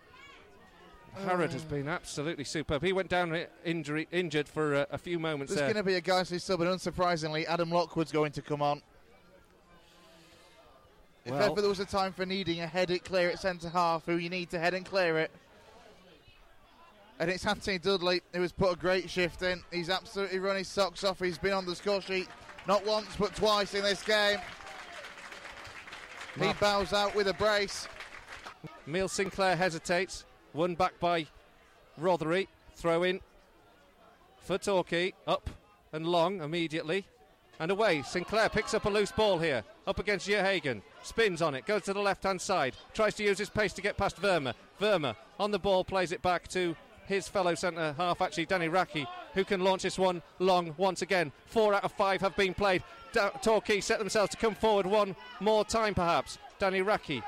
Harrad 1.25 1.51
has 1.51 1.63
been 1.63 1.87
absolutely 1.87 2.43
superb. 2.43 2.83
He 2.83 2.93
went 2.93 3.09
down 3.09 3.45
injury, 3.65 4.07
injured 4.11 4.47
for 4.47 4.75
uh, 4.75 4.85
a 4.91 4.97
few 4.97 5.19
moments 5.19 5.51
There's 5.53 5.59
there. 5.61 5.73
going 5.73 5.83
to 5.83 5.89
be 5.89 5.95
a 5.95 6.01
Guiseley 6.01 6.39
sub, 6.41 6.61
and 6.61 6.69
unsurprisingly, 6.69 7.45
Adam 7.45 7.69
Lockwood's 7.69 8.11
going 8.11 8.31
to 8.33 8.41
come 8.41 8.61
on. 8.61 8.81
If 11.25 11.33
Well- 11.33 11.51
ever 11.51 11.61
there 11.61 11.69
was 11.69 11.79
a 11.79 11.85
time 11.85 12.13
for 12.13 12.25
needing 12.25 12.61
a 12.61 12.67
head 12.67 12.89
it 12.89 13.03
clear 13.03 13.29
at 13.29 13.39
centre 13.39 13.69
half, 13.69 14.05
who 14.05 14.15
you 14.17 14.29
need 14.29 14.49
to 14.51 14.59
head 14.59 14.73
and 14.73 14.85
clear 14.85 15.17
it, 15.19 15.31
and 17.19 17.29
it's 17.31 17.45
Anthony 17.45 17.79
Dudley 17.79 18.21
who 18.33 18.41
has 18.41 18.51
put 18.51 18.71
a 18.71 18.75
great 18.75 19.09
shift 19.09 19.41
in. 19.41 19.63
He's 19.71 19.89
absolutely 19.89 20.39
run 20.39 20.55
his 20.55 20.67
socks 20.67 21.03
off. 21.03 21.19
He's 21.19 21.37
been 21.37 21.53
on 21.53 21.65
the 21.65 21.75
score 21.75 22.01
sheet 22.01 22.27
not 22.67 22.85
once 22.85 23.07
but 23.17 23.35
twice 23.35 23.73
in 23.73 23.83
this 23.83 24.03
game. 24.03 24.37
He 26.39 26.53
bows 26.59 26.93
out 26.93 27.15
with 27.15 27.27
a 27.27 27.33
brace. 27.33 27.87
Neil 28.85 29.07
Sinclair 29.07 29.55
hesitates. 29.55 30.25
Won 30.53 30.75
back 30.75 30.99
by 30.99 31.27
Rothery. 31.99 32.47
Throw 32.75 33.03
in 33.03 33.21
for 34.39 34.57
Torquay. 34.57 35.13
Up 35.25 35.49
and 35.91 36.07
long 36.07 36.41
immediately. 36.41 37.05
And 37.59 37.71
away. 37.71 38.03
Sinclair 38.03 38.49
picks 38.49 38.73
up 38.73 38.85
a 38.85 38.89
loose 38.89 39.11
ball 39.11 39.39
here. 39.39 39.63
Up 39.85 39.99
against 39.99 40.27
Hagen. 40.27 40.81
Spins 41.03 41.41
on 41.41 41.55
it. 41.55 41.65
Goes 41.65 41.83
to 41.83 41.93
the 41.93 41.99
left 41.99 42.23
hand 42.23 42.39
side. 42.39 42.75
Tries 42.93 43.15
to 43.15 43.23
use 43.23 43.37
his 43.37 43.49
pace 43.49 43.73
to 43.73 43.81
get 43.81 43.97
past 43.97 44.21
Verma. 44.21 44.53
Verma 44.79 45.15
on 45.39 45.51
the 45.51 45.59
ball 45.59 45.83
plays 45.83 46.11
it 46.11 46.21
back 46.21 46.47
to 46.49 46.75
his 47.05 47.27
fellow 47.27 47.55
centre 47.55 47.95
half, 47.97 48.21
actually, 48.21 48.45
Danny 48.45 48.67
Racchi, 48.67 49.07
who 49.33 49.45
can 49.45 49.63
launch 49.63 49.83
this 49.83 49.97
one 49.97 50.21
long 50.39 50.75
once 50.77 51.01
again. 51.01 51.31
Four 51.45 51.73
out 51.73 51.85
of 51.85 51.93
five 51.93 52.19
have 52.21 52.35
been 52.35 52.53
played. 52.53 52.83
Da- 53.13 53.29
Torquay 53.29 53.79
set 53.79 53.97
themselves 53.97 54.31
to 54.31 54.37
come 54.37 54.53
forward 54.53 54.85
one 54.85 55.15
more 55.39 55.63
time, 55.63 55.95
perhaps. 55.95 56.37
Danny 56.59 56.81
Racchi 56.81 57.23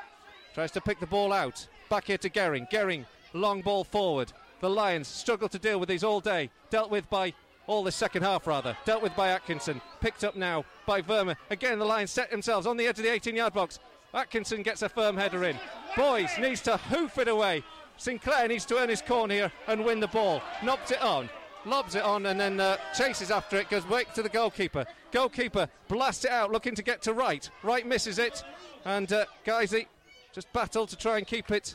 Tries 0.54 0.72
to 0.72 0.82
pick 0.82 1.00
the 1.00 1.08
ball 1.08 1.32
out. 1.32 1.68
Back 1.90 2.06
here 2.06 2.20
to 2.20 2.30
Gerring. 2.30 2.70
Gerring, 2.70 3.06
long 3.34 3.62
ball 3.62 3.84
forward. 3.84 4.32
The 4.62 4.70
Lions 4.70 5.08
struggle 5.08 5.50
to 5.50 5.58
deal 5.58 5.80
with 5.80 5.90
these 5.90 6.04
all 6.04 6.20
day. 6.20 6.52
Dealt 6.70 6.92
with 6.92 7.10
by 7.10 7.34
all 7.66 7.84
the 7.84 7.92
second 7.92 8.22
half 8.22 8.46
rather. 8.46 8.78
Dealt 8.86 9.02
with 9.02 9.16
by 9.16 9.30
Atkinson, 9.30 9.82
picked 10.00 10.24
up 10.24 10.36
now 10.36 10.66
by 10.86 11.02
Verma. 11.02 11.36
Again, 11.50 11.80
the 11.80 11.86
Lions 11.86 12.12
set 12.12 12.30
themselves 12.30 12.68
on 12.68 12.78
the 12.78 12.86
edge 12.86 13.00
of 13.00 13.06
the 13.06 13.12
18 13.12 13.36
yard 13.36 13.54
box. 13.54 13.80
Atkinson 14.14 14.62
gets 14.62 14.84
a 14.84 14.90
firm 14.90 15.18
header 15.18 15.44
in. 15.46 15.58
Boyes 15.96 16.30
needs 16.40 16.62
to 16.62 16.78
hoof 16.78 17.18
it 17.18 17.28
away. 17.28 17.64
Sinclair 17.98 18.48
needs 18.48 18.66
to 18.66 18.78
earn 18.78 18.90
his 18.90 19.02
corner 19.02 19.34
here 19.34 19.52
and 19.68 19.84
win 19.84 20.00
the 20.00 20.08
ball. 20.08 20.44
Knobs 20.64 20.92
it 20.92 21.02
on, 21.02 21.28
lobs 21.66 21.96
it 21.96 22.04
on, 22.04 22.28
and 22.28 22.40
then 22.40 22.60
uh, 22.60 22.78
chases 22.96 23.32
after 23.32 23.58
it. 23.58 23.70
Goes 23.70 23.86
back 23.86 24.14
to 24.14 24.22
the 24.22 24.30
goalkeeper. 24.30 24.86
Goalkeeper 25.12 25.68
blasts 25.88 26.26
it 26.26 26.32
out, 26.32 26.52
looking 26.52 26.76
to 26.76 26.84
get 26.84 27.02
to 27.04 27.14
right. 27.14 27.50
Right 27.64 27.86
misses 27.86 28.20
it, 28.20 28.44
and 28.86 29.12
uh, 29.12 29.26
Guiseley 29.46 29.88
just 30.34 30.52
battle 30.54 30.86
to 30.88 30.96
try 30.96 31.18
and 31.18 31.28
keep 31.28 31.52
it 31.52 31.74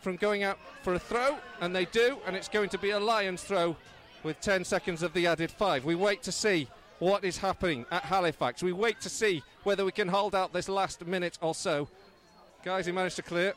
from 0.00 0.16
going 0.16 0.42
out 0.42 0.58
for 0.82 0.94
a 0.94 0.98
throw, 0.98 1.38
and 1.60 1.74
they 1.74 1.84
do, 1.86 2.18
and 2.26 2.36
it's 2.36 2.48
going 2.48 2.68
to 2.70 2.78
be 2.78 2.90
a 2.90 3.00
Lions 3.00 3.42
throw 3.42 3.76
with 4.22 4.40
10 4.40 4.64
seconds 4.64 5.02
of 5.02 5.12
the 5.12 5.26
added 5.26 5.50
five. 5.50 5.84
We 5.84 5.94
wait 5.94 6.22
to 6.24 6.32
see 6.32 6.68
what 6.98 7.24
is 7.24 7.38
happening 7.38 7.86
at 7.90 8.04
Halifax. 8.04 8.62
We 8.62 8.72
wait 8.72 9.00
to 9.02 9.08
see 9.08 9.42
whether 9.64 9.84
we 9.84 9.92
can 9.92 10.08
hold 10.08 10.34
out 10.34 10.52
this 10.52 10.68
last 10.68 11.06
minute 11.06 11.38
or 11.40 11.54
so. 11.54 11.88
Guiseley 12.64 12.94
managed 12.94 13.16
to 13.16 13.22
clear. 13.22 13.54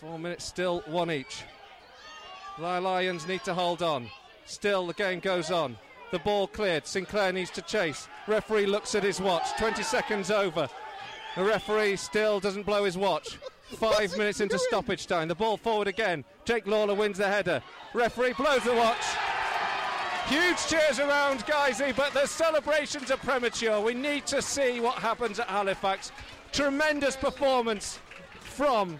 Four 0.00 0.18
minutes 0.18 0.44
still, 0.44 0.80
one 0.86 1.10
each. 1.10 1.42
The 2.58 2.80
Lions 2.80 3.26
need 3.26 3.44
to 3.44 3.54
hold 3.54 3.82
on. 3.82 4.08
Still, 4.46 4.86
the 4.86 4.94
game 4.94 5.20
goes 5.20 5.50
on. 5.50 5.76
The 6.10 6.18
ball 6.20 6.46
cleared. 6.46 6.86
Sinclair 6.86 7.32
needs 7.32 7.50
to 7.50 7.62
chase. 7.62 8.08
Referee 8.26 8.66
looks 8.66 8.94
at 8.94 9.02
his 9.02 9.20
watch. 9.20 9.46
20 9.58 9.82
seconds 9.82 10.30
over. 10.30 10.68
The 11.38 11.44
referee 11.44 11.94
still 11.94 12.40
doesn't 12.40 12.64
blow 12.66 12.82
his 12.82 12.98
watch. 12.98 13.38
Five 13.76 14.16
minutes 14.18 14.40
into 14.40 14.58
stoppage 14.58 15.06
time. 15.06 15.28
The 15.28 15.36
ball 15.36 15.56
forward 15.56 15.86
again. 15.86 16.24
Jake 16.44 16.64
Lawlor 16.66 16.96
wins 16.96 17.18
the 17.18 17.28
header. 17.28 17.62
Referee 17.94 18.32
blows 18.32 18.64
the 18.64 18.74
watch. 18.74 19.04
Huge 20.26 20.56
cheers 20.66 20.98
around 20.98 21.46
Guiseley, 21.46 21.94
but 21.94 22.12
the 22.12 22.26
celebrations 22.26 23.12
are 23.12 23.18
premature. 23.18 23.80
We 23.80 23.94
need 23.94 24.26
to 24.26 24.42
see 24.42 24.80
what 24.80 24.96
happens 24.96 25.38
at 25.38 25.46
Halifax. 25.46 26.10
Tremendous 26.50 27.14
performance 27.14 28.00
from 28.40 28.98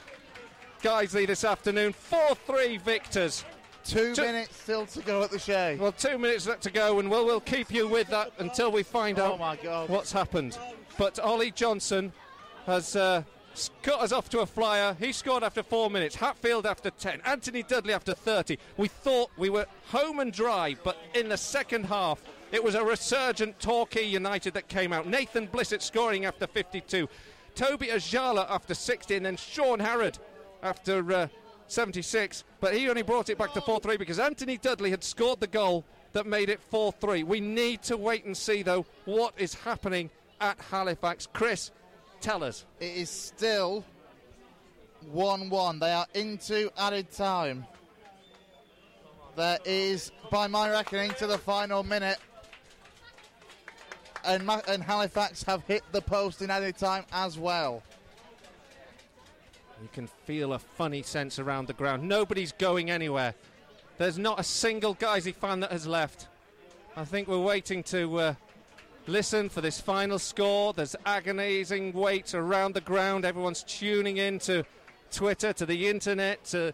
Guiseley 0.81 1.27
this 1.27 1.43
afternoon. 1.43 1.93
4 1.93 2.37
3 2.47 2.77
victors. 2.77 3.45
Two 3.83 4.15
minutes 4.17 4.57
still 4.63 4.87
to 4.87 5.01
go 5.01 5.25
at 5.25 5.33
the 5.33 5.41
Shay. 5.41 5.77
Well, 5.81 5.91
two 5.91 6.19
minutes 6.19 6.47
left 6.47 6.63
to 6.63 6.71
go, 6.71 7.01
and 7.01 7.11
we'll, 7.11 7.27
we'll 7.27 7.41
keep 7.41 7.73
you 7.73 7.89
with 7.89 8.07
that 8.11 8.31
until 8.39 8.71
we 8.71 8.85
find 8.85 9.19
Oh 9.19 9.33
out 9.33 9.41
my 9.41 9.57
God. 9.57 9.89
what's 9.89 10.13
happened. 10.13 10.57
But 10.99 11.19
Ollie 11.19 11.51
Johnson 11.51 12.13
has 12.69 12.95
uh, 12.97 13.23
cut 13.83 14.01
us 14.01 14.13
off 14.13 14.29
to 14.29 14.41
a 14.41 14.47
flyer. 14.47 14.95
He 15.01 15.11
scored 15.13 15.43
after 15.43 15.63
four 15.63 15.91
minutes. 15.91 16.15
Hatfield 16.15 16.67
after 16.67 16.91
10. 16.91 17.23
Anthony 17.25 17.63
Dudley 17.63 17.95
after 17.95 18.15
30. 18.15 18.59
We 18.77 18.89
thought 18.89 19.31
we 19.37 19.51
were 19.51 19.67
home 19.87 20.21
and 20.21 20.33
dry, 20.33 20.77
but 20.85 20.99
in 21.15 21.31
the 21.31 21.37
second 21.37 21.87
half, 21.87 22.23
it 22.53 22.63
was 22.63 22.75
a 22.75 22.85
resurgent 22.85 23.59
Torquay 23.59 24.05
United 24.05 24.55
that 24.55 24.69
came 24.69 24.93
out. 24.93 25.07
Nathan 25.07 25.49
Blissett 25.49 25.83
scoring 25.83 26.27
after 26.27 26.47
52. 26.47 27.09
Toby 27.55 27.89
Ajala 27.89 28.47
after 28.51 28.75
60, 28.75 29.17
and 29.17 29.27
then 29.27 29.37
Shaun 29.37 29.81
Harrad 29.81 30.19
after 30.63 31.13
uh, 31.13 31.29
76. 31.69 32.45
But 32.61 32.75
he 32.75 32.89
only 32.89 33.03
brought 33.03 33.31
it 33.31 33.39
back 33.39 33.55
to 33.55 33.61
4 33.63 33.81
3 33.81 33.97
because 33.97 34.19
Anthony 34.19 34.59
Dudley 34.59 34.91
had 34.91 35.03
scored 35.03 35.41
the 35.41 35.47
goal 35.47 35.85
that 36.13 36.27
made 36.27 36.51
it 36.51 36.61
4 36.71 36.93
3. 36.93 37.23
We 37.23 37.41
need 37.41 37.83
to 37.85 37.97
wait 37.97 38.27
and 38.27 38.37
see, 38.37 38.63
though, 38.63 38.85
what 39.07 39.33
is 39.39 39.55
happening 39.55 40.11
at 40.41 40.61
Halifax. 40.71 41.27
Chris, 41.33 41.71
tell 42.21 42.45
us. 42.45 42.65
It 42.81 42.97
is 42.97 43.11
still 43.11 43.85
1 45.11 45.51
1. 45.51 45.79
They 45.79 45.93
are 45.93 46.07
into 46.15 46.71
added 46.77 47.11
time. 47.11 47.67
There 49.37 49.59
is, 49.65 50.11
by 50.31 50.49
my 50.49 50.71
reckoning, 50.71 51.13
to 51.13 51.27
the 51.27 51.39
final 51.39 51.85
minute. 51.85 52.19
And, 54.25 54.45
Ma- 54.45 54.61
and 54.67 54.83
Halifax 54.83 55.45
have 55.45 55.63
hit 55.65 55.83
the 55.93 56.03
post 56.03 56.43
in 56.43 56.51
added 56.51 56.77
time 56.77 57.05
as 57.13 57.39
well. 57.39 57.83
You 59.81 59.89
can 59.93 60.09
feel 60.09 60.55
a 60.55 60.59
funny 60.59 61.03
sense 61.03 61.39
around 61.39 61.69
the 61.69 61.73
ground. 61.73 62.03
Nobody's 62.09 62.51
going 62.53 62.91
anywhere. 62.91 63.35
There's 63.97 64.19
not 64.19 64.41
a 64.41 64.43
single 64.43 64.95
Guiseley 64.95 65.35
fan 65.35 65.61
that 65.61 65.71
has 65.71 65.87
left. 65.87 66.27
I 66.97 67.05
think 67.05 67.29
we're 67.29 67.39
waiting 67.39 67.85
to 67.85 68.19
uh, 68.19 68.35
listen 69.09 69.49
for 69.49 69.61
this 69.61 69.81
final 69.81 70.19
score. 70.19 70.73
There's 70.73 70.95
agonizing 71.05 71.93
wait 71.93 72.35
around 72.35 72.75
the 72.75 72.81
ground. 72.81 73.25
Everyone's 73.25 73.63
tuning 73.65 74.19
in 74.19 74.39
to 74.41 74.65
Twitter, 75.11 75.53
to 75.55 75.67
the 75.67 75.89
internet, 75.89 76.45
to 76.47 76.73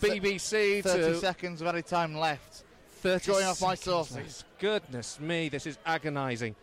BBC, 0.00 0.82
30 0.82 0.82
to 0.82 1.18
seconds 1.18 1.60
of 1.60 1.68
any 1.68 1.82
time 1.82 2.16
left. 2.16 2.64
30 3.00 3.32
Going 3.32 3.46
off 3.46 3.62
my 3.62 3.74
sources. 3.74 4.44
Goodness 4.58 5.20
me, 5.20 5.48
this 5.48 5.66
is 5.66 5.78
agonising. 5.86 6.56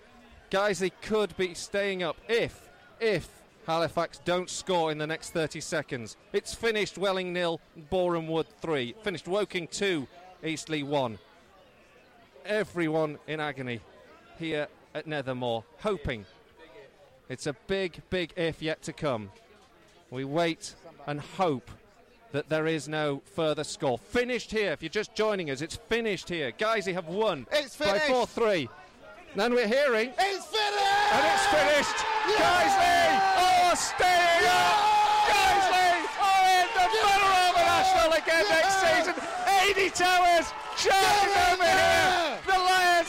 Guys, 0.50 0.80
they 0.80 0.90
could 0.90 1.36
be 1.38 1.54
staying 1.54 2.04
up 2.04 2.18
if, 2.28 2.70
if 3.00 3.28
Halifax 3.66 4.20
don't 4.26 4.50
score 4.50 4.92
in 4.92 4.98
the 4.98 5.08
next 5.08 5.30
30 5.30 5.62
seconds. 5.62 6.18
It's 6.34 6.54
finished 6.54 6.98
Welling 6.98 7.32
nil, 7.32 7.62
Boreham 7.90 8.28
Wood 8.28 8.48
three. 8.62 8.94
Finished 9.04 9.28
Woking 9.28 9.68
two, 9.68 10.08
Eastleigh 10.44 10.84
one. 10.84 11.18
Everyone 12.46 13.18
in 13.26 13.40
agony 13.40 13.80
here 14.38 14.68
at 14.94 15.08
Nethermoor, 15.08 15.64
hoping. 15.80 16.26
It's 17.30 17.48
a 17.48 17.54
big, 17.68 18.02
big 18.10 18.34
if 18.36 18.62
yet 18.62 18.82
to 18.84 18.94
come. 18.94 19.32
We 20.12 20.24
wait 20.26 20.76
and 21.08 21.20
hope 21.20 21.72
that 22.32 22.50
there 22.50 22.68
is 22.68 22.88
no 22.88 23.22
further 23.36 23.64
score. 23.64 23.98
Finished 23.98 24.52
here. 24.52 24.72
If 24.72 24.82
you're 24.82 24.90
just 24.90 25.16
joining 25.16 25.50
us, 25.50 25.62
it's 25.62 25.76
finished 25.76 26.30
here. 26.30 26.52
Guys, 26.52 26.86
Guiseley 26.86 26.94
have 26.94 27.08
won 27.08 27.48
It's 27.52 27.76
by 27.78 27.98
4 28.00 28.28
3. 28.28 28.70
Then 29.36 29.54
we're 29.54 29.68
hearing, 29.68 30.10
It's 30.20 30.46
finished! 30.46 31.14
and 31.14 31.26
it's 31.26 31.46
finished. 31.48 31.98
Guiseley 32.38 33.08
are 33.42 33.76
staying 33.76 34.46
up. 34.46 34.78
Guiseley 35.30 35.94
are 36.22 36.46
in 36.60 36.68
the 36.78 36.86
Vanarama 37.02 37.64
National 37.66 38.14
again 38.14 38.46
next 38.50 38.76
season. 38.82 39.16
80 39.70 39.90
towers 39.90 40.54
shining 40.78 41.34
over 41.50 41.64
here. 41.64 42.53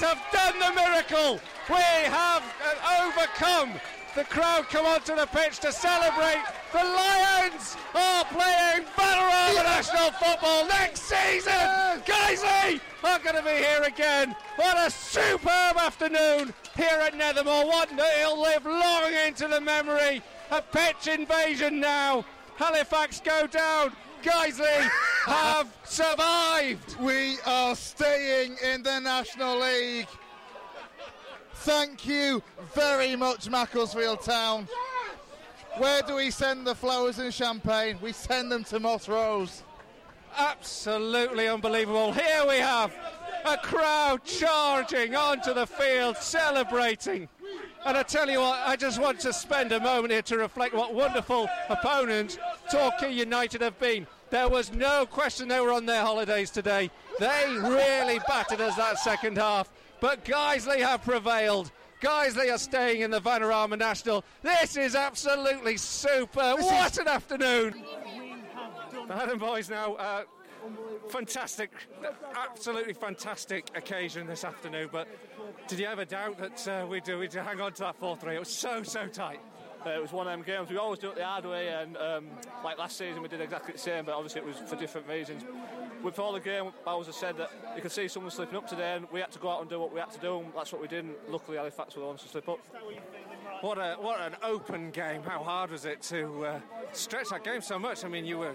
Have 0.01 0.21
done 0.33 0.59
the 0.59 0.73
miracle. 0.75 1.41
We 1.69 1.77
have 1.77 2.43
uh, 2.63 3.07
overcome. 3.07 3.81
The 4.15 4.25
crowd 4.25 4.69
come 4.69 4.85
onto 4.87 5.15
the 5.15 5.27
pitch 5.27 5.61
to 5.61 5.73
celebrate. 5.73 6.43
The 6.73 6.85
Lions 6.85 7.77
are 7.95 8.25
playing 8.25 8.87
Vanarama 8.97 9.65
National 9.65 10.11
Football 10.11 10.67
next 10.67 11.03
season. 11.03 11.53
Guiseley 12.05 12.81
are 13.03 13.19
going 13.21 13.37
to 13.37 13.43
be 13.43 13.57
here 13.57 13.83
again. 13.87 14.37
What 14.57 14.77
a 14.77 14.91
superb 14.91 15.77
afternoon 15.79 16.53
here 16.77 17.01
at 17.01 17.15
Nethermoor. 17.15 17.67
One 17.67 17.97
that 17.97 18.19
he'll 18.19 18.41
live 18.41 18.67
long 18.67 19.13
into 19.27 19.49
the 19.49 19.61
memory. 19.61 20.23
A 20.51 20.61
pitch 20.61 21.07
invasion 21.07 21.81
now. 21.81 22.25
Halifax 22.57 23.21
go 23.21 23.47
down. 23.47 23.93
Guiseley 24.23 24.91
have 25.27 25.75
survived. 25.85 27.01
We 27.01 27.39
are 27.47 27.75
staying 27.75 28.57
in 28.63 28.83
the 28.83 29.01
National 29.01 29.61
League. 29.61 30.07
Thank 31.55 32.07
you 32.07 32.43
very 32.75 33.17
much, 33.17 33.49
Macclesfield 33.49 34.21
Town. 34.23 34.69
Where 35.79 36.03
do 36.03 36.17
we 36.17 36.31
send 36.31 36.67
the 36.67 36.75
flowers 36.75 37.19
and 37.19 37.33
champagne? 37.33 37.99
We 38.03 38.13
send 38.13 38.53
them 38.53 38.65
to 38.65 38.79
Moss 38.79 39.09
Rose. 39.09 39.63
Absolutely 40.37 41.49
unbelievable. 41.49 42.13
Here 42.13 42.45
we 42.47 42.57
have 42.59 42.95
a 43.45 43.57
crowd 43.57 44.25
charging 44.25 45.15
onto 45.15 45.55
the 45.55 45.67
field, 45.67 46.17
celebrating. 46.19 47.29
And 47.87 47.97
I 47.97 48.03
tell 48.03 48.29
you 48.29 48.41
what, 48.41 48.61
I 48.67 48.77
just 48.77 49.01
want 49.01 49.21
to 49.21 49.33
spend 49.33 49.73
a 49.73 49.81
moment 49.81 50.13
here 50.13 50.23
to 50.23 50.39
reflect 50.39 50.75
what 50.75 50.95
wonderful 50.95 51.49
opponents 51.69 52.39
Torquay 52.71 53.13
United 53.13 53.61
have 53.63 53.79
been. 53.79 54.07
There 54.35 54.49
was 54.49 54.73
no 54.73 55.07
question 55.07 55.47
they 55.47 55.61
were 55.61 55.73
on 55.73 55.87
their 55.87 56.03
holidays 56.03 56.51
today. 56.51 56.91
They 57.21 57.57
really 57.57 58.19
battered 58.27 58.61
us 58.61 58.75
that 58.75 58.99
second 58.99 59.39
half. 59.39 59.71
But 60.01 60.25
Guiseley 60.25 60.81
have 60.81 61.05
prevailed. 61.05 61.71
Guiseley 62.03 62.53
are 62.53 62.59
staying 62.59 63.03
in 63.03 63.13
the 63.13 63.21
Vanarama 63.21 63.79
National. 63.79 64.25
This 64.43 64.77
is 64.77 64.97
absolutely 64.97 65.77
super. 65.77 66.57
what 66.57 66.99
an 66.99 67.07
afternoon! 67.07 67.85
The 69.07 69.37
boys 69.37 69.71
now. 69.71 69.95
Uh, 69.95 70.25
fantastic, 71.11 71.71
absolutely 72.35 72.95
fantastic 72.95 73.71
occasion 73.77 74.27
this 74.27 74.43
afternoon. 74.43 74.89
But 74.91 75.07
did 75.69 75.79
you 75.79 75.87
ever 75.87 76.05
doubt 76.05 76.39
that 76.39 76.67
uh, 76.67 76.87
we'd, 76.89 77.05
do, 77.05 77.21
we'd 77.21 77.33
hang 77.33 77.61
on 77.61 77.73
to 77.75 77.83
that 77.83 77.97
4 78.01 78.17
3? 78.17 78.35
It 78.35 78.39
was 78.41 78.49
so, 78.49 78.83
so 78.83 79.07
tight. 79.07 79.39
Uh, 79.87 79.91
it 79.91 80.03
was 80.03 80.13
one 80.13 80.27
of 80.27 80.33
them 80.33 80.43
games. 80.43 80.71
We 80.71 80.77
always 80.77 80.99
do 80.99 81.11
it 81.11 81.17
the 81.17 81.25
hard 81.25 81.45
way, 81.45 81.69
and 81.69 81.97
um, 81.97 82.27
like 82.63 82.79
last 82.79 82.97
season, 82.97 83.23
we 83.23 83.29
did 83.29 83.41
exactly 83.41 83.73
the 83.73 83.79
same, 83.79 84.05
but 84.05 84.15
obviously 84.15 84.41
it 84.41 84.47
was 84.47 84.57
for 84.67 84.77
different 84.77 85.07
reasons. 85.09 85.43
All 86.19 86.33
the 86.33 86.41
game, 86.41 86.71
Bower 86.85 87.03
said 87.05 87.37
that 87.39 87.51
you 87.75 87.83
could 87.83 87.91
see 87.91 88.09
someone 88.09 88.31
slipping 88.31 88.57
up 88.57 88.69
today, 88.69 88.95
and 88.97 89.07
we 89.11 89.21
had 89.21 89.33
to 89.33 89.39
go 89.39 89.49
out 89.49 89.63
and 89.63 89.71
do 89.71 89.81
what 89.81 89.93
we 89.93 90.01
had 90.01 90.11
to 90.13 90.21
do, 90.21 90.39
and 90.39 90.53
that's 90.55 90.71
what 90.73 90.81
we 90.81 90.89
did. 90.89 91.05
And 91.05 91.15
luckily, 91.29 91.57
Halifax 91.57 91.95
were 91.97 92.03
the 92.03 92.07
ones 92.07 92.23
to 92.23 92.29
slip 92.29 92.49
up. 92.49 92.59
What 93.63 93.79
a 93.79 93.97
what 93.99 94.21
an 94.21 94.37
open 94.43 94.91
game! 94.91 95.23
How 95.23 95.43
hard 95.43 95.71
was 95.71 95.87
it 95.87 96.03
to 96.03 96.45
uh, 96.45 96.61
stretch 96.93 97.31
that 97.31 97.43
game 97.43 97.63
so 97.63 97.79
much? 97.79 98.05
I 98.05 98.09
mean, 98.09 98.27
you 98.27 98.39
were 98.39 98.55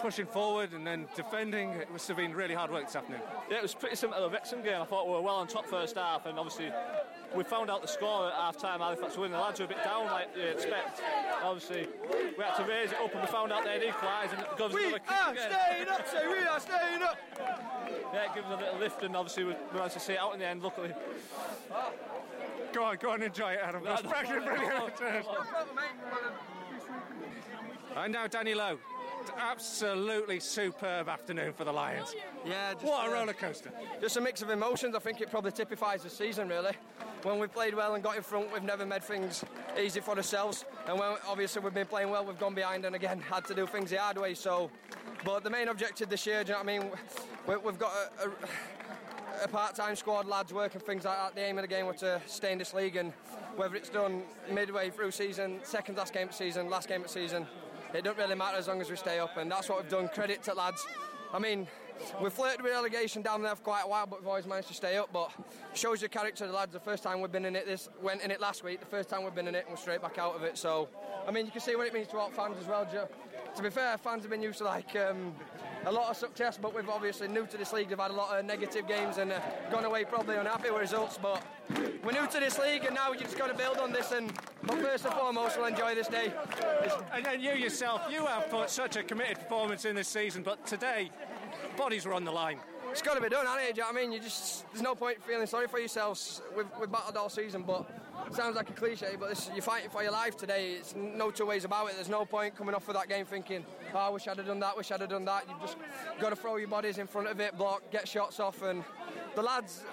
pushing 0.00 0.26
forward 0.26 0.72
and 0.72 0.86
then 0.86 1.06
defending. 1.16 1.70
It 1.70 1.90
must 1.90 2.06
have 2.08 2.16
been 2.16 2.34
really 2.34 2.54
hard 2.54 2.70
work 2.70 2.84
this 2.86 2.96
afternoon. 2.96 3.20
Yeah, 3.50 3.58
it 3.58 3.62
was 3.62 3.74
pretty 3.74 3.96
similar 3.96 4.18
to 4.18 4.24
the 4.24 4.30
Wrexham 4.30 4.62
game. 4.62 4.80
I 4.80 4.84
thought 4.84 5.06
we 5.06 5.12
were 5.14 5.22
well 5.22 5.36
on 5.36 5.46
top 5.46 5.66
first 5.66 5.96
half, 5.96 6.26
and 6.26 6.38
obviously 6.38 6.70
we 7.34 7.42
found 7.44 7.70
out 7.70 7.82
the 7.82 7.88
score 7.88 8.28
at 8.28 8.34
half 8.34 8.56
time. 8.56 8.80
Halifax 8.80 9.16
were 9.16 9.22
winning. 9.22 9.36
The 9.38 9.42
lads 9.42 9.58
were 9.58 9.66
a 9.66 9.68
bit 9.68 9.82
down, 9.84 10.06
like 10.06 10.28
you 10.36 10.42
expect. 10.44 11.02
Obviously, 11.42 11.88
we 12.38 12.44
had 12.44 12.54
to 12.56 12.64
raise 12.64 12.92
it 12.92 12.98
up, 13.02 13.12
and 13.12 13.20
we 13.22 13.26
found 13.26 13.52
out 13.52 13.64
they'd 13.64 13.82
equalised, 13.88 14.32
and 14.32 14.42
it 14.42 14.48
gives 14.58 14.74
We 14.74 14.84
another 14.86 14.98
kick 15.00 15.12
are 15.12 15.32
again. 15.32 15.50
staying 15.50 15.88
up, 15.88 16.08
say 16.08 16.26
we 16.28 16.38
are 16.46 16.60
staying 16.60 17.02
up. 17.02 17.16
Yeah, 18.12 18.24
it 18.24 18.34
gives 18.34 18.46
us 18.46 18.52
a 18.60 18.64
little 18.64 18.78
lift, 18.78 19.02
and 19.02 19.16
obviously 19.16 19.44
we 19.44 19.50
we 19.72 19.78
managed 19.78 19.94
to 19.94 20.00
see 20.00 20.12
it 20.12 20.18
out 20.20 20.34
in 20.34 20.38
the 20.40 20.46
end. 20.46 20.62
Luckily. 20.62 20.92
Go 22.72 22.84
on, 22.84 22.96
go 22.96 23.10
on, 23.10 23.22
enjoy 23.22 23.52
it, 23.52 23.60
Adam. 23.62 23.82
That's 23.84 24.02
brilliant, 24.12 24.44
brilliant. 24.44 25.26
And 27.96 28.12
now 28.12 28.26
Danny 28.26 28.54
Lowe. 28.54 28.78
Absolutely 29.38 30.40
superb 30.40 31.08
afternoon 31.08 31.52
for 31.52 31.64
the 31.64 31.72
Lions. 31.72 32.14
Yeah, 32.44 32.72
just, 32.72 32.84
What 32.84 33.06
a 33.06 33.10
uh, 33.10 33.14
roller 33.14 33.32
coaster. 33.32 33.70
Just 34.00 34.16
a 34.16 34.20
mix 34.20 34.42
of 34.42 34.50
emotions. 34.50 34.94
I 34.94 34.98
think 34.98 35.20
it 35.20 35.30
probably 35.30 35.52
typifies 35.52 36.02
the 36.02 36.10
season, 36.10 36.48
really. 36.48 36.72
When 37.22 37.38
we 37.38 37.46
played 37.46 37.74
well 37.74 37.94
and 37.94 38.04
got 38.04 38.16
in 38.16 38.22
front, 38.22 38.52
we've 38.52 38.62
never 38.62 38.86
made 38.86 39.02
things 39.02 39.44
easy 39.80 40.00
for 40.00 40.16
ourselves. 40.16 40.64
And 40.86 40.98
when 40.98 41.16
obviously 41.26 41.62
we've 41.62 41.74
been 41.74 41.86
playing 41.86 42.10
well, 42.10 42.24
we've 42.24 42.38
gone 42.38 42.54
behind 42.54 42.84
and 42.84 42.94
again 42.94 43.20
had 43.20 43.44
to 43.46 43.54
do 43.54 43.66
things 43.66 43.90
the 43.90 43.96
hard 43.96 44.18
way. 44.18 44.34
So, 44.34 44.70
but 45.24 45.42
the 45.42 45.50
main 45.50 45.68
objective 45.68 46.08
this 46.08 46.26
year, 46.26 46.44
do 46.44 46.52
you 46.52 46.58
know 46.58 46.64
what 46.64 46.72
I 46.72 46.78
mean? 46.78 46.90
We, 47.48 47.56
we've 47.56 47.78
got 47.78 47.92
a, 48.22 48.28
a, 48.28 48.32
a 49.44 49.48
part-time 49.48 49.96
squad, 49.96 50.26
lads 50.26 50.52
working 50.52 50.80
things 50.80 51.04
like 51.04 51.16
that. 51.16 51.34
The 51.34 51.42
aim 51.42 51.58
of 51.58 51.62
the 51.62 51.68
game 51.68 51.86
was 51.86 51.96
to 51.96 52.20
stay 52.26 52.52
in 52.52 52.58
this 52.58 52.74
league, 52.74 52.96
and 52.96 53.12
whether 53.56 53.74
it's 53.74 53.88
done 53.88 54.22
midway 54.50 54.90
through 54.90 55.10
season, 55.10 55.60
second 55.62 55.96
last 55.96 56.12
game 56.12 56.28
of 56.28 56.34
season, 56.34 56.68
last 56.70 56.88
game 56.88 57.02
of 57.02 57.10
season, 57.10 57.46
it 57.94 58.04
doesn't 58.04 58.18
really 58.18 58.34
matter 58.34 58.58
as 58.58 58.68
long 58.68 58.80
as 58.80 58.90
we 58.90 58.96
stay 58.96 59.18
up, 59.18 59.36
and 59.36 59.50
that's 59.50 59.68
what 59.68 59.82
we've 59.82 59.90
done. 59.90 60.08
Credit 60.08 60.42
to 60.44 60.54
lads. 60.54 60.86
I 61.32 61.38
mean, 61.38 61.66
we 62.22 62.30
flirted 62.30 62.62
with 62.62 62.72
relegation 62.72 63.22
down 63.22 63.42
there 63.42 63.54
for 63.54 63.62
quite 63.62 63.82
a 63.84 63.88
while, 63.88 64.06
but 64.06 64.20
we've 64.20 64.28
always 64.28 64.46
managed 64.46 64.68
to 64.68 64.74
stay 64.74 64.96
up. 64.96 65.10
But 65.12 65.30
shows 65.74 66.00
the 66.00 66.08
character 66.08 66.44
of 66.44 66.50
the 66.50 66.56
lads. 66.56 66.72
The 66.72 66.80
first 66.80 67.02
time 67.02 67.20
we've 67.20 67.32
been 67.32 67.44
in 67.44 67.56
it, 67.56 67.66
this 67.66 67.88
went 68.02 68.22
in 68.22 68.30
it 68.30 68.40
last 68.40 68.64
week. 68.64 68.80
The 68.80 68.86
first 68.86 69.08
time 69.08 69.24
we've 69.24 69.34
been 69.34 69.48
in 69.48 69.54
it, 69.54 69.64
and 69.66 69.70
we're 69.70 69.80
straight 69.80 70.02
back 70.02 70.18
out 70.18 70.34
of 70.34 70.42
it. 70.42 70.58
So, 70.58 70.88
I 71.26 71.30
mean, 71.30 71.46
you 71.46 71.52
can 71.52 71.60
see 71.60 71.76
what 71.76 71.86
it 71.86 71.94
means 71.94 72.08
to 72.08 72.18
our 72.18 72.30
fans 72.30 72.56
as 72.60 72.66
well. 72.66 72.86
To 72.86 73.62
be 73.62 73.70
fair, 73.70 73.96
fans 73.98 74.22
have 74.22 74.30
been 74.30 74.42
used 74.42 74.58
to 74.58 74.64
like 74.64 74.94
um, 74.96 75.34
a 75.86 75.92
lot 75.92 76.10
of 76.10 76.16
success, 76.16 76.58
but 76.60 76.74
we've 76.74 76.88
obviously 76.88 77.28
new 77.28 77.46
to 77.46 77.56
this 77.56 77.72
league. 77.72 77.88
They've 77.88 77.98
had 77.98 78.10
a 78.10 78.14
lot 78.14 78.36
of 78.36 78.44
negative 78.44 78.88
games 78.88 79.18
and 79.18 79.32
uh, 79.32 79.40
gone 79.70 79.84
away 79.84 80.04
probably 80.04 80.36
unhappy 80.36 80.70
with 80.70 80.80
results. 80.80 81.16
But 81.20 81.44
we're 82.04 82.12
new 82.12 82.26
to 82.26 82.40
this 82.40 82.58
league, 82.58 82.84
and 82.84 82.94
now 82.94 83.12
we 83.12 83.18
just 83.18 83.38
got 83.38 83.46
to 83.46 83.54
build 83.54 83.78
on 83.78 83.92
this. 83.92 84.10
And 84.10 84.32
but 84.64 84.78
first 84.80 85.04
and 85.04 85.14
foremost, 85.14 85.56
we'll 85.56 85.66
enjoy 85.66 85.94
this 85.94 86.08
day. 86.08 86.32
And 87.12 87.24
then 87.24 87.40
you 87.40 87.52
yourself, 87.52 88.02
you 88.10 88.26
have 88.26 88.50
put 88.50 88.68
such 88.68 88.96
a 88.96 89.04
committed 89.04 89.38
performance 89.38 89.84
in 89.84 89.94
this 89.94 90.08
season, 90.08 90.42
but 90.42 90.66
today, 90.66 91.10
bodies 91.76 92.04
were 92.04 92.14
on 92.14 92.24
the 92.24 92.32
line. 92.32 92.58
It's 92.90 93.02
got 93.02 93.14
to 93.14 93.20
be 93.20 93.28
done, 93.28 93.46
hasn't 93.46 93.62
it? 93.62 93.74
Do 93.74 93.80
you 93.80 93.86
know 93.86 93.92
what 93.92 93.98
I 93.98 94.02
mean? 94.02 94.12
You 94.12 94.20
just 94.20 94.64
there's 94.72 94.82
no 94.82 94.96
point 94.96 95.22
feeling 95.22 95.46
sorry 95.46 95.68
for 95.68 95.78
yourselves. 95.78 96.42
We've, 96.56 96.66
we've 96.80 96.90
battled 96.90 97.16
all 97.16 97.28
season, 97.28 97.62
but 97.62 97.88
it 98.26 98.34
sounds 98.34 98.56
like 98.56 98.68
a 98.68 98.72
cliche, 98.72 99.16
but 99.18 99.28
this, 99.28 99.50
you're 99.52 99.62
fighting 99.62 99.90
for 99.90 100.02
your 100.02 100.12
life 100.12 100.36
today. 100.36 100.72
It's 100.72 100.94
no 100.96 101.30
two 101.30 101.46
ways 101.46 101.64
about 101.64 101.88
it. 101.88 101.94
There's 101.94 102.08
no 102.08 102.24
point 102.24 102.56
coming 102.56 102.74
off 102.74 102.88
of 102.88 102.94
that 102.94 103.08
game 103.08 103.24
thinking, 103.24 103.64
"Oh, 103.94 103.98
I 103.98 104.08
wish 104.08 104.26
I'd 104.26 104.36
have 104.36 104.46
done 104.46 104.60
that. 104.60 104.76
Wish 104.76 104.90
I'd 104.90 105.00
have 105.00 105.10
done 105.10 105.24
that." 105.26 105.44
You've 105.48 105.60
just 105.60 105.76
got 106.20 106.30
to 106.30 106.36
throw 106.36 106.56
your 106.56 106.68
bodies 106.68 106.98
in 106.98 107.06
front 107.06 107.28
of 107.28 107.38
it, 107.40 107.56
block, 107.56 107.82
get 107.90 108.08
shots 108.08 108.40
off, 108.40 108.62
and 108.62 108.84
the 109.34 109.42
lads. 109.42 109.84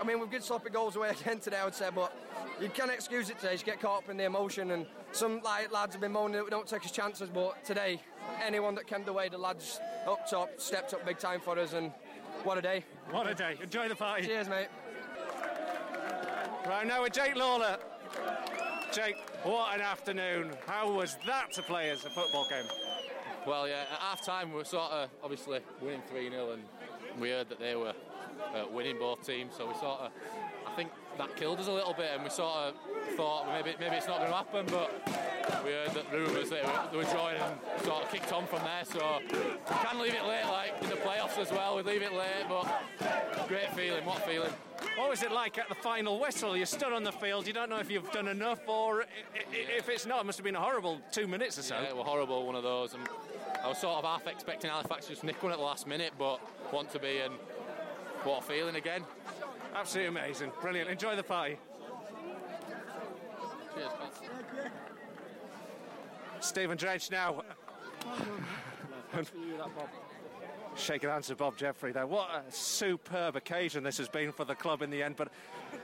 I 0.00 0.04
mean, 0.04 0.18
we've 0.20 0.30
good 0.30 0.42
sloppy 0.42 0.70
goals 0.70 0.96
away 0.96 1.10
again 1.20 1.38
today, 1.38 1.58
I 1.58 1.64
would 1.64 1.74
say, 1.74 1.88
but 1.94 2.16
you 2.60 2.68
can't 2.68 2.90
excuse 2.90 3.30
it 3.30 3.38
today. 3.38 3.52
Just 3.52 3.64
get 3.64 3.80
caught 3.80 4.04
up 4.04 4.10
in 4.10 4.16
the 4.16 4.24
emotion, 4.24 4.70
and 4.70 4.86
some 5.12 5.40
like 5.42 5.72
lads 5.72 5.94
have 5.94 6.00
been 6.00 6.12
moaning 6.12 6.36
that 6.36 6.44
we 6.44 6.50
don't 6.50 6.66
take 6.66 6.82
his 6.82 6.92
chances, 6.92 7.28
but 7.28 7.64
today, 7.64 8.00
anyone 8.42 8.74
that 8.76 8.86
came 8.86 9.04
the 9.04 9.12
way, 9.12 9.28
the 9.28 9.38
lads 9.38 9.80
up 10.06 10.28
top 10.28 10.50
stepped 10.58 10.94
up 10.94 11.04
big 11.04 11.18
time 11.18 11.40
for 11.40 11.58
us, 11.58 11.72
and 11.72 11.92
what 12.44 12.58
a 12.58 12.62
day! 12.62 12.84
What 13.10 13.26
a 13.28 13.34
day. 13.34 13.56
Enjoy 13.62 13.88
the 13.88 13.94
party. 13.94 14.26
Cheers, 14.26 14.48
mate. 14.48 14.68
Right 16.66 16.86
now 16.86 17.02
with 17.02 17.12
Jake 17.12 17.34
Lawler. 17.34 17.76
Jake, 18.92 19.16
what 19.42 19.74
an 19.74 19.80
afternoon. 19.80 20.52
How 20.66 20.92
was 20.92 21.16
that 21.26 21.50
to 21.54 21.62
play 21.62 21.90
as 21.90 22.04
a 22.04 22.10
football 22.10 22.46
game? 22.48 22.64
Well, 23.46 23.66
yeah, 23.66 23.82
at 23.92 23.98
half 23.98 24.24
time 24.24 24.50
we 24.50 24.58
were 24.58 24.64
sort 24.64 24.92
of 24.92 25.08
obviously 25.24 25.58
winning 25.80 26.02
3 26.08 26.30
0 26.30 26.52
and 26.52 26.62
we 27.18 27.30
heard 27.30 27.48
that 27.48 27.58
they 27.58 27.74
were 27.74 27.94
uh, 28.54 28.64
winning 28.72 28.96
both 28.98 29.26
teams, 29.26 29.54
so 29.56 29.66
we 29.66 29.74
sort 29.74 30.00
of, 30.00 30.12
I 30.64 30.74
think 30.76 30.90
that 31.18 31.34
killed 31.36 31.58
us 31.58 31.66
a 31.66 31.72
little 31.72 31.94
bit 31.94 32.10
and 32.14 32.22
we 32.22 32.30
sort 32.30 32.54
of 32.54 32.74
thought 33.16 33.48
maybe 33.48 33.74
maybe 33.80 33.96
it's 33.96 34.06
not 34.06 34.18
going 34.18 34.30
to 34.30 34.36
happen, 34.36 34.66
but 34.66 35.31
we 35.64 35.72
heard 35.72 35.90
that 35.94 36.12
rumours 36.12 36.50
that 36.50 36.90
they 36.90 36.96
were, 36.96 37.04
joining 37.04 37.40
and 37.40 37.84
sort 37.84 38.04
of 38.04 38.10
kicked 38.10 38.32
on 38.32 38.46
from 38.46 38.62
there, 38.62 38.84
so 38.84 39.18
we 39.30 39.74
can 39.76 39.98
leave 40.00 40.14
it 40.14 40.24
late, 40.24 40.44
like 40.44 40.74
in 40.82 40.88
the 40.88 40.96
playoffs 40.96 41.38
as 41.38 41.50
well, 41.50 41.76
we 41.76 41.82
leave 41.82 42.02
it 42.02 42.12
late, 42.12 42.46
but 42.48 42.66
great 43.48 43.72
feeling, 43.74 44.04
what 44.04 44.24
feeling. 44.26 44.52
What 44.96 45.08
was 45.08 45.22
it 45.22 45.32
like 45.32 45.58
at 45.58 45.68
the 45.68 45.74
final 45.74 46.20
whistle? 46.20 46.56
You 46.56 46.66
stood 46.66 46.92
on 46.92 47.02
the 47.02 47.12
field, 47.12 47.46
you 47.46 47.52
don't 47.52 47.70
know 47.70 47.78
if 47.78 47.90
you've 47.90 48.10
done 48.12 48.28
enough 48.28 48.60
or 48.66 49.04
if 49.52 49.88
it's 49.88 50.06
not, 50.06 50.20
it 50.20 50.26
must 50.26 50.38
have 50.38 50.44
been 50.44 50.56
a 50.56 50.60
horrible 50.60 51.00
two 51.10 51.26
minutes 51.26 51.58
or 51.58 51.62
so. 51.62 51.76
Yeah, 51.80 51.88
it 51.88 51.96
was 51.96 52.06
horrible, 52.06 52.44
one 52.46 52.56
of 52.56 52.62
those. 52.62 52.94
And 52.94 53.02
I 53.64 53.68
was 53.68 53.78
sort 53.78 53.96
of 53.96 54.04
half 54.04 54.26
expecting 54.26 54.70
Halifax 54.70 55.06
to 55.06 55.12
just 55.12 55.24
nick 55.24 55.42
one 55.42 55.52
at 55.52 55.58
the 55.58 55.64
last 55.64 55.86
minute, 55.86 56.12
but 56.18 56.40
want 56.72 56.90
to 56.92 56.98
be, 56.98 57.18
and 57.18 57.34
what 58.24 58.40
a 58.40 58.42
feeling 58.42 58.76
again. 58.76 59.04
Absolutely 59.74 60.20
amazing. 60.20 60.52
Brilliant. 60.60 60.90
Enjoy 60.90 61.16
the 61.16 61.22
party. 61.22 61.56
Cheers. 63.74 63.92
Stephen 66.42 66.76
Drench 66.76 67.10
now. 67.10 67.42
Shaking 70.74 71.10
hands 71.10 71.28
with 71.28 71.38
Bob 71.38 71.56
Jeffrey 71.56 71.92
there. 71.92 72.06
What 72.06 72.30
a 72.30 72.50
superb 72.50 73.36
occasion 73.36 73.84
this 73.84 73.98
has 73.98 74.08
been 74.08 74.32
for 74.32 74.44
the 74.44 74.54
club 74.54 74.82
in 74.82 74.90
the 74.90 75.02
end, 75.02 75.16
but 75.16 75.28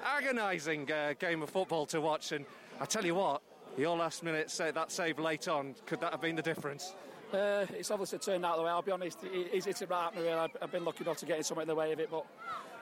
agonising 0.05 0.91
uh, 0.91 1.15
game 1.19 1.43
of 1.43 1.51
football 1.51 1.87
to 1.87 2.01
watch. 2.01 2.33
And 2.33 2.45
I 2.81 2.87
tell 2.87 3.05
you 3.05 3.15
what, 3.15 3.43
your 3.77 3.97
last 3.97 4.23
minute 4.23 4.51
say, 4.51 4.71
that 4.71 4.91
save 4.91 5.19
late 5.19 5.47
on, 5.47 5.75
could 5.87 6.01
that 6.01 6.13
have 6.13 6.23
been 6.23 6.37
the 6.37 6.43
difference? 6.43 6.95
Uh, 7.33 7.67
it's 7.77 7.91
obviously 7.91 8.19
turned 8.19 8.45
out 8.45 8.57
the 8.57 8.63
way. 8.63 8.71
I'll 8.71 8.83
be 8.83 8.91
honest, 8.91 9.19
it- 9.25 9.53
he's 9.53 9.67
it 9.67 9.81
right 9.89 10.07
at 10.09 10.17
me. 10.17 10.23
Really. 10.23 10.51
I've, 10.63 10.73
been 10.73 10.85
lucky 10.85 11.05
enough 11.05 11.19
to 11.19 11.27
get 11.27 11.51
in 11.51 11.61
in 11.61 11.69
the 11.69 11.75
way 11.75 11.93
of 11.93 12.01
it, 12.01 12.11
but 12.11 12.25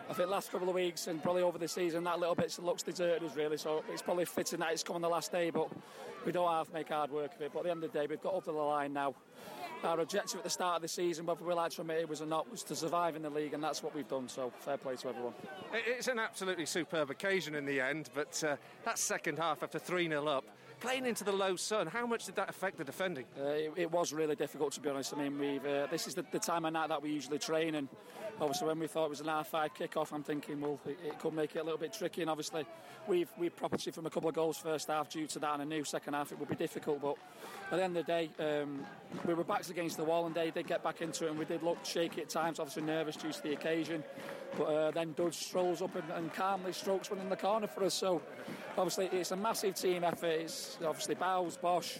I 0.08 0.12
think 0.12 0.30
last 0.30 0.52
couple 0.52 0.68
of 0.68 0.74
weeks 0.76 1.08
and 1.08 1.20
probably 1.20 1.42
over 1.42 1.58
the 1.58 1.66
season, 1.66 2.04
that 2.04 2.20
little 2.20 2.36
bit 2.36 2.56
looks 2.62 2.84
deserted 2.84 3.28
us 3.28 3.36
really. 3.36 3.58
So 3.58 3.82
it's 3.92 4.02
probably 4.02 4.24
fitting 4.24 4.60
that 4.60 4.72
it's 4.72 4.84
come 4.84 4.94
on 4.96 5.02
the 5.02 5.08
last 5.08 5.32
day, 5.32 5.50
but 5.50 5.68
we 6.26 6.32
don't 6.32 6.50
have 6.50 6.66
to 6.66 6.74
make 6.74 6.88
hard 6.88 7.10
work 7.10 7.34
of 7.34 7.40
it. 7.40 7.52
But 7.52 7.60
at 7.60 7.64
the 7.64 7.70
end 7.70 7.84
of 7.84 7.92
the 7.92 7.98
day, 7.98 8.06
we've 8.08 8.20
got 8.20 8.38
to 8.44 8.50
the 8.50 8.52
line 8.52 8.92
now. 8.92 9.14
Our 9.84 10.00
objective 10.00 10.38
at 10.38 10.44
the 10.44 10.50
start 10.50 10.76
of 10.76 10.82
the 10.82 10.88
season, 10.88 11.26
whether 11.26 11.44
we 11.44 11.54
liked 11.54 11.74
from 11.74 11.90
it 11.90 12.08
was 12.08 12.20
or 12.20 12.26
not, 12.26 12.50
was 12.50 12.62
to 12.64 12.74
survive 12.74 13.14
in 13.14 13.22
the 13.22 13.30
league, 13.30 13.54
and 13.54 13.62
that's 13.62 13.82
what 13.82 13.94
we've 13.94 14.08
done. 14.08 14.28
So 14.28 14.52
fair 14.58 14.76
play 14.76 14.96
to 14.96 15.08
everyone. 15.08 15.34
It's 15.72 16.08
an 16.08 16.18
absolutely 16.18 16.66
superb 16.66 17.10
occasion 17.10 17.54
in 17.54 17.64
the 17.64 17.80
end, 17.80 18.10
but 18.14 18.42
uh, 18.42 18.56
that 18.84 18.98
second 18.98 19.38
half 19.38 19.62
after 19.62 19.78
3 19.78 20.08
0 20.08 20.26
up, 20.26 20.44
playing 20.80 21.06
into 21.06 21.24
the 21.24 21.32
low 21.32 21.56
sun, 21.56 21.86
how 21.86 22.06
much 22.06 22.26
did 22.26 22.36
that 22.36 22.48
affect 22.48 22.78
the 22.78 22.84
defending? 22.84 23.24
Uh, 23.38 23.44
it, 23.44 23.72
it 23.76 23.90
was 23.90 24.12
really 24.12 24.36
difficult 24.36 24.72
to 24.72 24.80
be 24.80 24.88
honest. 24.88 25.14
I 25.14 25.22
mean, 25.22 25.38
we've 25.38 25.64
uh, 25.64 25.86
this 25.90 26.06
is 26.06 26.14
the, 26.14 26.24
the 26.30 26.38
time 26.38 26.64
of 26.64 26.72
night 26.72 26.88
that 26.88 27.02
we 27.02 27.10
usually 27.10 27.38
train, 27.38 27.74
and 27.74 27.88
obviously 28.40 28.68
when 28.68 28.78
we 28.78 28.86
thought 28.86 29.06
it 29.06 29.10
was 29.10 29.20
an 29.20 29.26
R5 29.26 29.74
kick-off, 29.74 30.12
I'm 30.12 30.22
thinking, 30.22 30.60
well, 30.60 30.78
it, 30.86 30.98
it 31.04 31.18
could 31.18 31.34
make 31.34 31.56
it 31.56 31.60
a 31.60 31.62
little 31.62 31.78
bit 31.78 31.92
tricky. 31.92 32.20
And 32.20 32.30
obviously, 32.30 32.66
we've 33.06 33.30
we 33.38 33.48
profited 33.48 33.94
from 33.94 34.06
a 34.06 34.10
couple 34.10 34.28
of 34.28 34.34
goals 34.34 34.58
first 34.58 34.88
half 34.88 35.08
due 35.08 35.26
to 35.28 35.38
that, 35.38 35.54
and 35.54 35.62
a 35.62 35.66
new 35.66 35.84
second 35.84 36.14
half 36.14 36.32
it 36.32 36.38
would 36.38 36.48
be 36.48 36.56
difficult. 36.56 37.00
But 37.00 37.16
at 37.70 37.76
the 37.78 37.84
end 37.84 37.96
of 37.96 38.06
the 38.06 38.12
day, 38.12 38.30
um, 38.38 38.84
we 39.26 39.34
were 39.34 39.44
backs 39.44 39.70
against 39.70 39.96
the 39.96 40.04
wall, 40.04 40.26
and 40.26 40.34
they 40.34 40.50
did 40.50 40.66
get 40.66 40.82
back 40.82 41.00
into 41.00 41.26
it, 41.26 41.30
and 41.30 41.38
we 41.38 41.44
did 41.44 41.62
look 41.62 41.84
shaky 41.84 42.22
at 42.22 42.28
times, 42.28 42.60
obviously 42.60 42.82
nervous 42.82 43.16
due 43.16 43.32
to 43.32 43.42
the 43.42 43.52
occasion. 43.52 44.04
But 44.56 44.64
uh, 44.64 44.90
then 44.90 45.12
Dudge 45.14 45.34
strolls 45.34 45.82
up 45.82 45.94
and, 45.96 46.10
and 46.12 46.32
calmly 46.32 46.72
strokes 46.72 47.10
one 47.10 47.20
in 47.20 47.28
the 47.28 47.36
corner 47.36 47.66
for 47.66 47.84
us. 47.84 47.94
So 47.94 48.22
obviously, 48.76 49.06
it's 49.06 49.30
a 49.30 49.36
massive 49.36 49.74
team 49.74 50.04
effort. 50.04 50.26
It's 50.26 50.78
obviously 50.84 51.14
Bowles, 51.14 51.56
Bosch, 51.56 51.98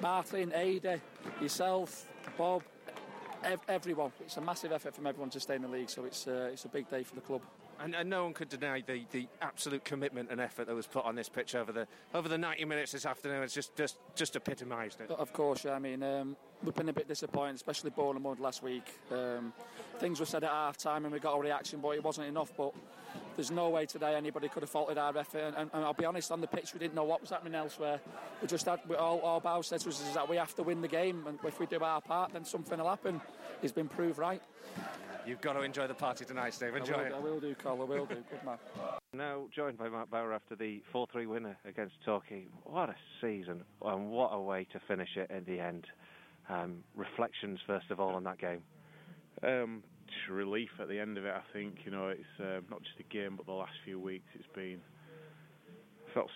Martin, 0.00 0.52
Ada, 0.54 1.00
yourself, 1.40 2.06
Bob, 2.36 2.62
ev- 3.44 3.60
everyone. 3.68 4.12
It's 4.20 4.36
a 4.36 4.40
massive 4.40 4.72
effort 4.72 4.94
from 4.94 5.06
everyone 5.06 5.30
to 5.30 5.40
stay 5.40 5.56
in 5.56 5.62
the 5.62 5.68
league. 5.68 5.90
So 5.90 6.04
it's 6.04 6.26
uh, 6.26 6.50
it's 6.52 6.64
a 6.64 6.68
big 6.68 6.88
day 6.90 7.02
for 7.02 7.14
the 7.14 7.20
club. 7.20 7.42
And, 7.78 7.94
and 7.94 8.08
no 8.08 8.24
one 8.24 8.32
could 8.32 8.48
deny 8.48 8.82
the, 8.86 9.02
the 9.12 9.28
absolute 9.42 9.84
commitment 9.84 10.30
and 10.30 10.40
effort 10.40 10.66
that 10.66 10.74
was 10.74 10.86
put 10.86 11.04
on 11.04 11.14
this 11.14 11.28
pitch 11.28 11.54
over 11.54 11.72
the 11.72 11.86
over 12.14 12.28
the 12.28 12.38
90 12.38 12.64
minutes 12.64 12.92
this 12.92 13.04
afternoon. 13.04 13.42
It's 13.42 13.54
just 13.54 13.76
just, 13.76 13.96
just 14.14 14.34
epitomised 14.34 15.00
it. 15.00 15.08
But 15.08 15.18
of 15.18 15.32
course, 15.32 15.64
yeah, 15.64 15.72
I 15.72 15.78
mean, 15.78 16.02
um, 16.02 16.36
we've 16.64 16.74
been 16.74 16.88
a 16.88 16.94
bit 16.94 17.06
disappointed, 17.06 17.56
especially 17.56 17.90
Bournemouth 17.90 18.40
last 18.40 18.62
week. 18.62 18.86
Um, 19.12 19.52
things 19.98 20.20
were 20.20 20.26
said 20.26 20.44
at 20.44 20.50
half 20.50 20.78
time 20.78 21.04
and 21.04 21.12
we 21.12 21.20
got 21.20 21.36
a 21.36 21.40
reaction, 21.40 21.80
but 21.80 21.90
it 21.90 22.02
wasn't 22.02 22.26
enough. 22.28 22.50
But 22.56 22.72
there's 23.36 23.50
no 23.50 23.68
way 23.68 23.86
today 23.86 24.14
anybody 24.14 24.48
could 24.48 24.62
have 24.62 24.70
faulted 24.70 24.98
our 24.98 25.16
effort. 25.16 25.38
And, 25.38 25.56
and, 25.56 25.70
and 25.72 25.84
I'll 25.84 25.92
be 25.92 26.04
honest, 26.04 26.32
on 26.32 26.40
the 26.40 26.46
pitch, 26.46 26.72
we 26.72 26.80
didn't 26.80 26.94
know 26.94 27.04
what 27.04 27.20
was 27.20 27.30
happening 27.30 27.54
elsewhere. 27.54 28.00
We 28.40 28.48
just 28.48 28.66
had, 28.66 28.80
we, 28.88 28.96
all, 28.96 29.20
all 29.20 29.40
Bow 29.40 29.60
said 29.60 29.80
to 29.80 29.88
us 29.90 30.00
is 30.00 30.14
that 30.14 30.28
we 30.28 30.36
have 30.36 30.54
to 30.56 30.62
win 30.62 30.80
the 30.80 30.88
game, 30.88 31.24
and 31.26 31.38
if 31.44 31.60
we 31.60 31.66
do 31.66 31.78
our 31.80 32.00
part, 32.00 32.32
then 32.32 32.44
something 32.44 32.78
will 32.78 32.88
happen. 32.88 33.20
He's 33.60 33.72
been 33.72 33.88
proved 33.88 34.18
right. 34.18 34.42
You've 35.26 35.40
got 35.40 35.54
to 35.54 35.62
enjoy 35.62 35.86
the 35.88 35.94
party 35.94 36.24
tonight, 36.24 36.54
Steve. 36.54 36.76
Enjoy 36.76 36.94
I 36.94 36.96
will, 36.96 37.06
it. 37.06 37.12
I 37.12 37.18
will 37.18 37.40
do, 37.40 37.54
Cole. 37.54 37.82
I 37.82 37.84
will 37.84 38.06
do. 38.06 38.14
Good 38.14 38.44
man. 38.44 38.58
Now 39.12 39.46
joined 39.54 39.78
by 39.78 39.88
Mark 39.88 40.10
Bower 40.10 40.34
after 40.34 40.54
the 40.54 40.82
4-3 40.94 41.26
winner 41.26 41.56
against 41.64 41.94
Torquay. 42.04 42.48
What 42.64 42.90
a 42.90 42.94
season 43.22 43.62
and 43.80 44.10
what 44.10 44.28
a 44.34 44.38
way 44.38 44.66
to 44.72 44.80
finish 44.86 45.08
it 45.16 45.30
in 45.30 45.44
the 45.44 45.58
end. 45.58 45.86
Um, 46.50 46.84
reflections, 46.94 47.60
first 47.66 47.90
of 47.90 47.98
all, 47.98 48.14
on 48.14 48.24
that 48.24 48.38
game. 48.38 48.60
Um, 49.42 49.82
just 49.82 49.95
relief 50.30 50.70
at 50.80 50.88
the 50.88 50.98
end 50.98 51.18
of 51.18 51.24
it. 51.24 51.34
I 51.34 51.42
think 51.52 51.84
you 51.84 51.90
know 51.90 52.08
it's 52.08 52.40
uh, 52.40 52.60
not 52.70 52.82
just 52.82 52.98
a 53.00 53.12
game, 53.12 53.36
but 53.36 53.46
the 53.46 53.52
last 53.52 53.74
few 53.84 53.98
weeks 54.00 54.26
it's 54.34 54.48
been 54.54 54.80
felt 56.14 56.30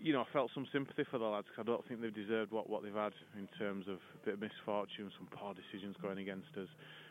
you 0.00 0.12
know 0.12 0.22
I 0.22 0.26
felt 0.32 0.50
some 0.54 0.66
sympathy 0.72 1.04
for 1.10 1.18
the 1.18 1.24
lads. 1.24 1.46
Cause 1.54 1.64
I 1.66 1.70
don't 1.70 1.86
think 1.86 2.00
they've 2.00 2.14
deserved 2.14 2.52
what 2.52 2.68
what 2.68 2.82
they've 2.82 2.94
had 2.94 3.12
in 3.38 3.48
terms 3.58 3.86
of 3.88 3.96
a 3.96 4.24
bit 4.24 4.34
of 4.34 4.40
misfortune, 4.40 5.10
some 5.18 5.28
poor 5.30 5.54
decisions 5.54 5.96
going 6.02 6.18
against 6.18 6.50
us. 6.56 6.68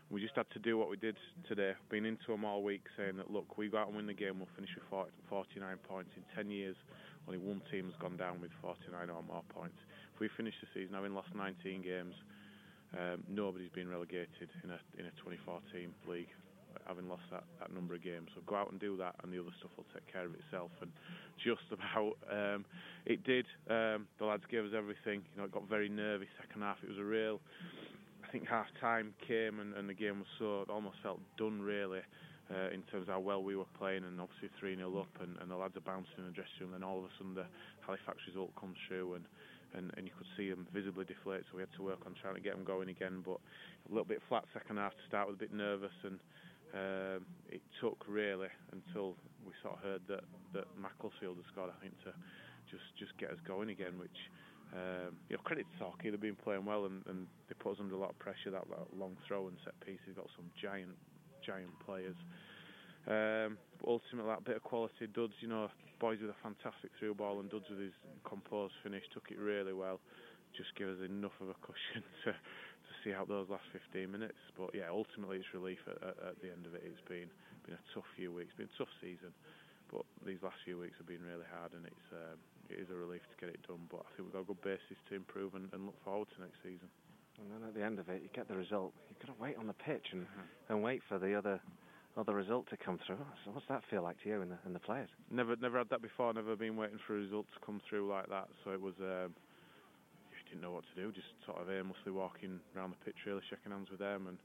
We 0.10 0.20
just 0.20 0.36
had 0.36 0.50
to 0.52 0.60
do 0.60 0.78
what 0.78 0.90
we 0.90 0.98
did 0.98 1.16
today. 1.48 1.72
Been 1.90 2.06
into 2.06 2.28
them 2.28 2.44
all 2.44 2.64
week 2.64 2.84
saying 2.98 3.16
that 3.16 3.32
look, 3.32 3.58
we 3.58 3.70
go 3.70 3.78
out 3.78 3.88
and 3.88 3.96
win 3.96 4.08
the 4.08 4.14
game, 4.14 4.40
we'll 4.40 4.52
finish 4.56 4.72
with 4.76 4.84
40, 4.90 5.10
49 5.30 5.78
points. 5.88 6.12
In 6.18 6.24
10 6.36 6.52
years, 6.52 6.76
only 7.28 7.40
one 7.40 7.62
team 7.72 7.86
has 7.86 7.96
gone 7.96 8.18
down 8.18 8.42
with 8.42 8.52
49 8.62 8.92
or 9.10 9.24
more 9.24 9.44
points. 9.56 9.78
If 10.14 10.20
we 10.20 10.28
finish 10.36 10.54
the 10.60 10.68
season 10.74 10.96
having 10.96 11.16
lost 11.16 11.30
19 11.34 11.82
games, 11.82 12.16
um, 12.98 13.24
nobody's 13.30 13.72
been 13.72 13.88
relegated 13.88 14.50
in 14.64 14.72
a 14.72 14.80
in 14.98 15.06
a 15.06 15.12
24 15.24 15.60
team 15.72 15.94
league 16.08 16.28
having 16.88 17.08
lost 17.08 17.24
that, 17.32 17.44
that 17.60 17.74
number 17.74 17.96
of 17.96 18.04
games. 18.04 18.30
So 18.36 18.42
go 18.46 18.56
out 18.56 18.72
and 18.72 18.80
do 18.80 18.98
that, 18.98 19.16
and 19.24 19.32
the 19.32 19.40
other 19.40 19.54
stuff 19.60 19.72
will 19.78 19.86
take 19.94 20.12
care 20.12 20.26
of 20.26 20.34
itself. 20.36 20.72
And 20.82 20.92
just 21.44 21.64
about 21.72 22.18
um, 22.32 22.66
it 23.06 23.24
did. 23.24 23.46
Um, 23.70 24.08
the 24.20 24.26
lads 24.26 24.44
gave 24.50 24.64
us 24.66 24.72
everything. 24.76 25.24
You 25.34 25.42
know, 25.42 25.46
it 25.46 25.52
got 25.52 25.68
very 25.70 25.90
nervy 25.90 26.28
second 26.40 26.62
half. 26.62 26.78
It 26.84 26.90
was 26.90 27.00
a 27.00 27.04
real. 27.04 27.40
I 28.24 28.32
think 28.32 28.48
half 28.48 28.68
time 28.80 29.14
came 29.28 29.60
and, 29.60 29.74
and 29.74 29.90
the 29.90 29.94
game 29.94 30.20
was 30.20 30.32
so 30.40 30.66
almost 30.72 30.98
felt 31.04 31.20
done 31.38 31.62
really. 31.62 32.02
Uh, 32.52 32.68
in 32.76 32.84
terms 32.92 33.08
of 33.08 33.16
how 33.16 33.20
well 33.20 33.42
we 33.42 33.56
were 33.56 33.70
playing, 33.80 34.04
and 34.04 34.20
obviously 34.20 34.50
3 34.60 34.76
0 34.76 34.92
up, 35.00 35.08
and, 35.24 35.38
and 35.40 35.50
the 35.50 35.56
lads 35.56 35.78
are 35.78 35.88
bouncing 35.88 36.20
in 36.20 36.26
the 36.26 36.36
dressing 36.36 36.68
room. 36.68 36.72
Then 36.72 36.84
all 36.84 37.00
of 37.00 37.06
a 37.06 37.10
sudden, 37.18 37.34
the 37.34 37.48
Halifax 37.88 38.20
result 38.28 38.52
comes 38.60 38.76
through, 38.90 39.16
and, 39.16 39.24
and, 39.74 39.92
and 39.98 40.08
you 40.08 40.14
could 40.18 40.28
see 40.38 40.50
them 40.50 40.68
visibly 40.74 41.06
deflate. 41.06 41.44
So 41.50 41.58
we 41.58 41.62
had 41.62 41.74
to 41.78 41.84
work 41.84 42.00
on 42.06 42.16
trying 42.22 42.36
to 42.36 42.42
get 42.42 42.56
them 42.56 42.64
going 42.64 42.90
again. 42.90 43.22
But 43.26 43.38
a 43.88 43.90
little 43.90 44.06
bit 44.06 44.22
flat 44.30 44.46
second 44.54 44.78
half 44.78 44.92
to 44.92 45.04
start 45.08 45.28
with, 45.28 45.38
a 45.38 45.40
bit 45.40 45.54
nervous, 45.54 45.96
and 46.04 46.20
um, 46.74 47.26
it 47.50 47.62
took 47.80 48.04
really 48.08 48.50
until 48.72 49.16
we 49.46 49.52
sort 49.62 49.76
of 49.76 49.84
heard 49.84 50.02
that 50.08 50.24
that 50.54 50.68
Macclesfield 50.80 51.38
had 51.38 51.46
scored. 51.52 51.72
I 51.72 51.80
think 51.82 51.96
to 52.04 52.12
just 52.70 52.88
just 52.98 53.18
get 53.18 53.32
us 53.32 53.40
going 53.48 53.70
again, 53.70 53.98
which. 53.98 54.20
Um, 54.72 55.20
you 55.28 55.36
know, 55.36 55.42
credit 55.44 55.66
to 55.74 55.80
Torquay, 55.84 56.12
they've 56.12 56.22
been 56.22 56.34
playing 56.34 56.64
well 56.64 56.86
and, 56.86 57.04
and 57.08 57.28
they 57.50 57.56
put 57.60 57.74
us 57.74 57.80
under 57.82 57.94
a 57.94 57.98
lot 57.98 58.12
of 58.12 58.20
pressure. 58.20 58.52
That, 58.52 58.64
that 58.70 58.98
long 58.98 59.18
throw 59.28 59.50
and 59.50 59.58
set 59.66 59.78
piece, 59.86 60.00
they've 60.08 60.16
got 60.16 60.32
some 60.38 60.48
giant, 60.56 60.96
giant 61.46 61.78
players. 61.86 62.16
Um, 63.06 63.58
ultimately, 63.86 64.32
that 64.32 64.46
bit 64.46 64.56
of 64.56 64.64
quality, 64.64 65.08
Duds, 65.14 65.34
you 65.42 65.50
know, 65.50 65.68
Boyes 66.02 66.18
with 66.18 66.34
a 66.34 66.42
fantastic 66.42 66.90
through 66.98 67.14
ball, 67.14 67.38
and 67.38 67.46
Duds 67.54 67.70
with 67.70 67.78
his 67.78 67.94
composed 68.26 68.74
finish 68.82 69.06
took 69.14 69.30
it 69.30 69.38
really 69.38 69.72
well. 69.72 70.02
Just 70.58 70.74
give 70.74 70.90
us 70.90 70.98
enough 71.06 71.38
of 71.38 71.54
a 71.54 71.58
cushion 71.62 72.02
to 72.26 72.34
to 72.34 72.92
see 73.06 73.14
out 73.14 73.30
those 73.30 73.46
last 73.54 73.70
15 73.70 74.10
minutes. 74.10 74.42
But 74.58 74.74
yeah, 74.74 74.90
ultimately, 74.90 75.38
it's 75.38 75.54
relief 75.54 75.78
at, 75.86 76.02
at, 76.02 76.18
at 76.34 76.36
the 76.42 76.50
end 76.50 76.66
of 76.66 76.74
it. 76.74 76.82
It's 76.82 77.06
been 77.06 77.30
been 77.70 77.78
a 77.78 77.86
tough 77.94 78.10
few 78.18 78.34
weeks, 78.34 78.50
been 78.58 78.66
a 78.74 78.78
tough 78.82 78.90
season, 78.98 79.30
but 79.94 80.02
these 80.26 80.42
last 80.42 80.58
few 80.66 80.82
weeks 80.82 80.98
have 80.98 81.06
been 81.06 81.22
really 81.22 81.46
hard, 81.54 81.78
and 81.78 81.86
it's 81.86 82.08
um, 82.10 82.42
it 82.74 82.82
is 82.82 82.90
a 82.90 82.98
relief 82.98 83.22
to 83.30 83.38
get 83.38 83.54
it 83.54 83.62
done. 83.70 83.86
But 83.86 84.02
I 84.02 84.10
think 84.18 84.26
we've 84.26 84.34
got 84.34 84.50
a 84.50 84.50
good 84.50 84.66
basis 84.66 84.98
to 85.10 85.14
improve 85.14 85.54
and, 85.54 85.70
and 85.70 85.86
look 85.86 86.02
forward 86.02 86.34
to 86.34 86.42
next 86.42 86.58
season. 86.66 86.90
And 87.38 87.48
then 87.54 87.62
at 87.68 87.78
the 87.78 87.86
end 87.86 88.02
of 88.02 88.10
it, 88.10 88.26
you 88.26 88.30
get 88.34 88.50
the 88.50 88.58
result. 88.58 88.94
You've 89.06 89.22
got 89.22 89.38
to 89.38 89.42
wait 89.42 89.58
on 89.58 89.70
the 89.70 89.78
pitch 89.78 90.18
and, 90.18 90.26
and 90.70 90.82
wait 90.82 91.02
for 91.06 91.18
the 91.22 91.38
other 91.38 91.62
other 92.18 92.34
result 92.34 92.70
to 92.70 92.78
come 92.78 93.00
through. 93.06 93.18
So 93.46 93.52
what's 93.52 93.68
that 93.70 93.84
feel 93.90 94.04
like 94.04 94.22
to 94.24 94.30
you 94.30 94.42
and 94.42 94.52
the, 94.52 94.60
and 94.66 94.76
the 94.76 94.80
players? 94.80 95.10
Never 95.30 95.56
never 95.56 95.78
had 95.78 95.90
that 95.90 96.02
before. 96.02 96.34
Never 96.34 96.56
been 96.56 96.76
waiting 96.76 97.00
for 97.08 97.16
a 97.16 97.20
result 97.20 97.46
to 97.54 97.66
come 97.66 97.82
through 97.90 98.10
like 98.10 98.30
that. 98.30 98.48
So 98.64 98.72
it 98.72 98.82
was. 98.82 98.96
Um, 99.00 99.34
you 100.32 100.58
didn't 100.58 100.62
know 100.62 100.72
what 100.76 100.84
to 100.84 100.96
do. 101.00 101.12
Just 101.12 101.32
sort 101.46 101.62
of 101.62 101.72
aimlessly 101.72 102.12
walking 102.12 102.60
around 102.76 102.92
the 102.92 103.02
pitch, 103.06 103.16
really 103.26 103.44
shaking 103.50 103.72
hands 103.72 103.88
with 103.90 104.00
them, 104.00 104.28
and 104.28 104.38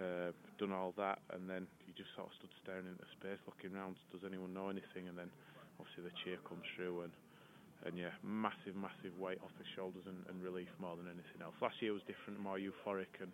uh, 0.00 0.32
done 0.56 0.72
all 0.72 0.94
that. 0.96 1.20
And 1.32 1.48
then 1.48 1.66
you 1.84 1.92
just 1.92 2.08
sort 2.16 2.28
of 2.28 2.34
stood 2.40 2.52
staring 2.64 2.88
into 2.88 3.04
space, 3.20 3.40
looking 3.44 3.76
around. 3.76 4.00
Does 4.12 4.24
anyone 4.24 4.56
know 4.56 4.72
anything? 4.72 5.08
And 5.12 5.16
then 5.18 5.28
obviously 5.76 6.08
the 6.08 6.16
cheer 6.24 6.40
comes 6.48 6.64
through, 6.76 7.04
and 7.04 7.12
and 7.84 7.98
yeah, 7.98 8.14
massive, 8.22 8.78
massive 8.78 9.10
weight 9.18 9.42
off 9.42 9.50
the 9.58 9.66
shoulders 9.74 10.06
and, 10.06 10.22
and 10.30 10.38
relief 10.42 10.70
more 10.78 10.94
than 10.96 11.06
anything 11.06 11.42
else. 11.42 11.54
Last 11.60 11.74
year 11.82 11.92
was 11.92 12.02
different, 12.06 12.38
more 12.38 12.58
euphoric, 12.58 13.10
and 13.18 13.32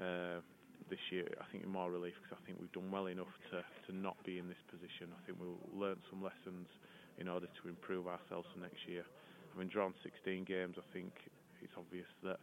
uh, 0.00 0.40
this 0.88 1.02
year 1.10 1.28
I 1.40 1.46
think 1.52 1.64
in 1.64 1.70
more 1.70 1.90
relief 1.90 2.14
because 2.22 2.38
I 2.38 2.42
think 2.46 2.58
we've 2.58 2.72
done 2.72 2.90
well 2.90 3.06
enough 3.06 3.32
to, 3.52 3.60
to 3.60 3.90
not 3.92 4.16
be 4.24 4.38
in 4.38 4.48
this 4.48 4.60
position. 4.70 5.12
I 5.12 5.20
think 5.26 5.36
we'll 5.36 5.60
learn 5.74 5.98
some 6.08 6.22
lessons 6.22 6.66
in 7.18 7.28
order 7.28 7.46
to 7.46 7.62
improve 7.68 8.08
ourselves 8.08 8.48
for 8.54 8.60
next 8.64 8.80
year. 8.88 9.04
Having 9.52 9.68
drawn 9.68 9.92
16 10.02 10.46
games, 10.46 10.78
I 10.78 10.86
think 10.94 11.12
it's 11.60 11.74
obvious 11.76 12.08
that 12.24 12.40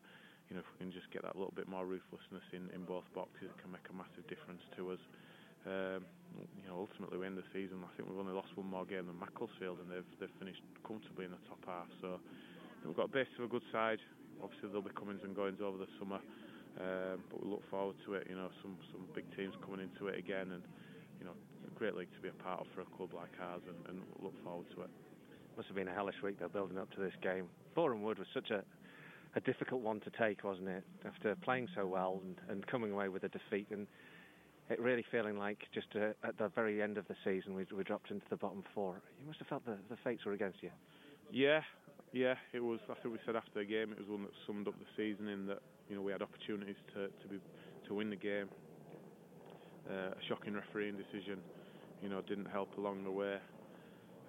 you 0.48 0.56
know 0.56 0.62
if 0.62 0.70
we 0.76 0.86
can 0.86 0.94
just 0.94 1.10
get 1.10 1.24
that 1.26 1.36
little 1.36 1.56
bit 1.56 1.68
more 1.68 1.88
ruthlessness 1.88 2.46
in, 2.54 2.70
in 2.76 2.86
both 2.86 3.08
boxes, 3.16 3.50
it 3.50 3.58
can 3.60 3.74
make 3.74 3.88
a 3.90 3.96
massive 3.96 4.28
difference 4.30 4.62
to 4.78 4.94
us. 4.94 5.04
Um, 5.66 6.06
you 6.62 6.70
know, 6.70 6.78
ultimately 6.88 7.18
we 7.18 7.26
end 7.26 7.36
the 7.36 7.48
season. 7.52 7.82
I 7.84 7.92
think 7.98 8.08
we've 8.08 8.20
only 8.20 8.36
lost 8.36 8.54
one 8.56 8.70
more 8.70 8.86
game 8.86 9.10
than 9.10 9.18
Macclesfield, 9.20 9.82
and 9.84 9.90
they've 9.90 10.08
they've 10.22 10.38
finished 10.40 10.62
comfortably 10.86 11.26
in 11.26 11.34
the 11.34 11.44
top 11.50 11.60
half. 11.66 11.90
So 12.00 12.20
we've 12.86 12.96
got 12.96 13.12
a 13.12 13.16
base 13.16 13.32
of 13.40 13.48
a 13.48 13.52
good 13.52 13.66
side. 13.74 14.00
Obviously 14.44 14.70
there'll 14.70 14.86
be 14.86 14.94
comings 14.94 15.26
and 15.26 15.34
goings 15.36 15.60
over 15.60 15.82
the 15.82 15.90
summer, 15.98 16.22
um, 16.80 17.20
but 17.30 17.44
we 17.44 17.50
look 17.50 17.64
forward 17.70 17.96
to 18.06 18.14
it. 18.14 18.28
You 18.30 18.36
know, 18.36 18.50
some 18.62 18.78
some 18.92 19.06
big 19.14 19.26
teams 19.36 19.54
coming 19.64 19.82
into 19.82 20.08
it 20.08 20.18
again, 20.18 20.52
and 20.52 20.64
you 21.20 21.26
know, 21.26 21.34
a 21.66 21.80
great 21.80 21.96
league 21.96 22.14
to 22.16 22.22
be 22.22 22.30
a 22.30 22.44
part 22.44 22.62
of 22.62 22.68
for 22.76 22.82
a 22.82 22.90
club 22.98 23.14
like 23.14 23.32
ours, 23.42 23.62
and, 23.68 23.78
and 23.90 24.06
look 24.22 24.34
forward 24.44 24.66
to 24.76 24.82
it. 24.84 24.90
Must 25.56 25.68
have 25.68 25.76
been 25.76 25.88
a 25.88 25.94
hellish 25.94 26.22
week 26.24 26.40
though, 26.40 26.50
building 26.50 26.78
up 26.78 26.92
to 26.94 27.00
this 27.00 27.14
game. 27.22 27.50
Boreham 27.76 28.04
Wood 28.04 28.20
was 28.20 28.28
such 28.34 28.52
a 28.52 28.64
a 29.36 29.40
difficult 29.42 29.82
one 29.82 30.00
to 30.02 30.10
take, 30.12 30.44
wasn't 30.44 30.68
it? 30.68 30.84
After 31.06 31.36
playing 31.36 31.68
so 31.76 31.86
well 31.86 32.22
and, 32.24 32.36
and 32.50 32.68
coming 32.68 32.92
away 32.92 33.08
with 33.08 33.24
a 33.24 33.30
defeat, 33.30 33.68
and 33.72 33.86
it 34.70 34.80
really 34.80 35.06
feeling 35.12 35.38
like 35.38 35.60
just 35.74 35.88
uh, 35.96 36.28
at 36.28 36.38
the 36.38 36.50
very 36.56 36.82
end 36.82 36.98
of 36.98 37.08
the 37.08 37.16
season 37.24 37.54
we, 37.54 37.66
we 37.76 37.84
dropped 37.84 38.12
into 38.12 38.26
the 38.30 38.36
bottom 38.36 38.64
four. 38.74 38.96
You 39.20 39.28
must 39.28 39.40
have 39.40 39.48
felt 39.48 39.66
the, 39.66 39.78
the 39.90 39.98
fates 40.04 40.26
were 40.26 40.34
against 40.34 40.62
you. 40.62 40.72
Yeah, 41.32 41.62
yeah, 42.14 42.36
it 42.54 42.60
was. 42.64 42.80
I 42.90 42.96
think 42.96 43.14
we 43.14 43.20
said 43.26 43.36
after 43.36 43.60
the 43.60 43.66
game 43.66 43.92
it 43.92 44.00
was 44.00 44.08
one 44.08 44.24
that 44.24 44.32
summed 44.46 44.68
up 44.68 44.76
the 44.80 44.86
season 44.96 45.28
in 45.28 45.46
that 45.48 45.60
you 45.90 45.96
know 45.96 46.02
we 46.02 46.12
had 46.12 46.22
opportunities 46.22 46.78
to 46.94 47.08
to 47.08 47.28
be 47.28 47.40
to 47.88 47.94
win 47.94 48.10
the 48.10 48.16
game. 48.16 48.50
Uh, 49.90 50.12
a 50.12 50.22
shocking 50.28 50.54
refereeing 50.54 50.98
decision, 50.98 51.40
you 52.02 52.10
know, 52.10 52.22
didn't 52.22 52.48
help 52.52 52.76
along 52.78 53.04
the 53.06 53.12
way. 53.12 53.38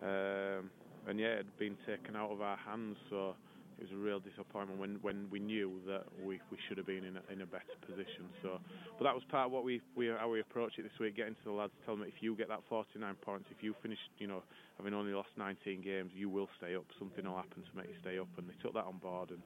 Um, 0.02 0.70
and 1.06 1.18
yeah, 1.18 1.34
it 1.34 1.36
had 1.38 1.56
been 1.58 1.76
taken 1.86 2.14
out 2.14 2.30
of 2.30 2.40
our 2.40 2.56
hands, 2.56 2.96
so 3.10 3.34
it 3.78 3.86
was 3.86 3.94
a 3.94 4.02
real 4.02 4.18
disappointment 4.18 4.80
when, 4.82 4.98
when 5.06 5.30
we 5.30 5.38
knew 5.38 5.78
that 5.86 6.02
we, 6.18 6.42
we 6.50 6.58
should 6.66 6.76
have 6.78 6.86
been 6.86 7.06
in 7.06 7.14
a, 7.14 7.22
in 7.30 7.42
a 7.42 7.46
better 7.46 7.78
position. 7.86 8.26
So, 8.42 8.58
but 8.98 9.06
that 9.06 9.14
was 9.14 9.22
part 9.30 9.46
of 9.46 9.52
what 9.52 9.62
we, 9.62 9.80
we 9.94 10.10
how 10.10 10.28
we 10.28 10.40
approach 10.40 10.74
it 10.78 10.82
this 10.82 10.98
week, 10.98 11.14
getting 11.14 11.38
to 11.38 11.44
the 11.46 11.54
lads, 11.54 11.70
telling 11.86 12.00
them 12.02 12.10
if 12.10 12.18
you 12.18 12.34
get 12.34 12.48
that 12.48 12.66
49 12.68 12.98
points, 13.22 13.46
if 13.54 13.62
you 13.62 13.78
finish, 13.80 13.98
you 14.18 14.26
know, 14.26 14.42
having 14.78 14.94
only 14.94 15.14
lost 15.14 15.30
19 15.38 15.82
games, 15.82 16.10
you 16.10 16.28
will 16.28 16.48
stay 16.58 16.74
up. 16.74 16.90
Something 16.98 17.24
will 17.24 17.38
happen 17.38 17.62
to 17.62 17.72
make 17.78 17.86
you 17.86 17.94
stay 18.02 18.18
up, 18.18 18.26
and 18.36 18.50
they 18.50 18.58
took 18.58 18.74
that 18.74 18.82
on 18.84 18.98
board 18.98 19.30
and, 19.30 19.38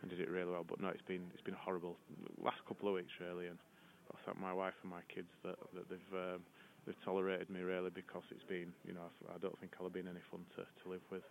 and 0.00 0.08
did 0.08 0.20
it 0.20 0.30
really 0.30 0.50
well. 0.50 0.64
But 0.64 0.80
no, 0.80 0.88
it's 0.88 1.04
been 1.04 1.28
it's 1.36 1.44
been 1.44 1.58
horrible 1.60 1.96
last 2.40 2.64
couple 2.66 2.88
of 2.88 2.94
weeks 2.96 3.12
really, 3.20 3.52
and 3.52 3.60
I 4.08 4.16
thank 4.24 4.40
my 4.40 4.56
wife 4.56 4.74
and 4.80 4.90
my 4.90 5.04
kids 5.12 5.28
that 5.44 5.60
that 5.76 5.84
they've. 5.92 6.12
Um, 6.16 6.40
they've 6.86 7.04
tolerated 7.04 7.50
me 7.50 7.58
really 7.66 7.90
because 7.90 8.22
it's 8.30 8.46
been, 8.46 8.70
you 8.86 8.94
know, 8.94 9.10
I 9.34 9.38
don't 9.42 9.58
think 9.58 9.72
I'll 9.74 9.86
have 9.86 9.92
been 9.92 10.06
any 10.06 10.22
fun 10.30 10.46
to, 10.54 10.62
to 10.62 10.84
live 10.88 11.02
with. 11.10 11.26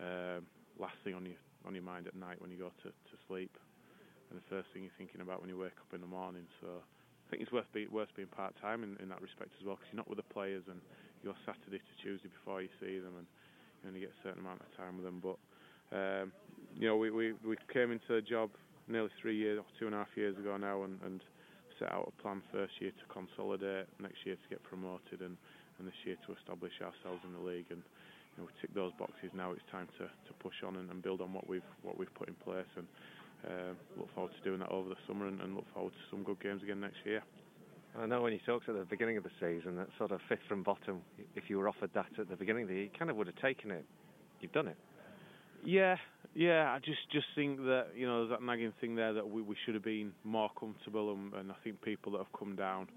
Um, 0.00 0.48
last 0.80 0.96
thing 1.04 1.12
on 1.12 1.24
your 1.24 1.36
on 1.66 1.74
your 1.74 1.84
mind 1.84 2.06
at 2.06 2.14
night 2.14 2.40
when 2.40 2.50
you 2.50 2.58
go 2.58 2.70
to, 2.82 2.88
to 2.88 3.14
sleep, 3.28 3.52
and 4.30 4.38
the 4.38 4.46
first 4.48 4.68
thing 4.72 4.82
you're 4.82 4.98
thinking 4.98 5.20
about 5.20 5.40
when 5.40 5.50
you 5.50 5.58
wake 5.58 5.78
up 5.78 5.92
in 5.94 6.00
the 6.00 6.06
morning. 6.06 6.46
So 6.60 6.68
I 6.68 7.24
think 7.30 7.42
it's 7.42 7.52
worth 7.52 7.70
be, 7.74 7.86
worth 7.86 8.10
being 8.16 8.30
part 8.30 8.54
time 8.62 8.82
in, 8.82 8.96
in 9.02 9.08
that 9.10 9.22
respect 9.22 9.50
as 9.58 9.66
well 9.66 9.76
because 9.76 9.90
you're 9.92 10.02
not 10.02 10.08
with 10.10 10.18
the 10.18 10.30
players 10.34 10.62
and 10.70 10.80
you're 11.22 11.36
Saturday 11.44 11.78
to 11.78 11.94
Tuesday 12.02 12.30
before 12.30 12.62
you 12.62 12.70
see 12.78 12.98
them 12.98 13.18
and 13.18 13.26
you 13.82 13.88
only 13.90 14.00
get 14.00 14.10
a 14.10 14.20
certain 14.22 14.40
amount 14.40 14.62
of 14.62 14.70
time 14.76 14.94
with 14.96 15.06
them. 15.06 15.18
But 15.22 15.38
um, 15.94 16.32
you 16.74 16.88
know, 16.88 16.96
we, 16.96 17.10
we 17.10 17.34
we 17.46 17.56
came 17.72 17.90
into 17.90 18.10
the 18.10 18.22
job 18.22 18.50
nearly 18.88 19.10
three 19.20 19.36
years, 19.36 19.62
two 19.78 19.86
and 19.86 19.94
a 19.94 19.98
half 19.98 20.14
years 20.14 20.36
ago 20.38 20.56
now, 20.56 20.82
and, 20.84 20.98
and 21.04 21.20
set 21.78 21.92
out 21.92 22.12
a 22.16 22.22
plan 22.22 22.42
first 22.52 22.72
year 22.80 22.90
to 22.90 23.04
consolidate, 23.12 23.86
next 24.00 24.24
year 24.24 24.36
to 24.36 24.48
get 24.48 24.62
promoted, 24.62 25.20
and, 25.20 25.36
and 25.78 25.86
this 25.86 25.98
year 26.04 26.16
to 26.26 26.32
establish 26.38 26.72
ourselves 26.80 27.22
in 27.26 27.32
the 27.32 27.42
league. 27.42 27.66
And 27.70 27.82
you 28.36 28.42
know, 28.42 28.48
we 28.48 28.60
tick 28.60 28.74
those 28.74 28.92
boxes 28.98 29.30
now. 29.34 29.52
It's 29.52 29.64
time 29.70 29.88
to, 29.98 30.04
to 30.04 30.32
push 30.40 30.54
on 30.66 30.76
and, 30.76 30.90
and 30.90 31.02
build 31.02 31.20
on 31.20 31.32
what 31.32 31.48
we've 31.48 31.66
what 31.82 31.98
we've 31.98 32.12
put 32.14 32.28
in 32.28 32.34
place, 32.34 32.68
and 32.76 32.86
uh, 33.46 33.72
look 33.96 34.12
forward 34.14 34.32
to 34.36 34.42
doing 34.44 34.60
that 34.60 34.70
over 34.70 34.88
the 34.88 35.00
summer, 35.06 35.26
and, 35.26 35.40
and 35.40 35.54
look 35.54 35.66
forward 35.74 35.92
to 35.92 36.04
some 36.10 36.22
good 36.22 36.40
games 36.40 36.62
again 36.62 36.80
next 36.80 36.98
year. 37.04 37.22
I 37.98 38.04
know 38.04 38.20
when 38.20 38.34
you 38.34 38.40
talked 38.44 38.68
at 38.68 38.74
the 38.74 38.84
beginning 38.84 39.16
of 39.16 39.24
the 39.24 39.30
season, 39.40 39.76
that 39.76 39.88
sort 39.96 40.12
of 40.12 40.20
fifth 40.28 40.44
from 40.48 40.62
bottom, 40.62 41.00
if 41.34 41.44
you 41.48 41.58
were 41.58 41.66
offered 41.66 41.90
that 41.94 42.06
at 42.18 42.28
the 42.28 42.36
beginning 42.36 42.64
of 42.64 42.68
the 42.68 42.74
year, 42.74 42.84
you 42.84 42.90
kind 42.98 43.10
of 43.10 43.16
would 43.16 43.26
have 43.26 43.36
taken 43.36 43.70
it. 43.70 43.86
You've 44.40 44.52
done 44.52 44.68
it. 44.68 44.76
Yeah, 45.64 45.96
yeah. 46.34 46.70
I 46.72 46.78
just 46.78 47.10
just 47.10 47.26
think 47.34 47.58
that 47.60 47.86
you 47.96 48.06
know 48.06 48.26
there's 48.26 48.38
that 48.38 48.44
nagging 48.44 48.72
thing 48.80 48.94
there 48.94 49.14
that 49.14 49.28
we, 49.28 49.40
we 49.40 49.56
should 49.64 49.74
have 49.74 49.84
been 49.84 50.12
more 50.24 50.50
comfortable, 50.58 51.12
and, 51.12 51.32
and 51.34 51.50
I 51.50 51.54
think 51.64 51.80
people 51.80 52.12
that 52.12 52.18
have 52.18 52.32
come 52.38 52.54
down. 52.54 52.88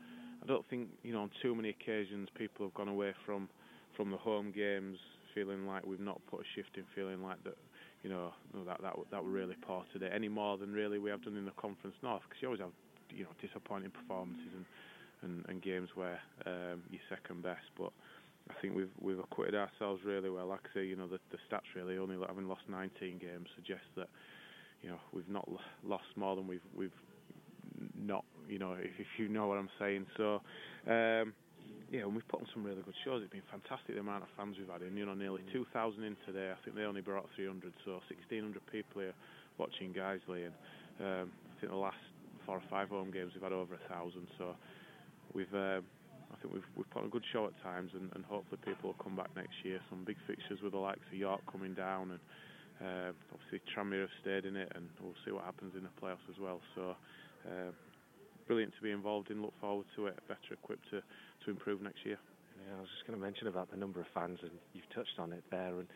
I 0.43 0.45
don't 0.45 0.67
think 0.69 0.89
you 1.03 1.13
know 1.13 1.21
on 1.21 1.31
too 1.41 1.55
many 1.55 1.69
occasions 1.69 2.27
people 2.37 2.65
have 2.65 2.73
gone 2.73 2.89
away 2.89 3.13
from 3.25 3.47
from 3.95 4.11
the 4.11 4.17
home 4.17 4.51
games 4.55 4.97
feeling 5.33 5.67
like 5.67 5.85
we've 5.85 5.99
not 5.99 6.21
put 6.29 6.41
a 6.41 6.43
shift 6.55 6.77
in, 6.77 6.83
feeling 6.95 7.21
like 7.23 7.43
that 7.43 7.57
you 8.03 8.09
know, 8.09 8.33
that 8.65 8.81
that 8.81 8.95
that 9.11 9.23
were 9.23 9.29
really 9.29 9.55
poor 9.61 9.83
today, 9.91 10.09
any 10.13 10.29
more 10.29 10.57
than 10.57 10.71
really 10.71 10.99
we 10.99 11.09
have 11.09 11.23
done 11.23 11.35
in 11.35 11.45
the 11.45 11.51
Conference 11.51 11.95
North, 12.01 12.21
because 12.27 12.41
you 12.41 12.47
always 12.47 12.61
have, 12.61 12.71
you 13.09 13.23
know, 13.23 13.29
disappointing 13.41 13.91
performances 13.91 14.47
and 14.55 14.65
and, 15.21 15.45
and 15.49 15.61
games 15.61 15.89
where 15.95 16.19
um, 16.45 16.81
you're 16.89 17.01
second 17.09 17.43
best, 17.43 17.65
but. 17.77 17.91
I 18.49 18.59
think 18.63 18.73
we've 18.73 18.89
we've 18.99 19.19
acquitted 19.19 19.53
ourselves 19.53 20.01
really 20.03 20.31
well. 20.31 20.47
Like 20.47 20.61
I 20.71 20.79
say, 20.79 20.85
you 20.85 20.95
know, 20.95 21.05
the, 21.05 21.19
the 21.29 21.37
stats 21.47 21.69
really 21.75 21.99
only 21.99 22.17
having 22.27 22.47
lost 22.47 22.61
19 22.67 23.19
games 23.19 23.47
suggest 23.53 23.83
that 23.95 24.07
you 24.81 24.89
know 24.89 24.97
we've 25.13 25.29
not 25.29 25.47
lost 25.83 26.05
more 26.15 26.35
than 26.35 26.47
we've 26.47 26.65
we've 26.75 26.95
not 27.95 28.25
you 28.47 28.57
know 28.57 28.73
if, 28.73 28.89
if 28.97 29.07
you 29.19 29.27
know 29.27 29.45
what 29.45 29.59
I'm 29.59 29.69
saying. 29.77 30.07
So 30.17 30.41
um, 30.87 31.33
yeah, 31.91 32.05
and 32.05 32.13
we've 32.13 32.27
put 32.27 32.41
on 32.41 32.47
some 32.53 32.63
really 32.63 32.81
good 32.85 32.97
shows. 33.03 33.21
It's 33.23 33.33
been 33.33 33.45
fantastic 33.49 33.95
the 33.95 34.01
amount 34.01 34.23
of 34.23 34.29
fans 34.37 34.57
we've 34.57 34.69
had 34.69 34.85
in. 34.85 34.95
You 34.95 35.05
know, 35.05 35.17
nearly 35.17 35.41
2,000 35.51 36.03
in 36.03 36.15
today. 36.25 36.53
I 36.53 36.57
think 36.63 36.77
they 36.77 36.83
only 36.85 37.01
brought 37.01 37.25
300, 37.35 37.73
so 37.83 37.97
1,600 38.05 38.61
people 38.71 39.01
here 39.01 39.13
watching 39.57 39.89
Guiseley. 39.89 40.45
And 40.45 40.55
um, 41.01 41.25
I 41.33 41.53
think 41.59 41.71
the 41.73 41.81
last 41.81 41.97
four 42.45 42.57
or 42.57 42.67
five 42.69 42.89
home 42.89 43.09
games 43.09 43.33
we've 43.33 43.43
had 43.43 43.53
over 43.53 43.73
a 43.73 43.83
thousand. 43.89 44.27
So 44.37 44.53
we've, 45.33 45.53
um, 45.53 45.81
I 46.29 46.37
think 46.37 46.53
we've 46.53 46.69
we've 46.77 46.89
put 46.93 47.01
on 47.01 47.09
a 47.09 47.13
good 47.13 47.25
show 47.33 47.49
at 47.49 47.57
times, 47.65 47.89
and, 47.97 48.13
and 48.13 48.21
hopefully 48.25 48.61
people 48.61 48.93
will 48.93 49.01
come 49.03 49.17
back 49.17 49.33
next 49.35 49.57
year. 49.65 49.81
Some 49.89 50.05
big 50.05 50.17
fixtures 50.29 50.61
with 50.61 50.73
the 50.73 50.81
likes 50.81 51.01
of 51.09 51.17
York 51.17 51.41
coming 51.51 51.73
down, 51.73 52.13
and 52.13 52.21
uh, 52.85 53.09
obviously 53.33 53.65
Tranmere 53.73 54.05
have 54.05 54.17
stayed 54.21 54.45
in 54.45 54.55
it, 54.55 54.71
and 54.77 54.85
we'll 55.01 55.17
see 55.25 55.31
what 55.33 55.43
happens 55.43 55.73
in 55.73 55.81
the 55.81 55.93
playoffs 55.97 56.25
as 56.29 56.37
well. 56.37 56.61
So. 56.75 56.93
Uh, 57.47 57.71
brilliant 58.49 58.73
to 58.75 58.81
be 58.81 58.89
involved 58.89 59.29
in. 59.29 59.43
Look 59.43 59.53
forward 59.61 59.85
to 59.95 60.07
it. 60.07 60.17
Better 60.27 60.57
equipped 60.57 60.89
to, 60.89 61.03
to 61.45 61.51
improve 61.51 61.81
next 61.81 62.05
year. 62.05 62.17
Yeah, 62.67 62.77
I 62.77 62.81
was 62.81 62.89
just 62.95 63.07
going 63.07 63.17
to 63.17 63.23
mention 63.23 63.47
about 63.47 63.71
the 63.71 63.77
number 63.77 63.99
of 63.99 64.07
fans, 64.13 64.39
and 64.41 64.51
you've 64.73 64.89
touched 64.93 65.19
on 65.19 65.31
it 65.33 65.43
there. 65.51 65.79
And 65.79 65.87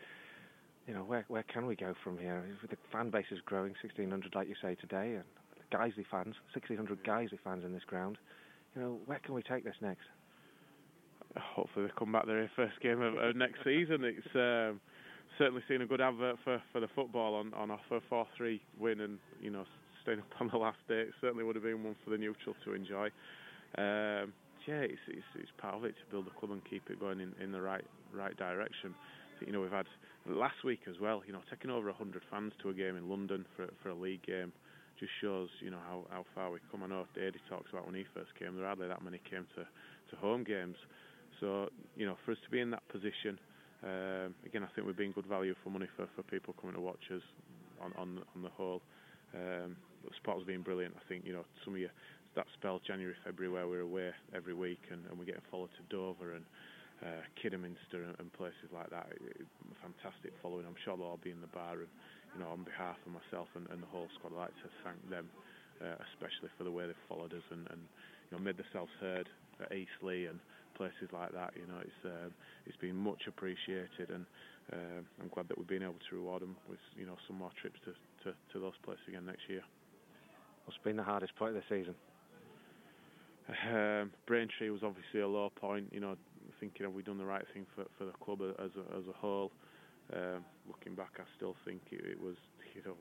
you 0.87 0.93
know, 0.93 1.03
where 1.03 1.25
where 1.27 1.43
can 1.43 1.65
we 1.65 1.75
go 1.75 1.93
from 2.03 2.17
here? 2.17 2.43
The 2.69 2.77
fan 2.91 3.09
base 3.09 3.25
is 3.31 3.39
growing, 3.45 3.73
1,600, 3.81 4.35
like 4.35 4.47
you 4.47 4.55
say 4.61 4.75
today, 4.75 5.15
and 5.15 5.23
Guiseley 5.71 6.05
fans, 6.09 6.35
1,600 6.53 7.03
Guiseley 7.03 7.39
fans 7.43 7.63
in 7.65 7.73
this 7.73 7.83
ground. 7.85 8.17
You 8.75 8.81
know, 8.81 8.99
where 9.05 9.19
can 9.19 9.33
we 9.33 9.43
take 9.43 9.63
this 9.63 9.75
next? 9.81 10.05
Hopefully, 11.37 11.85
they 11.85 11.91
come 11.97 12.11
back 12.11 12.25
their 12.25 12.49
first 12.55 12.79
game 12.81 13.01
of, 13.01 13.15
of 13.15 13.35
next 13.35 13.63
season. 13.63 14.03
It's 14.03 14.35
um, 14.35 14.79
certainly 15.37 15.63
seen 15.67 15.81
a 15.81 15.85
good 15.85 16.01
advert 16.01 16.37
for, 16.43 16.61
for 16.71 16.79
the 16.79 16.87
football 16.95 17.35
on, 17.35 17.53
on 17.53 17.71
offer, 17.71 17.99
4-3 18.11 18.59
win, 18.79 19.01
and 19.01 19.17
you 19.41 19.49
know, 19.49 19.65
staying 20.03 20.19
up 20.19 20.27
on 20.39 20.49
the 20.49 20.57
last 20.57 20.77
day. 20.87 21.01
It 21.01 21.13
certainly 21.21 21.43
would 21.43 21.55
have 21.55 21.63
been 21.63 21.83
one 21.83 21.95
for 22.03 22.11
the 22.11 22.17
neutral 22.17 22.55
to 22.65 22.73
enjoy. 22.73 23.09
Um, 23.77 24.33
yeah, 24.67 24.81
it's, 24.81 25.01
it's, 25.07 25.31
it's 25.35 25.51
part 25.57 25.75
of 25.75 25.85
it 25.85 25.95
to 25.95 26.11
build 26.11 26.25
the 26.25 26.31
club 26.39 26.51
and 26.51 26.61
keep 26.69 26.89
it 26.89 26.99
going 26.99 27.19
in, 27.19 27.33
in 27.41 27.51
the 27.51 27.61
right 27.61 27.85
right 28.13 28.35
direction. 28.37 28.93
you 29.45 29.51
know, 29.51 29.61
we've 29.61 29.71
had 29.71 29.87
last 30.27 30.63
week 30.63 30.81
as 30.89 30.99
well. 31.01 31.21
You 31.25 31.33
know, 31.33 31.41
taking 31.49 31.71
over 31.71 31.87
100 31.87 32.21
fans 32.29 32.53
to 32.61 32.69
a 32.69 32.73
game 32.73 32.95
in 32.95 33.09
London 33.09 33.45
for 33.55 33.67
for 33.81 33.89
a 33.89 33.95
league 33.95 34.25
game 34.25 34.51
just 34.99 35.11
shows 35.21 35.49
you 35.59 35.71
know 35.71 35.81
how, 35.87 36.05
how 36.09 36.25
far 36.35 36.51
we've 36.51 36.61
come. 36.71 36.83
I 36.83 36.87
know 36.87 37.05
Eddie 37.17 37.41
talks 37.49 37.69
about 37.71 37.85
when 37.85 37.95
he 37.95 38.05
first 38.13 38.31
came, 38.37 38.55
there 38.55 38.65
hardly 38.65 38.87
that 38.87 39.03
many 39.03 39.19
came 39.29 39.45
to, 39.55 39.63
to 39.63 40.15
home 40.21 40.43
games. 40.43 40.77
So 41.39 41.69
you 41.95 42.05
know, 42.05 42.15
for 42.25 42.31
us 42.31 42.37
to 42.45 42.49
be 42.49 42.59
in 42.59 42.71
that 42.71 42.87
position, 42.89 43.39
um, 43.83 44.33
again, 44.45 44.63
I 44.63 44.67
think 44.73 44.87
we've 44.87 44.97
been 44.97 45.11
good 45.11 45.25
value 45.25 45.55
for 45.63 45.69
money 45.69 45.87
for, 45.97 46.07
for 46.15 46.23
people 46.23 46.55
coming 46.59 46.75
to 46.75 46.81
watch 46.81 47.03
us 47.13 47.23
on 47.81 47.91
on, 47.97 48.19
on 48.35 48.41
the 48.41 48.49
whole. 48.49 48.81
Um, 49.33 49.75
but 50.03 50.13
support's 50.15 50.45
been 50.45 50.61
brilliant. 50.61 50.95
I 50.95 51.07
think 51.09 51.25
you 51.25 51.33
know 51.33 51.45
some 51.65 51.73
of 51.73 51.79
you 51.79 51.89
that 52.35 52.47
spell 52.57 52.81
January 52.85 53.15
February 53.23 53.51
where 53.51 53.67
we're 53.67 53.85
away 53.85 54.11
every 54.35 54.53
week 54.53 54.81
and, 54.91 55.05
and 55.09 55.17
we're 55.17 55.25
getting 55.25 55.45
followed 55.51 55.69
to 55.77 55.83
Dover 55.93 56.33
and 56.33 56.45
uh, 57.05 57.21
Kidderminster 57.37 58.01
and, 58.01 58.15
and 58.17 58.31
places 58.33 58.69
like 58.73 58.89
that. 58.89 59.07
It, 59.11 59.45
it, 59.45 59.47
fantastic 59.81 60.33
following. 60.41 60.65
I'm 60.65 60.77
sure 60.85 60.97
they'll 60.97 61.13
all 61.13 61.21
be 61.21 61.31
in 61.31 61.41
the 61.41 61.51
bar 61.51 61.77
and 61.83 61.91
you 62.33 62.39
know 62.41 62.49
on 62.49 62.65
behalf 62.65 62.97
of 63.05 63.11
myself 63.13 63.47
and, 63.53 63.69
and 63.69 63.81
the 63.81 63.91
whole 63.91 64.07
squad, 64.17 64.33
I'd 64.33 64.49
like 64.49 64.57
to 64.65 64.69
thank 64.81 64.97
them 65.09 65.29
uh, 65.81 65.97
especially 66.13 66.49
for 66.57 66.63
the 66.63 66.71
way 66.71 66.87
they've 66.87 67.05
followed 67.09 67.33
us 67.33 67.45
and, 67.51 67.67
and 67.69 67.81
you 67.81 68.31
know 68.33 68.41
made 68.41 68.57
themselves 68.57 68.91
heard 69.01 69.29
at 69.61 69.69
Eastleigh 69.69 70.29
and 70.29 70.39
places 70.73 71.11
like 71.13 71.33
that. 71.33 71.53
You 71.53 71.69
know 71.69 71.81
it's 71.81 72.01
um, 72.05 72.33
it's 72.65 72.77
been 72.77 72.97
much 72.97 73.27
appreciated 73.27 74.09
and. 74.09 74.25
Uh, 74.71 75.03
I'm 75.19 75.27
glad 75.27 75.49
that 75.49 75.57
we've 75.57 75.67
been 75.67 75.83
able 75.83 75.99
to 76.09 76.15
reward 76.15 76.41
them 76.41 76.55
with 76.69 76.79
you 76.95 77.05
know 77.05 77.17
some 77.27 77.35
more 77.35 77.51
trips 77.59 77.75
to, 77.83 77.91
to, 78.23 78.33
to 78.53 78.59
those 78.63 78.79
places 78.85 79.03
again 79.09 79.25
next 79.25 79.43
year. 79.49 79.59
What's 80.63 80.79
been 80.85 80.95
the 80.95 81.03
hardest 81.03 81.35
part 81.35 81.49
of 81.49 81.55
the 81.55 81.63
season? 81.67 81.95
Um, 83.49 84.11
Braintree 84.25 84.69
was 84.69 84.81
obviously 84.83 85.19
a 85.19 85.27
low 85.27 85.49
point. 85.49 85.89
You 85.91 85.99
know, 85.99 86.15
thinking 86.59 86.85
have 86.85 86.93
we 86.93 87.03
done 87.03 87.17
the 87.17 87.25
right 87.25 87.45
thing 87.53 87.65
for 87.75 87.85
for 87.97 88.05
the 88.05 88.15
club 88.23 88.39
as 88.41 88.71
a, 88.77 88.97
as 88.97 89.03
a 89.07 89.17
whole. 89.17 89.51
Um, 90.13 90.43
looking 90.67 90.95
back, 90.95 91.15
I 91.17 91.23
still 91.37 91.55
think 91.65 91.81
it, 91.91 92.05
it 92.05 92.21
was 92.21 92.35
you 92.75 92.81
know 92.85 92.95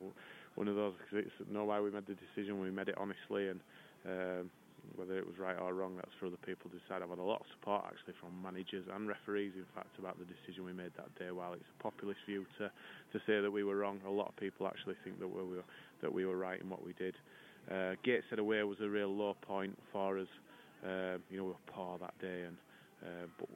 one 0.55 0.67
of 0.67 0.75
those. 0.75 0.93
Cause 1.09 1.23
it's 1.25 1.49
no 1.51 1.65
why 1.65 1.79
we 1.79 1.91
made 1.91 2.07
the 2.07 2.15
decision. 2.15 2.59
We 2.59 2.71
made 2.71 2.89
it 2.89 2.95
honestly, 2.97 3.49
and 3.49 3.59
um, 4.05 4.49
whether 4.95 5.17
it 5.17 5.25
was 5.25 5.37
right 5.39 5.57
or 5.59 5.73
wrong, 5.73 5.95
that's 5.95 6.11
for 6.19 6.27
other 6.27 6.39
people 6.45 6.69
to 6.71 6.77
decide. 6.79 7.01
I've 7.01 7.09
had 7.09 7.19
a 7.19 7.23
lot 7.23 7.41
of 7.41 7.47
support 7.55 7.85
actually 7.87 8.15
from 8.19 8.35
managers 8.41 8.85
and 8.91 9.07
referees, 9.07 9.53
in 9.55 9.67
fact, 9.75 9.95
about 9.99 10.19
the 10.19 10.25
decision 10.25 10.65
we 10.65 10.73
made 10.73 10.91
that 10.97 11.13
day. 11.15 11.31
While 11.31 11.53
it's 11.53 11.67
a 11.79 11.83
populist 11.83 12.19
view 12.25 12.45
to 12.59 12.67
to 12.67 13.17
say 13.25 13.39
that 13.39 13.51
we 13.51 13.63
were 13.63 13.77
wrong, 13.77 13.99
a 14.07 14.11
lot 14.11 14.29
of 14.29 14.35
people 14.35 14.67
actually 14.67 14.95
think 15.03 15.19
that 15.19 15.27
we 15.27 15.43
were 15.43 15.63
that 16.01 16.11
we 16.11 16.25
were 16.25 16.37
right 16.37 16.59
in 16.59 16.69
what 16.69 16.83
we 16.83 16.93
did. 16.93 17.15
Uh, 17.71 17.95
Gateshead 18.03 18.39
away 18.39 18.61
was 18.63 18.77
a 18.81 18.89
real 18.89 19.13
low 19.13 19.35
point 19.41 19.77
for 19.91 20.19
us. 20.19 20.27
Uh, 20.83 21.17
you 21.29 21.37
know, 21.37 21.43
we 21.45 21.49
were 21.49 21.67
poor 21.67 21.97
that 21.99 22.13
day, 22.19 22.43
and 22.43 22.57
uh, 23.01 23.27
but 23.39 23.47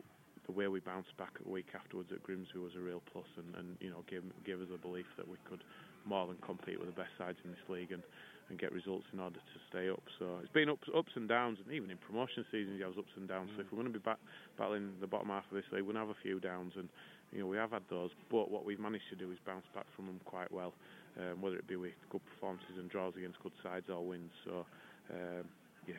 the 0.46 0.54
way 0.54 0.68
we 0.68 0.80
bounced 0.80 1.16
back 1.18 1.36
a 1.46 1.50
week 1.50 1.68
afterwards 1.76 2.10
at 2.12 2.24
Grimsby 2.24 2.58
was 2.58 2.72
a 2.76 2.80
real 2.80 3.04
plus, 3.12 3.28
and, 3.36 3.54
and 3.56 3.76
you 3.80 3.90
know, 3.90 4.04
gave 4.10 4.24
gave 4.46 4.62
us 4.62 4.72
a 4.74 4.78
belief 4.78 5.06
that 5.18 5.28
we 5.28 5.36
could 5.50 5.64
more 6.06 6.26
than 6.26 6.38
compete 6.40 6.80
with 6.80 6.88
the 6.88 6.96
best 6.96 7.12
sides 7.18 7.38
in 7.44 7.52
this 7.52 7.68
league 7.68 7.92
and, 7.92 8.02
and 8.48 8.58
get 8.58 8.72
results 8.72 9.04
in 9.12 9.20
order 9.20 9.36
to 9.36 9.58
stay 9.70 9.90
up. 9.90 10.04
So 10.20 10.40
it's 10.42 10.52
been 10.54 10.70
ups 10.70 10.88
ups 10.96 11.12
and 11.16 11.28
downs, 11.28 11.60
and 11.64 11.76
even 11.76 11.92
in 11.92 11.98
promotion 11.98 12.46
seasons, 12.50 12.80
you 12.80 12.86
have 12.86 12.98
ups 12.98 13.12
and 13.18 13.28
downs. 13.28 13.52
Mm. 13.52 13.56
So 13.56 13.62
if 13.62 13.68
we're 13.72 13.84
going 13.84 13.92
to 13.92 14.00
be 14.00 14.04
back, 14.04 14.20
battling 14.58 14.96
the 15.02 15.08
bottom 15.08 15.28
half 15.28 15.44
of 15.52 15.56
this 15.56 15.68
league, 15.76 15.84
we're 15.84 15.92
going 15.92 16.08
to 16.08 16.08
have 16.08 16.16
a 16.16 16.24
few 16.24 16.40
downs, 16.40 16.74
and 16.80 16.88
you 17.36 17.44
know 17.44 17.48
we 17.48 17.58
have 17.60 17.76
had 17.76 17.84
those. 17.92 18.12
But 18.32 18.50
what 18.50 18.64
we've 18.64 18.80
managed 18.80 19.12
to 19.12 19.20
do 19.20 19.32
is 19.36 19.38
bounce 19.46 19.68
back 19.76 19.86
from 19.96 20.08
them 20.08 20.22
quite 20.24 20.52
well 20.52 20.72
um, 21.20 21.42
whether 21.42 21.58
it 21.58 21.68
be 21.68 21.76
with 21.76 21.94
good 22.10 22.22
performances 22.26 22.78
and 22.78 22.90
draws 22.90 23.16
against 23.18 23.42
good 23.42 23.56
sides 23.64 23.88
or 23.90 24.06
wins. 24.06 24.32
So, 24.46 24.66
um, 25.12 25.46
yeah, 25.88 25.96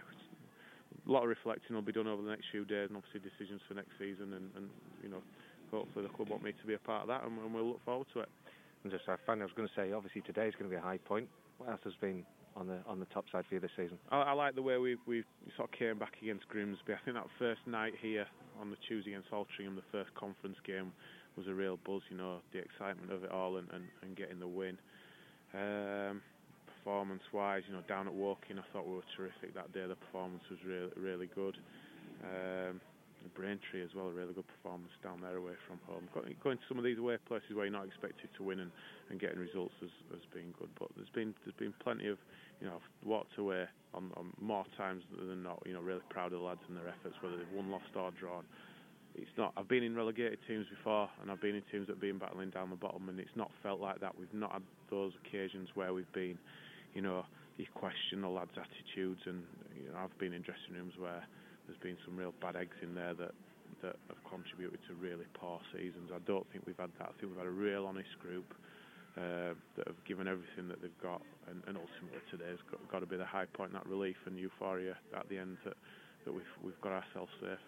a 1.07 1.11
lot 1.11 1.23
of 1.23 1.29
reflecting 1.29 1.75
will 1.75 1.83
be 1.83 1.93
done 1.93 2.07
over 2.07 2.23
the 2.23 2.31
next 2.31 2.47
few 2.51 2.65
days, 2.65 2.89
and 2.89 2.97
obviously 2.97 3.21
decisions 3.21 3.61
for 3.67 3.75
next 3.75 3.93
season. 3.99 4.33
And, 4.35 4.51
and 4.57 4.69
you 5.03 5.09
know, 5.09 5.23
hopefully 5.71 6.07
the 6.07 6.13
club 6.13 6.29
want 6.29 6.43
me 6.43 6.53
to 6.53 6.67
be 6.67 6.75
a 6.75 6.79
part 6.79 7.03
of 7.03 7.09
that, 7.09 7.25
and, 7.25 7.39
and 7.39 7.55
we'll 7.55 7.67
look 7.77 7.85
forward 7.85 8.07
to 8.15 8.21
it. 8.21 8.29
And 8.85 8.93
just 8.93 9.09
I 9.09 9.17
find 9.27 9.43
I 9.43 9.45
was 9.45 9.55
going 9.57 9.69
to 9.69 9.75
say, 9.75 9.93
obviously 9.93 10.23
today 10.23 10.47
is 10.47 10.55
going 10.55 10.71
to 10.71 10.75
be 10.75 10.79
a 10.79 10.85
high 10.85 10.99
point. 10.99 11.29
What 11.59 11.71
else 11.71 11.81
has 11.85 11.95
been 12.01 12.25
on 12.55 12.67
the 12.67 12.79
on 12.87 13.01
the 13.01 13.07
top 13.07 13.25
side 13.31 13.45
for 13.49 13.55
you 13.55 13.61
this 13.61 13.71
season? 13.77 13.99
I, 14.11 14.23
I 14.23 14.33
like 14.33 14.55
the 14.55 14.63
way 14.63 14.79
we 14.79 14.97
we 15.07 15.25
sort 15.57 15.71
of 15.73 15.79
came 15.79 15.99
back 15.99 16.15
against 16.23 16.49
Grimsby. 16.49 16.93
I 16.93 16.99
think 17.05 17.17
that 17.17 17.27
first 17.39 17.61
night 17.67 17.95
here 18.01 18.27
on 18.61 18.71
the 18.71 18.77
Tuesday 18.87 19.13
against 19.13 19.31
Altrincham, 19.31 19.75
the 19.75 19.89
first 19.91 20.15
conference 20.15 20.57
game, 20.67 20.93
was 21.37 21.47
a 21.49 21.55
real 21.55 21.79
buzz. 21.85 22.03
You 22.11 22.17
know, 22.17 22.39
the 22.53 22.59
excitement 22.59 23.13
of 23.13 23.25
it 23.25 23.31
all 23.31 23.57
and, 23.57 23.69
and, 23.73 23.85
and 24.03 24.17
getting 24.17 24.39
the 24.39 24.49
win. 24.49 24.79
Um, 25.55 26.23
performance-wise, 26.67 27.63
you 27.69 27.75
know, 27.75 27.83
down 27.89 28.07
at 28.07 28.15
Woking, 28.15 28.59
I 28.59 28.65
thought 28.73 28.87
we 28.87 28.95
were 28.95 29.11
terrific 29.17 29.55
that 29.55 29.73
day. 29.73 29.87
The 29.87 29.97
performance 29.97 30.43
was 30.51 30.59
really, 30.65 30.91
really 30.97 31.29
good. 31.35 31.57
Um, 32.25 32.81
Braintree 33.37 33.83
as 33.83 33.93
well, 33.95 34.09
a 34.09 34.13
really 34.13 34.33
good 34.33 34.49
performance 34.49 34.93
down 35.03 35.21
there 35.21 35.37
away 35.37 35.53
from 35.67 35.79
home. 35.87 36.09
Going 36.15 36.57
to 36.57 36.65
some 36.69 36.79
of 36.79 36.85
these 36.85 36.99
away 36.99 37.19
places 37.29 37.53
where 37.53 37.67
you're 37.67 37.77
not 37.77 37.87
expected 37.87 38.31
to 38.37 38.43
win 38.43 38.61
and, 38.61 38.71
and 39.11 39.21
getting 39.21 39.39
results 39.39 39.75
has, 39.81 39.91
has 40.11 40.25
been 40.33 40.55
good. 40.59 40.71
But 40.79 40.89
there's 40.97 41.13
been 41.13 41.35
there's 41.45 41.57
been 41.59 41.75
plenty 41.83 42.09
of, 42.09 42.17
you 42.61 42.67
know, 42.67 42.81
walked 43.05 43.37
away 43.37 43.67
on, 43.93 44.11
on 44.17 44.33
more 44.41 44.65
times 44.79 45.03
than 45.13 45.43
not. 45.43 45.61
You 45.67 45.75
know, 45.75 45.81
really 45.81 46.01
proud 46.09 46.33
of 46.33 46.41
the 46.41 46.47
lads 46.47 46.65
and 46.69 46.77
their 46.79 46.89
efforts, 46.89 47.17
whether 47.21 47.37
they've 47.37 47.53
won, 47.55 47.71
lost 47.71 47.93
or 47.95 48.11
drawn 48.19 48.45
it's 49.15 49.31
not. 49.37 49.53
I've 49.57 49.69
been 49.69 49.83
in 49.83 49.95
relegated 49.95 50.39
teams 50.47 50.67
before, 50.71 51.09
and 51.21 51.31
I've 51.31 51.41
been 51.41 51.57
in 51.57 51.63
teams 51.73 51.87
that 51.89 51.95
have 51.95 52.01
been 52.01 52.19
battling 52.19 52.51
down 52.51 52.71
the 52.71 52.77
bottom, 52.77 53.09
and 53.09 53.19
it's 53.19 53.35
not 53.35 53.51
felt 53.63 53.81
like 53.81 54.01
that. 54.01 54.17
We've 54.19 54.33
not 54.33 54.53
had 54.53 54.63
those 54.91 55.13
occasions 55.25 55.69
where 55.75 55.93
we've 55.93 56.13
been, 56.13 56.39
you 56.95 57.03
know, 57.03 57.25
you 57.57 57.67
question 57.75 58.23
the 58.23 58.29
lads' 58.29 58.55
attitudes, 58.55 59.21
and 59.27 59.43
you 59.75 59.91
know, 59.91 59.99
I've 59.99 60.17
been 60.19 60.33
in 60.33 60.43
dressing 60.43 60.75
rooms 60.75 60.95
where 60.99 61.27
there's 61.67 61.79
been 61.81 61.97
some 62.05 62.17
real 62.17 62.33
bad 62.41 62.57
eggs 62.57 62.77
in 62.83 62.95
there 62.95 63.15
that 63.15 63.33
that 63.83 63.97
have 64.09 64.19
contributed 64.29 64.81
to 64.89 64.95
really 64.95 65.27
poor 65.35 65.61
seasons. 65.73 66.11
I 66.15 66.19
don't 66.27 66.47
think 66.51 66.67
we've 66.67 66.79
had 66.79 66.91
that. 66.99 67.11
I 67.11 67.21
think 67.21 67.31
we've 67.31 67.39
had 67.39 67.47
a 67.47 67.51
real 67.51 67.87
honest 67.87 68.11
group 68.19 68.55
uh, 69.17 69.55
that 69.77 69.87
have 69.87 70.03
given 70.07 70.27
everything 70.27 70.67
that 70.69 70.83
they've 70.83 71.03
got, 71.03 71.23
and, 71.47 71.63
and 71.67 71.77
ultimately 71.77 72.23
today's 72.31 72.59
got, 72.71 72.81
got 72.91 73.01
to 73.01 73.07
be 73.07 73.17
the 73.17 73.25
high 73.25 73.47
point, 73.47 73.73
that 73.73 73.87
relief 73.87 74.17
and 74.27 74.39
euphoria 74.39 74.97
at 75.17 75.29
the 75.29 75.39
end 75.39 75.57
that 75.65 75.75
that 76.25 76.33
we've 76.33 76.55
we've 76.63 76.81
got 76.81 76.93
ourselves 76.93 77.31
safe. 77.41 77.59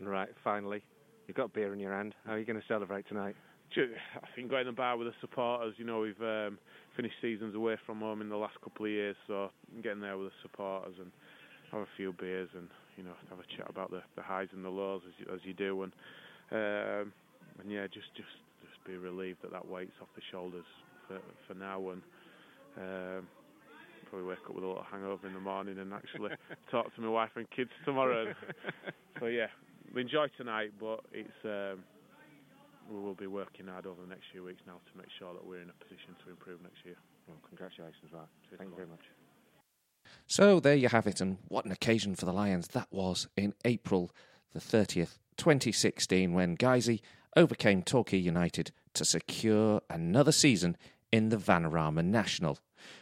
Right, 0.00 0.30
finally, 0.42 0.82
you've 1.26 1.36
got 1.36 1.52
beer 1.52 1.72
in 1.72 1.80
your 1.80 1.92
hand. 1.92 2.14
How 2.24 2.32
are 2.32 2.38
you 2.38 2.46
going 2.46 2.60
to 2.60 2.66
celebrate 2.66 3.06
tonight? 3.08 3.36
I 3.76 4.26
think 4.34 4.50
going 4.50 4.64
to 4.64 4.72
the 4.72 4.76
bar 4.76 4.96
with 4.96 5.08
the 5.08 5.14
supporters. 5.20 5.74
You 5.78 5.84
know, 5.84 6.00
we've 6.00 6.20
um, 6.20 6.58
finished 6.96 7.14
seasons 7.22 7.54
away 7.54 7.76
from 7.86 8.00
home 8.00 8.20
in 8.20 8.28
the 8.28 8.36
last 8.36 8.60
couple 8.62 8.86
of 8.86 8.92
years, 8.92 9.16
so 9.26 9.50
getting 9.82 10.00
there 10.00 10.16
with 10.18 10.28
the 10.28 10.34
supporters 10.42 10.94
and 10.98 11.10
have 11.72 11.82
a 11.82 11.88
few 11.96 12.12
beers 12.12 12.48
and 12.56 12.68
you 12.96 13.04
know 13.04 13.12
have 13.28 13.38
a 13.38 13.56
chat 13.56 13.70
about 13.70 13.90
the, 13.90 14.02
the 14.16 14.22
highs 14.22 14.48
and 14.52 14.64
the 14.64 14.68
lows 14.68 15.02
as 15.06 15.14
you, 15.18 15.34
as 15.34 15.40
you 15.44 15.54
do, 15.54 15.82
and 15.82 15.92
um, 16.52 17.12
and 17.60 17.70
yeah, 17.70 17.86
just 17.86 18.08
just 18.16 18.28
just 18.62 18.74
just 18.74 18.84
be 18.86 18.96
relieved 18.96 19.38
that 19.42 19.52
that 19.52 19.66
weight's 19.68 19.92
off 20.02 20.08
the 20.16 20.22
shoulders 20.30 20.66
for 21.06 21.18
for 21.46 21.54
now 21.54 21.90
and. 21.90 22.02
Um, 22.76 23.26
probably 24.08 24.26
wake 24.26 24.38
up 24.48 24.54
with 24.54 24.64
a 24.64 24.66
little 24.66 24.84
hangover 24.90 25.26
in 25.28 25.34
the 25.34 25.40
morning 25.40 25.78
and 25.78 25.92
actually 25.92 26.30
talk 26.70 26.92
to 26.94 27.00
my 27.00 27.08
wife 27.08 27.30
and 27.36 27.48
kids 27.50 27.70
tomorrow. 27.84 28.32
so 29.20 29.26
yeah, 29.26 29.46
we 29.94 30.02
enjoy 30.02 30.26
tonight, 30.36 30.72
but 30.80 31.00
it's 31.12 31.30
um, 31.44 31.84
we 32.90 33.00
will 33.00 33.14
be 33.14 33.26
working 33.26 33.66
hard 33.66 33.86
over 33.86 34.02
the 34.02 34.08
next 34.08 34.24
few 34.32 34.44
weeks 34.44 34.60
now 34.66 34.80
to 34.90 34.98
make 34.98 35.08
sure 35.18 35.32
that 35.32 35.46
we're 35.46 35.60
in 35.60 35.70
a 35.70 35.84
position 35.84 36.14
to 36.24 36.30
improve 36.30 36.62
next 36.62 36.84
year. 36.84 36.96
Well, 37.26 37.38
congratulations, 37.48 38.12
Mark. 38.12 38.28
Thank 38.58 38.70
you 38.70 38.76
very 38.76 38.88
much. 38.88 39.00
So 40.26 40.60
there 40.60 40.74
you 40.74 40.88
have 40.88 41.06
it, 41.06 41.20
and 41.20 41.38
what 41.48 41.64
an 41.64 41.72
occasion 41.72 42.16
for 42.16 42.26
the 42.26 42.32
Lions 42.32 42.68
that 42.68 42.88
was 42.90 43.28
in 43.36 43.54
April 43.64 44.10
the 44.52 44.60
30th, 44.60 45.18
2016, 45.36 46.32
when 46.32 46.56
Guiseley 46.56 47.00
overcame 47.36 47.82
Torquay 47.82 48.18
United 48.18 48.72
to 48.94 49.04
secure 49.04 49.80
another 49.88 50.32
season 50.32 50.76
in 51.12 51.28
the 51.28 51.36
Vanarama 51.36 52.04
National. 52.04 52.58